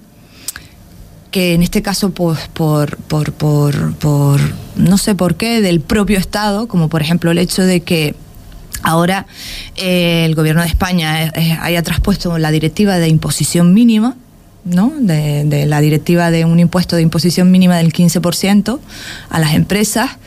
que 1.30 1.52
en 1.54 1.62
este 1.62 1.82
caso 1.82 2.10
pues, 2.10 2.48
por, 2.48 2.96
por, 2.96 3.32
por, 3.32 3.94
por, 3.96 4.40
no 4.76 4.96
sé 4.96 5.14
por 5.14 5.36
qué, 5.36 5.60
del 5.60 5.80
propio 5.80 6.18
Estado, 6.18 6.66
como 6.66 6.88
por 6.88 7.02
ejemplo 7.02 7.30
el 7.30 7.38
hecho 7.38 7.62
de 7.62 7.80
que 7.80 8.14
ahora 8.82 9.26
eh, 9.76 10.24
el 10.24 10.34
gobierno 10.34 10.62
de 10.62 10.68
España 10.68 11.26
eh, 11.26 11.58
haya 11.60 11.82
traspuesto 11.82 12.38
la 12.38 12.50
directiva 12.50 12.96
de 12.96 13.08
imposición 13.08 13.74
mínima, 13.74 14.16
¿no? 14.66 14.92
De, 15.00 15.44
de, 15.44 15.66
la 15.66 15.80
directiva 15.80 16.30
de 16.30 16.44
un 16.44 16.60
impuesto 16.60 16.96
de 16.96 17.02
imposición 17.02 17.50
mínima 17.50 17.78
del 17.78 17.92
15% 17.92 18.78
a 19.30 19.38
las 19.38 19.54
empresas 19.54 20.18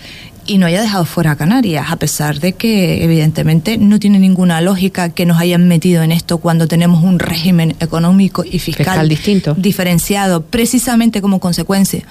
y 0.49 0.57
no 0.57 0.65
haya 0.65 0.81
dejado 0.81 1.05
fuera 1.05 1.31
a 1.31 1.35
Canarias, 1.35 1.91
a 1.91 1.97
pesar 1.97 2.39
de 2.39 2.53
que 2.53 3.03
evidentemente 3.03 3.77
no 3.77 3.99
tiene 3.99 4.17
ninguna 4.17 4.61
lógica 4.61 5.09
que 5.09 5.27
nos 5.27 5.39
hayan 5.39 5.67
metido 5.67 6.01
en 6.01 6.11
esto 6.11 6.39
cuando 6.39 6.67
tenemos 6.67 7.03
un 7.03 7.19
régimen 7.19 7.75
económico 7.79 8.43
y 8.43 8.57
fiscal, 8.57 9.07
distinto. 9.07 9.53
diferenciado, 9.53 10.41
precisamente 10.41 11.21
como 11.21 11.39
consecuencia 11.39 12.03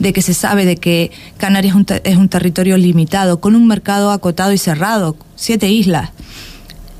de 0.00 0.12
que 0.12 0.20
se 0.20 0.34
sabe 0.34 0.64
de 0.64 0.76
que 0.76 1.12
Canarias 1.36 1.76
es 1.76 1.80
un, 1.80 1.86
es 2.02 2.16
un 2.16 2.28
territorio 2.28 2.76
limitado, 2.76 3.38
con 3.38 3.54
un 3.54 3.68
mercado 3.68 4.10
acotado 4.10 4.52
y 4.52 4.58
cerrado, 4.58 5.16
siete 5.36 5.68
islas, 5.68 6.10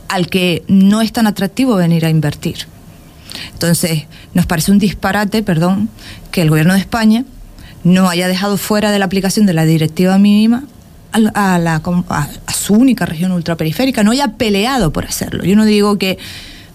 al 0.08 0.28
que 0.28 0.62
no 0.68 1.02
es 1.02 1.12
tan 1.12 1.26
atractivo 1.26 1.74
venir 1.74 2.06
a 2.06 2.10
invertir. 2.10 2.68
Entonces, 3.52 4.04
nos 4.34 4.46
parece 4.46 4.70
un 4.70 4.78
disparate, 4.78 5.42
perdón, 5.42 5.88
que 6.30 6.42
el 6.42 6.50
gobierno 6.50 6.74
de 6.74 6.80
España 6.80 7.24
no 7.84 8.08
haya 8.08 8.28
dejado 8.28 8.56
fuera 8.56 8.90
de 8.90 8.98
la 8.98 9.04
aplicación 9.04 9.46
de 9.46 9.52
la 9.52 9.64
directiva 9.64 10.18
mínima 10.18 10.64
a, 11.12 11.58
la, 11.58 11.82
a, 12.08 12.52
su 12.52 12.74
única 12.74 13.06
región 13.06 13.32
ultraperiférica, 13.32 14.02
no 14.02 14.10
haya 14.10 14.32
peleado 14.32 14.92
por 14.92 15.06
hacerlo. 15.06 15.44
Yo 15.44 15.56
no 15.56 15.64
digo 15.64 15.96
que, 15.96 16.18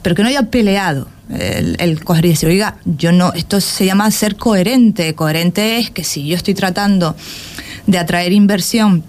pero 0.01 0.15
que 0.15 0.23
no 0.23 0.29
haya 0.29 0.43
peleado 0.43 1.07
el, 1.29 1.75
el 1.79 2.03
coger 2.03 2.25
y 2.25 2.29
decir, 2.29 2.49
oiga, 2.49 2.77
yo 2.85 3.11
no, 3.11 3.33
esto 3.33 3.61
se 3.61 3.85
llama 3.85 4.09
ser 4.09 4.35
coherente. 4.35 5.13
Coherente 5.13 5.77
es 5.77 5.91
que 5.91 6.03
si 6.03 6.27
yo 6.27 6.35
estoy 6.35 6.53
tratando 6.53 7.15
de 7.87 7.97
atraer 7.97 8.31
inversión 8.31 9.03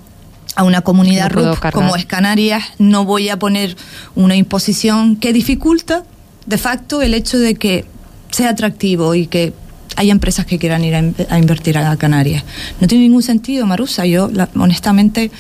a 0.55 0.65
una 0.65 0.83
comunidad 0.83 1.31
no 1.31 1.55
RUP 1.55 1.73
como 1.73 1.97
es 1.97 2.07
Canarias, 2.07 2.65
no 2.79 3.05
voy 3.05 3.29
a 3.29 3.39
poner 3.39 3.77
una 4.15 4.37
imposición 4.37 5.17
que 5.17 5.33
dificulta 5.33 6.05
de 6.47 6.59
facto 6.59 7.03
el 7.03 7.15
hecho 7.15 7.39
de 7.39 7.55
que 7.55 7.85
sea 8.31 8.51
atractivo 8.51 9.15
y 9.15 9.27
que 9.27 9.53
hay 9.97 10.11
empresas 10.11 10.47
que 10.47 10.59
quieran 10.59 10.85
ir 10.85 10.95
a, 10.95 11.03
a, 11.29 11.39
invertir 11.39 11.77
a 11.79 11.97
Canarias. 11.97 12.45
No 12.81 12.87
tiene 12.87 13.05
ningún 13.05 13.23
sentido, 13.23 13.67
Marusa. 13.67 14.07
Yo, 14.07 14.29
la, 14.33 14.49
honestamente, 14.55 15.31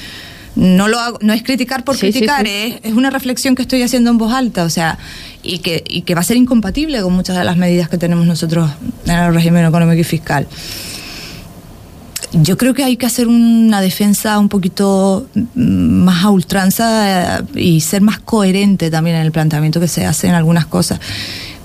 no 0.54 0.88
lo 0.88 0.98
hago, 0.98 1.18
no 1.22 1.32
es 1.32 1.42
criticar 1.42 1.84
por 1.84 1.96
sí, 1.96 2.12
criticar, 2.12 2.46
sí, 2.46 2.52
sí. 2.52 2.78
Es, 2.82 2.90
es, 2.90 2.92
una 2.92 3.10
reflexión 3.10 3.54
que 3.54 3.62
estoy 3.62 3.82
haciendo 3.82 4.10
en 4.10 4.18
voz 4.18 4.32
alta, 4.32 4.64
o 4.64 4.70
sea, 4.70 4.98
y 5.42 5.58
que, 5.58 5.82
y 5.88 6.02
que 6.02 6.14
va 6.14 6.20
a 6.20 6.24
ser 6.24 6.36
incompatible 6.36 7.00
con 7.00 7.12
muchas 7.14 7.36
de 7.36 7.44
las 7.44 7.56
medidas 7.56 7.88
que 7.88 7.98
tenemos 7.98 8.26
nosotros 8.26 8.70
en 9.06 9.10
el 9.10 9.34
régimen 9.34 9.64
económico 9.64 10.00
y 10.00 10.04
fiscal. 10.04 10.46
Yo 12.32 12.56
creo 12.56 12.72
que 12.72 12.82
hay 12.82 12.96
que 12.96 13.04
hacer 13.04 13.28
una 13.28 13.80
defensa 13.80 14.38
un 14.38 14.48
poquito 14.48 15.26
más 15.54 16.24
a 16.24 16.30
ultranza 16.30 17.44
y 17.54 17.80
ser 17.80 18.00
más 18.00 18.18
coherente 18.20 18.90
también 18.90 19.16
en 19.16 19.22
el 19.22 19.32
planteamiento 19.32 19.80
que 19.80 19.88
se 19.88 20.06
hace 20.06 20.28
en 20.28 20.34
algunas 20.34 20.64
cosas. 20.66 20.98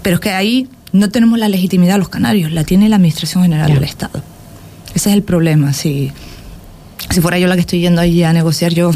Pero 0.01 0.15
es 0.15 0.19
que 0.19 0.31
ahí 0.31 0.67
no 0.91 1.09
tenemos 1.09 1.39
la 1.39 1.47
legitimidad 1.47 1.97
los 1.97 2.09
canarios, 2.09 2.51
la 2.51 2.63
tiene 2.65 2.89
la 2.89 2.97
Administración 2.97 3.43
General 3.43 3.67
yeah. 3.67 3.75
del 3.75 3.83
Estado. 3.85 4.21
Ese 4.93 5.09
es 5.09 5.15
el 5.15 5.23
problema. 5.23 5.71
Si, 5.71 6.11
si 7.11 7.21
fuera 7.21 7.39
yo 7.39 7.47
la 7.47 7.55
que 7.55 7.61
estoy 7.61 7.79
yendo 7.79 8.01
allí 8.01 8.23
a 8.23 8.33
negociar, 8.33 8.73
yo 8.73 8.91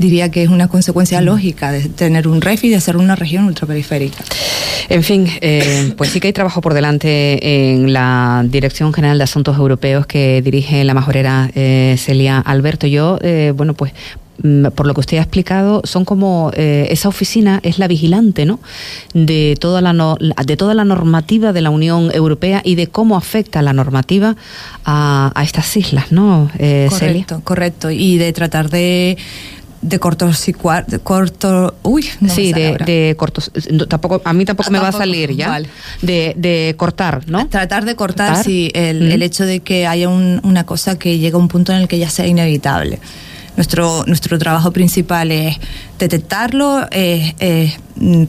diría 0.00 0.30
que 0.30 0.42
es 0.42 0.48
una 0.48 0.68
consecuencia 0.68 1.20
lógica 1.20 1.70
de 1.70 1.88
tener 1.88 2.26
un 2.26 2.40
REF 2.40 2.64
y 2.64 2.70
de 2.70 2.80
ser 2.80 2.96
una 2.96 3.14
región 3.14 3.44
ultraperiférica. 3.44 4.24
En 4.88 5.02
fin, 5.02 5.28
eh, 5.40 5.92
pues 5.96 6.10
sí 6.10 6.20
que 6.20 6.28
hay 6.28 6.32
trabajo 6.32 6.60
por 6.60 6.74
delante 6.74 7.72
en 7.72 7.92
la 7.92 8.44
Dirección 8.46 8.92
General 8.92 9.18
de 9.18 9.24
Asuntos 9.24 9.56
Europeos 9.56 10.06
que 10.06 10.42
dirige 10.42 10.82
la 10.84 10.94
majorera 10.94 11.50
eh, 11.54 11.96
Celia 11.98 12.38
Alberto. 12.38 12.86
Yo, 12.86 13.18
eh, 13.22 13.52
bueno, 13.54 13.74
pues 13.74 13.92
por 14.74 14.86
lo 14.86 14.94
que 14.94 15.00
usted 15.00 15.18
ha 15.18 15.22
explicado, 15.22 15.82
son 15.84 16.04
como 16.04 16.50
eh, 16.54 16.88
esa 16.90 17.08
oficina 17.08 17.60
es 17.62 17.78
la 17.78 17.88
vigilante, 17.88 18.46
¿no? 18.46 18.60
De 19.12 19.56
toda 19.60 19.80
la 19.80 19.92
no, 19.92 20.16
de 20.18 20.56
toda 20.56 20.74
la 20.74 20.84
normativa 20.84 21.52
de 21.52 21.60
la 21.60 21.70
Unión 21.70 22.10
Europea 22.14 22.62
y 22.64 22.74
de 22.74 22.86
cómo 22.86 23.16
afecta 23.16 23.60
la 23.60 23.72
normativa 23.72 24.36
a, 24.84 25.32
a 25.34 25.42
estas 25.42 25.76
islas, 25.76 26.10
¿no? 26.10 26.50
Eh, 26.58 26.86
correcto, 26.88 27.34
Celia? 27.34 27.44
correcto. 27.44 27.90
Y 27.90 28.18
de 28.18 28.32
tratar 28.32 28.70
de 28.70 29.18
de 29.82 29.98
cortos 29.98 30.48
y 30.48 30.52
de 30.52 30.98
corto 30.98 31.74
uy 31.82 32.06
no 32.20 32.32
sí 32.32 32.52
de, 32.52 32.76
de, 32.84 33.14
cortos 33.16 33.50
tampoco 33.88 34.20
a 34.24 34.32
mí 34.34 34.44
tampoco 34.44 34.68
ah, 34.68 34.72
me 34.72 34.78
tampoco, 34.78 34.98
va 34.98 34.98
a 34.98 35.06
salir 35.06 35.34
ya 35.34 35.48
vale. 35.48 35.68
de, 36.02 36.34
de, 36.36 36.74
cortar 36.76 37.26
no 37.28 37.48
tratar 37.48 37.84
de 37.86 37.96
cortar, 37.96 38.28
cortar. 38.28 38.44
sí 38.44 38.70
el, 38.74 39.00
mm. 39.00 39.12
el, 39.12 39.22
hecho 39.22 39.46
de 39.46 39.60
que 39.60 39.86
haya 39.86 40.08
un, 40.08 40.40
una 40.44 40.64
cosa 40.64 40.98
que 40.98 41.18
llega 41.18 41.36
a 41.36 41.40
un 41.40 41.48
punto 41.48 41.72
en 41.72 41.78
el 41.78 41.88
que 41.88 41.98
ya 41.98 42.10
sea 42.10 42.26
inevitable 42.26 43.00
nuestro, 43.56 44.04
nuestro 44.06 44.38
trabajo 44.38 44.72
principal 44.72 45.32
es 45.32 45.56
detectarlo, 45.98 46.86
es, 46.90 47.34
es 47.40 47.78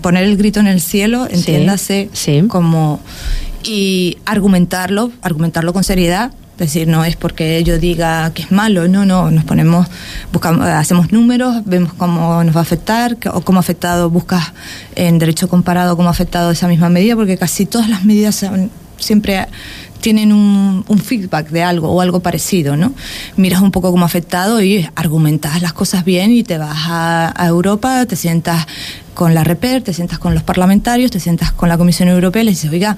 poner 0.01 0.23
el 0.23 0.35
grito 0.35 0.59
en 0.59 0.67
el 0.67 0.81
cielo, 0.81 1.27
entiéndase 1.29 2.09
sí, 2.11 2.41
sí. 2.41 2.47
como 2.47 2.99
y 3.63 4.17
argumentarlo, 4.25 5.11
argumentarlo 5.21 5.71
con 5.73 5.83
seriedad, 5.83 6.31
es 6.61 6.73
decir, 6.73 6.87
no 6.87 7.03
es 7.03 7.15
porque 7.15 7.63
yo 7.63 7.79
diga 7.79 8.31
que 8.33 8.43
es 8.43 8.51
malo, 8.51 8.87
no, 8.87 9.03
no, 9.03 9.31
nos 9.31 9.43
ponemos, 9.45 9.87
buscamos, 10.31 10.67
hacemos 10.67 11.11
números, 11.11 11.63
vemos 11.65 11.93
cómo 11.93 12.43
nos 12.43 12.55
va 12.55 12.59
a 12.59 12.63
afectar, 12.63 13.17
o 13.33 13.41
cómo 13.41 13.59
afectado, 13.59 14.11
buscas 14.11 14.53
en 14.95 15.17
derecho 15.17 15.49
comparado 15.49 15.97
cómo 15.97 16.09
afectado 16.09 16.51
esa 16.51 16.67
misma 16.67 16.89
medida, 16.89 17.15
porque 17.15 17.37
casi 17.37 17.65
todas 17.65 17.89
las 17.89 18.05
medidas 18.05 18.45
siempre 18.97 19.47
tienen 20.01 20.31
un, 20.33 20.83
feedback 21.03 21.49
de 21.49 21.63
algo 21.63 21.89
o 21.89 22.01
algo 22.01 22.19
parecido, 22.19 22.75
¿no? 22.75 22.93
Miras 23.37 23.61
un 23.61 23.71
poco 23.71 23.91
cómo 23.91 24.03
ha 24.03 24.07
afectado 24.07 24.61
y 24.61 24.87
argumentas 24.95 25.61
las 25.61 25.73
cosas 25.73 26.05
bien 26.05 26.31
y 26.31 26.43
te 26.43 26.57
vas 26.57 26.77
a, 26.87 27.33
a 27.35 27.47
Europa, 27.47 28.05
te 28.05 28.15
sientas 28.15 28.67
con 29.13 29.33
la 29.33 29.43
REPER, 29.43 29.83
te 29.83 29.93
sientas 29.93 30.19
con 30.19 30.33
los 30.33 30.43
parlamentarios, 30.43 31.11
te 31.11 31.19
sientas 31.19 31.51
con 31.51 31.69
la 31.69 31.77
Comisión 31.77 32.09
Europea 32.09 32.43
y 32.43 32.45
les 32.45 32.55
dices, 32.55 32.71
oiga, 32.71 32.97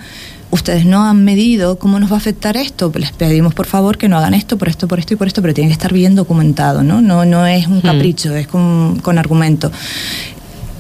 ustedes 0.54 0.86
no 0.86 1.04
han 1.04 1.26
medido 1.26 1.80
cómo 1.80 2.00
nos 2.00 2.12
va 2.12 2.16
a 2.16 2.20
afectar 2.20 2.58
esto, 2.58 2.92
les 2.96 3.12
pedimos 3.12 3.56
por 3.56 3.66
favor 3.66 3.98
que 3.98 4.08
no 4.08 4.18
hagan 4.18 4.36
esto, 4.36 4.58
por 4.58 4.70
esto, 4.70 4.88
por 4.88 5.00
esto 5.00 5.16
y 5.16 5.18
por 5.18 5.28
esto, 5.28 5.42
pero 5.42 5.54
tiene 5.54 5.70
que 5.70 5.74
estar 5.74 5.92
bien 5.92 6.14
documentado, 6.14 6.84
¿no? 6.84 7.02
No, 7.02 7.26
no 7.26 7.48
es 7.48 7.68
un 7.68 7.82
capricho, 7.82 8.30
hmm. 8.30 8.38
es 8.38 8.48
con, 8.48 9.00
con 9.02 9.18
argumento. 9.18 9.72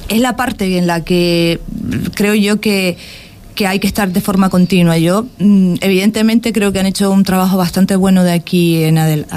Es 0.09 0.19
la 0.19 0.35
parte 0.35 0.77
en 0.77 0.85
la 0.85 1.03
que 1.03 1.59
creo 2.13 2.35
yo 2.35 2.61
que 2.61 2.97
que 3.53 3.67
hay 3.67 3.79
que 3.79 3.85
estar 3.85 4.11
de 4.11 4.19
forma 4.19 4.49
continua. 4.49 4.97
Yo, 4.97 5.27
mm, 5.37 5.75
evidentemente, 5.81 6.51
creo 6.53 6.71
que 6.71 6.79
han 6.79 6.87
hecho 6.87 7.11
un 7.11 7.23
trabajo 7.23 7.55
bastante 7.55 7.95
bueno 7.95 8.23
de 8.23 8.31
aquí 8.31 8.83
en 8.83 8.97
adel, 8.97 9.27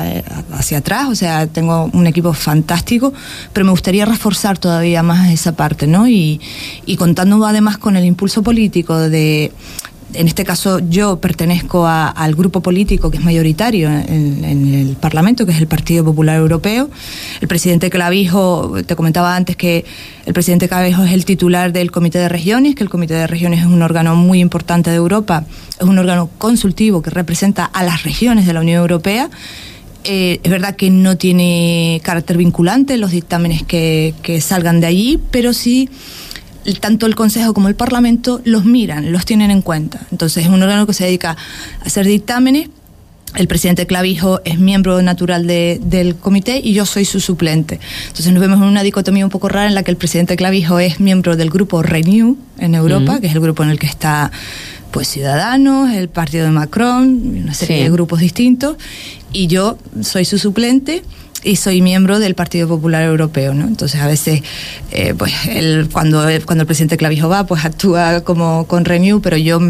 hacia 0.53 0.79
atrás, 0.79 1.09
o 1.11 1.15
sea, 1.15 1.47
tengo 1.47 1.91
un 1.93 2.07
equipo 2.07 2.33
fantástico, 2.33 3.13
pero 3.53 3.67
me 3.67 3.73
gustaría 3.73 4.07
reforzar 4.07 4.57
todavía 4.57 5.03
más 5.03 5.31
esa 5.31 5.55
parte, 5.55 5.87
¿no? 5.87 6.09
Y, 6.09 6.41
y 6.87 6.97
contando 6.97 7.45
además 7.45 7.77
con 7.77 7.97
el 7.97 8.07
impulso 8.07 8.43
político 8.43 8.99
de 8.99 9.53
en 10.15 10.29
este 10.29 10.45
caso 10.45 10.79
yo 10.79 11.21
pertenezco 11.21 11.87
a, 11.87 12.09
al 12.09 12.35
grupo 12.35 12.61
político 12.61 13.11
que 13.11 13.19
es 13.19 13.25
mayoritario 13.25 13.89
en, 13.89 14.45
en, 14.45 14.75
el 14.75 14.97
Parlamento, 14.97 15.47
que 15.47 15.53
es 15.53 15.59
el 15.59 15.67
Partido 15.67 16.05
Popular 16.05 16.37
Europeo. 16.37 16.89
El 17.41 17.49
presidente 17.49 17.91
Clavijo, 17.91 18.75
te 18.87 18.97
comentaba 18.97 19.37
antes 19.37 19.57
que 19.57 19.85
el 20.25 20.33
presidente 20.33 20.69
Clavijo 20.69 21.03
es 21.03 21.13
el 21.13 21.25
titular 21.25 21.73
del 21.73 21.91
Comité 21.91 22.19
de 22.19 22.29
Regiones, 22.29 22.75
que 22.75 22.83
el 22.83 22.91
Comité 22.91 23.15
de 23.15 23.27
Regiones 23.27 23.61
es 23.61 23.67
un 23.67 23.83
órgano 23.83 24.15
muy 24.17 24.41
importante 24.41 24.91
de 24.91 24.97
Europa, 24.97 25.45
es 25.79 25.87
un 25.87 25.99
órgano 25.99 26.31
consultivo 26.39 27.03
que 27.03 27.11
representa 27.11 27.65
a 27.65 27.83
las 27.83 28.05
regiones 28.05 28.47
de 28.47 28.53
la 28.53 28.61
Unión 28.61 28.81
Europea. 28.81 29.29
Eh, 30.05 30.39
es 30.45 30.51
verdad 30.51 30.77
que 30.77 30.89
no 30.89 31.17
tiene 31.17 32.01
carácter 32.05 32.37
vinculante 32.37 32.97
los 32.97 33.11
dictámenes 33.11 33.65
que, 33.65 34.15
que 34.23 34.41
salgan 34.41 34.81
de 34.81 34.87
allí, 34.87 35.21
pero 35.33 35.53
sí 35.53 35.91
tanto 36.75 37.07
el 37.07 37.15
Consejo 37.15 37.55
como 37.55 37.69
el 37.69 37.75
Parlamento 37.75 38.41
los 38.45 38.65
miran, 38.65 39.13
los 39.13 39.25
tienen 39.25 39.51
en 39.51 39.63
cuenta. 39.63 40.01
Entonces 40.11 40.45
es 40.45 40.51
un 40.51 40.63
órgano 40.63 40.87
que 40.87 40.93
se 40.93 41.05
dedica 41.05 41.37
a 41.81 41.85
hacer 41.85 42.07
dictámenes. 42.07 42.69
El 43.35 43.49
presidente 43.49 43.87
Clavijo 43.87 44.41
es 44.45 44.59
miembro 44.59 45.03
natural 45.03 45.47
de, 45.47 45.79
del 45.83 46.17
comité 46.17 46.61
y 46.63 46.73
yo 46.73 46.87
soy 46.87 47.05
su 47.05 47.21
suplente. 47.21 47.81
Entonces 48.07 48.33
nos 48.33 48.41
vemos 48.41 48.59
en 48.59 48.65
una 48.65 48.83
dicotomía 48.83 49.25
un 49.25 49.31
poco 49.31 49.49
rara 49.49 49.67
en 49.67 49.75
la 49.75 49.83
que 49.83 49.91
el 49.91 49.97
presidente 49.97 50.37
Clavijo 50.37 50.79
es 50.79 51.01
miembro 51.01 51.37
del 51.37 51.51
grupo 51.51 51.83
Renew 51.83 52.37
en 52.59 52.75
Europa, 52.75 53.17
mm. 53.17 53.21
que 53.21 53.27
es 53.27 53.35
el 53.35 53.41
grupo 53.41 53.63
en 53.63 53.71
el 53.71 53.79
que 53.79 53.87
está 53.87 54.31
pues 54.91 55.09
Ciudadanos, 55.09 55.93
el 55.93 56.09
partido 56.09 56.47
de 56.47 56.53
Macron, 56.53 57.43
una 57.43 57.53
serie 57.53 57.79
sí. 57.79 57.83
de 57.83 57.91
grupos 57.91 58.21
distintos, 58.21 58.77
y 59.33 59.47
yo 59.47 59.77
soy 60.01 60.25
su 60.25 60.39
suplente 60.39 61.03
y 61.47 61.57
soy 61.57 61.81
miembro 61.81 62.19
del 62.19 62.35
Partido 62.35 62.67
Popular 62.67 63.05
Europeo, 63.05 63.55
¿no? 63.55 63.67
Entonces 63.67 64.01
a 64.01 64.07
veces, 64.07 64.43
eh, 64.91 65.15
pues 65.17 65.33
él, 65.49 65.89
cuando, 65.93 66.25
cuando 66.45 66.63
el 66.63 66.67
presidente 66.67 66.97
Clavijo 66.97 67.29
va, 67.29 67.47
pues 67.47 67.65
actúa 67.65 68.23
como 68.23 68.67
con 68.67 68.85
Renew, 68.85 69.21
pero 69.21 69.37
yo 69.37 69.61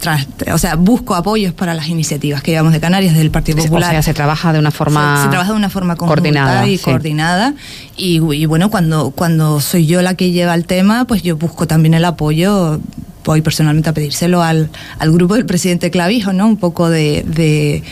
tras, 0.00 0.26
o 0.52 0.58
sea, 0.58 0.74
busco 0.74 1.14
apoyos 1.14 1.52
para 1.52 1.74
las 1.74 1.88
iniciativas 1.88 2.42
que 2.42 2.50
llevamos 2.50 2.72
de 2.72 2.80
Canarias 2.80 3.14
del 3.14 3.30
Partido 3.30 3.58
Popular. 3.58 3.90
O 3.90 3.92
sea, 3.92 4.02
se 4.02 4.14
trabaja 4.14 4.52
de 4.52 4.58
una 4.58 4.70
forma 4.70 5.18
se, 5.18 5.24
se 5.24 5.28
trabaja 5.28 5.52
de 5.52 5.56
una 5.56 5.70
forma 5.70 5.96
coordinada 5.96 6.66
y 6.66 6.78
sí. 6.78 6.84
coordinada 6.84 7.54
y, 7.96 8.20
y, 8.34 8.46
bueno, 8.46 8.70
cuando 8.70 9.10
cuando 9.10 9.60
soy 9.60 9.86
yo 9.86 10.02
la 10.02 10.14
que 10.14 10.30
lleva 10.32 10.54
el 10.54 10.64
tema, 10.64 11.04
pues 11.04 11.22
yo 11.22 11.36
busco 11.36 11.66
también 11.66 11.94
el 11.94 12.04
apoyo 12.04 12.80
voy 13.28 13.42
personalmente 13.42 13.90
a 13.90 13.92
pedírselo 13.92 14.42
al, 14.42 14.70
al 14.98 15.12
grupo 15.12 15.34
del 15.34 15.44
presidente 15.44 15.90
Clavijo, 15.90 16.32
¿no? 16.32 16.46
Un 16.46 16.56
poco 16.56 16.88
de, 16.88 17.82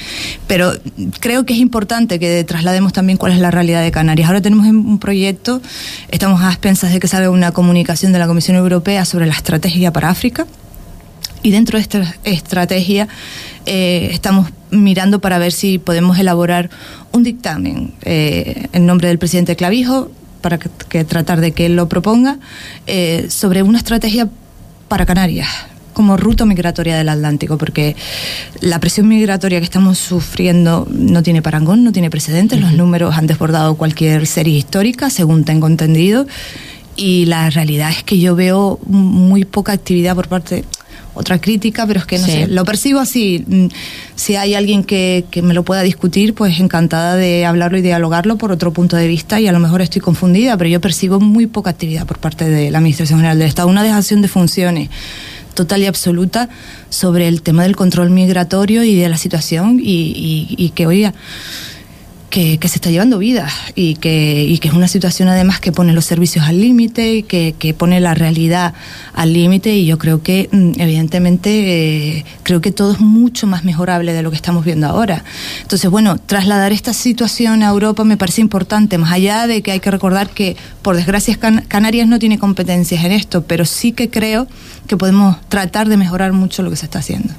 Pero 0.47 0.73
creo 1.21 1.45
que 1.45 1.53
es 1.53 1.61
importante 1.61 2.19
que 2.19 2.43
traslademos 2.45 2.95
también 2.95 3.19
cuál 3.19 3.33
es 3.33 3.39
la 3.39 3.51
realidad 3.51 3.83
de 3.83 3.91
Canarias. 3.91 4.29
Ahora 4.29 4.41
tenemos 4.41 4.67
un 4.67 4.99
proyecto, 4.99 5.61
estamos 6.09 6.41
a 6.41 6.49
expensas 6.49 6.91
de 6.91 7.01
que 7.01 7.07
salga 7.07 7.29
una 7.29 7.53
comunicación 7.53 8.13
de 8.13 8.19
la 8.19 8.27
Comisión 8.27 8.57
Europea 8.57 9.05
sobre 9.05 9.27
la 9.27 9.35
estrategia 9.35 9.93
para 9.93 10.09
África. 10.09 10.47
Y 11.43 11.51
dentro 11.51 11.77
de 11.77 11.83
esta 11.83 12.15
estrategia 12.25 13.07
eh, 13.67 14.09
estamos 14.13 14.51
mirando 14.71 15.21
para 15.21 15.37
ver 15.37 15.53
si 15.53 15.79
podemos 15.79 16.19
elaborar 16.19 16.71
un 17.13 17.23
dictamen 17.25 17.93
eh, 18.03 18.69
en 18.73 18.87
nombre 18.87 19.09
del 19.09 19.19
presidente 19.19 19.55
Clavijo 19.55 20.11
para 20.41 20.59
que, 20.59 21.05
tratar 21.05 21.43
de 21.43 21.53
que 21.53 21.67
él 21.67 21.77
lo 21.77 21.89
proponga 21.89 22.39
eh, 22.87 23.27
sobre 23.29 23.63
una 23.63 23.77
estrategia 23.77 24.31
para 24.89 25.07
Canarias 25.07 25.49
como 25.97 26.19
ruta 26.19 26.45
migratoria 26.45 26.99
del 26.99 27.09
Atlántico, 27.09 27.57
porque 27.57 27.97
la 28.61 28.79
presión 28.81 29.09
migratoria 29.09 29.61
que 29.61 29.65
estamos 29.65 29.97
sufriendo 29.97 30.87
no 30.91 31.23
tiene 31.23 31.41
parangón, 31.41 31.85
no 31.85 31.93
tiene 31.93 32.11
precedentes, 32.11 32.61
los 32.61 32.75
números 32.75 33.17
han 33.17 33.27
desbordado 33.27 33.77
cualquier 33.77 34.27
serie 34.27 34.59
histórica, 34.59 35.09
según 35.09 35.45
tengo 35.45 35.67
entendido, 35.67 36.27
y 36.97 37.25
la 37.25 37.49
realidad 37.49 37.89
es 37.91 38.03
que 38.03 38.19
yo 38.19 38.37
veo 38.37 38.79
muy 38.85 39.47
poca 39.47 39.73
actividad 39.73 40.15
por 40.15 40.29
parte 40.29 40.67
otra 41.17 41.41
crítica, 41.41 41.87
pero 41.87 42.01
es 42.01 42.07
que 42.07 42.19
no 42.19 42.27
sé, 42.27 42.47
lo 42.47 42.65
percibo 42.65 43.01
así. 43.01 43.45
Mm, 43.47 43.67
si 44.15 44.37
hay 44.37 44.55
alguien 44.55 44.85
que, 44.85 45.25
que, 45.31 45.43
me 45.43 45.55
lo 45.55 45.65
pueda 45.65 45.83
discutir, 45.83 46.35
pues 46.35 46.61
encantada 46.61 47.17
de 47.17 47.45
hablarlo 47.45 47.79
y 47.79 47.83
dialogarlo 47.83 48.37
por 48.37 48.53
otro 48.53 48.73
punto 48.73 48.97
de 48.97 49.09
vista 49.09 49.41
y 49.41 49.49
a 49.49 49.53
lo 49.53 49.59
mejor 49.59 49.83
estoy 49.83 50.01
confundida, 50.01 50.57
pero 50.57 50.69
yo 50.69 50.81
percibo 50.81 51.19
muy 51.19 51.47
poca 51.47 51.71
actividad 51.71 52.07
por 52.07 52.19
parte 52.19 52.49
de 52.49 52.71
la 52.71 52.79
Administración 52.79 53.19
General 53.19 53.39
del 53.39 53.49
Estado, 53.49 53.69
una 53.69 53.83
dejación 53.83 54.23
de 54.23 54.29
funciones 54.29 54.91
total 55.55 55.83
y 55.83 55.87
absoluta 55.87 56.49
sobre 56.91 57.27
el 57.27 57.43
tema 57.43 57.63
del 57.63 57.75
control 57.75 58.11
migratorio 58.11 58.85
y 58.85 58.95
de 58.95 59.09
la 59.09 59.17
situación 59.17 59.81
y, 59.83 60.13
y, 60.15 60.55
y 60.59 60.71
que, 60.71 60.87
oiga, 60.87 61.15
que, 62.31 62.59
se 62.69 62.77
está 62.77 62.91
llevando 62.91 63.19
vida 63.19 63.49
y 63.75 63.95
que, 63.95 64.45
y 64.45 64.59
que 64.59 64.69
es 64.69 64.75
una 64.75 64.89
situación 64.89 65.29
además 65.29 65.61
que 65.61 65.73
pone 65.73 65.93
los 65.93 66.05
servicios 66.05 66.47
al 66.47 66.61
límite, 66.61 67.23
que, 67.23 67.55
que 67.59 67.75
pone 67.75 68.01
la 68.01 68.15
realidad 68.15 68.75
al 69.15 69.33
límite 69.33 69.75
y 69.75 69.87
yo 69.87 69.99
creo 69.99 70.23
que 70.23 70.49
mm, 70.51 70.81
evidentemente 70.81 72.19
eh, 72.19 72.25
creo 72.43 72.61
que 72.61 72.73
todo 72.73 72.93
es 72.93 73.01
mucho 73.01 73.47
más 73.47 73.65
mejorable 73.65 74.13
de 74.13 74.23
lo 74.23 74.31
que 74.31 74.37
estamos 74.37 74.65
viendo 74.65 74.87
ahora. 74.87 75.25
Entonces, 75.63 75.91
bueno, 75.91 76.19
trasladar 76.19 76.73
esta 76.73 76.93
situación 76.93 77.63
a 77.63 77.69
Europa 77.69 78.05
me 78.05 78.17
parece 78.17 78.41
importante, 78.41 78.99
más 78.99 79.13
allá 79.13 79.47
de 79.47 79.63
que 79.63 79.73
hay 79.73 79.81
que 79.81 79.91
recordar 79.91 80.31
que 80.31 80.57
por 80.83 80.97
desgracia 80.97 81.39
Canarias 81.69 82.09
no 82.09 82.19
tiene 82.19 82.39
competencias 82.39 83.05
en 83.05 83.13
esto, 83.13 83.43
pero 83.43 83.65
sí 83.65 83.93
que 83.93 84.11
creo 84.11 84.47
que 84.87 84.97
podemos 84.97 85.37
tratar 85.49 85.89
de 85.89 85.97
mejorar 85.97 86.33
mucho 86.33 86.63
lo 86.63 86.71
que 86.71 86.77
se 86.77 86.87
está 86.87 86.99
haciendo. 86.99 87.33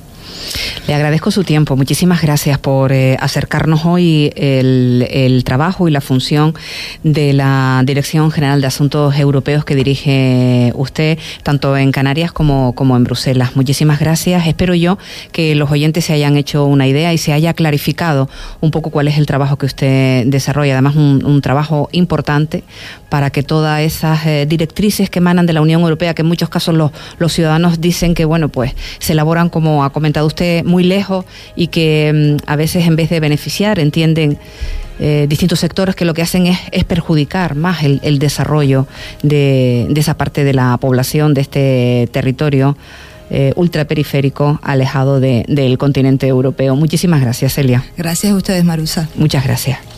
Le 0.87 0.93
agradezco 0.93 1.31
su 1.31 1.43
tiempo. 1.43 1.75
Muchísimas 1.75 2.21
gracias 2.21 2.57
por 2.59 2.93
eh, 2.93 3.17
acercarnos 3.19 3.85
hoy 3.85 4.31
el, 4.35 5.43
trabajo 5.43 5.87
y 5.87 5.91
la 5.91 6.01
función 6.01 6.55
de 7.03 7.33
la 7.33 7.81
Dirección 7.85 8.31
General 8.31 8.61
de 8.61 8.67
Asuntos 8.67 9.17
Europeos 9.17 9.65
que 9.65 9.75
dirige 9.75 10.71
usted, 10.75 11.17
tanto 11.43 11.75
en 11.75 11.91
Canarias 11.91 12.31
como, 12.31 12.73
como 12.73 12.95
en 12.95 13.03
Bruselas. 13.03 13.55
Muchísimas 13.55 13.99
gracias. 13.99 14.47
Espero 14.47 14.75
yo 14.75 14.97
que 15.31 15.55
los 15.55 15.71
oyentes 15.71 16.05
se 16.05 16.13
hayan 16.13 16.37
hecho 16.37 16.65
una 16.65 16.87
idea 16.87 17.13
y 17.13 17.17
se 17.17 17.33
haya 17.33 17.53
clarificado 17.53 18.29
un 18.61 18.71
poco 18.71 18.89
cuál 18.89 19.07
es 19.07 19.17
el 19.17 19.25
trabajo 19.25 19.57
que 19.57 19.65
usted 19.65 20.25
desarrolla. 20.27 20.73
Además, 20.73 20.95
un, 20.95 21.41
trabajo 21.41 21.89
importante 21.91 22.63
para 23.09 23.29
que 23.29 23.43
todas 23.43 23.81
esas 23.81 24.25
eh, 24.25 24.45
directrices 24.47 25.09
que 25.09 25.19
emanan 25.19 25.45
de 25.45 25.53
la 25.53 25.61
Unión 25.61 25.81
Europea, 25.81 26.13
que 26.13 26.21
en 26.21 26.27
muchos 26.27 26.49
casos 26.49 26.75
los, 26.75 26.91
los 27.19 27.33
ciudadanos 27.33 27.79
dicen 27.81 28.13
que, 28.13 28.25
bueno, 28.25 28.49
pues 28.49 28.73
se 28.99 29.13
elaboran, 29.13 29.49
como 29.49 29.83
ha 29.83 29.91
comentado 29.91 30.27
usted, 30.27 30.63
muy 30.63 30.83
lejos 30.83 31.25
y 31.55 31.67
que 31.67 32.37
mm, 32.39 32.49
a 32.49 32.55
veces 32.55 32.85
en 32.85 32.95
vez 32.95 33.09
de 33.09 33.19
beneficiar 33.19 33.79
entienden 33.79 34.37
eh, 34.99 35.27
distintos 35.29 35.59
sectores 35.59 35.95
que 35.95 36.05
lo 36.05 36.13
que 36.13 36.23
hacen 36.23 36.47
es, 36.47 36.83
perjudicar 36.85 37.55
más 37.55 37.83
el, 37.83 38.19
desarrollo 38.19 38.87
de, 39.21 39.87
esa 39.95 40.17
parte 40.17 40.43
de 40.43 40.53
la 40.53 40.77
población, 40.77 41.33
de 41.33 41.41
este 41.41 42.09
territorio 42.11 42.75
eh, 43.29 43.53
ultraperiférico 43.55 44.59
alejado 44.63 45.19
del 45.19 45.77
continente 45.77 46.27
europeo. 46.27 46.75
Muchísimas 46.75 47.21
gracias, 47.21 47.53
Celia. 47.53 47.83
Gracias 47.95 48.33
a 48.33 48.35
ustedes, 48.35 48.63
Marusa. 48.63 49.07
Muchas 49.15 49.43
gracias. 49.43 49.96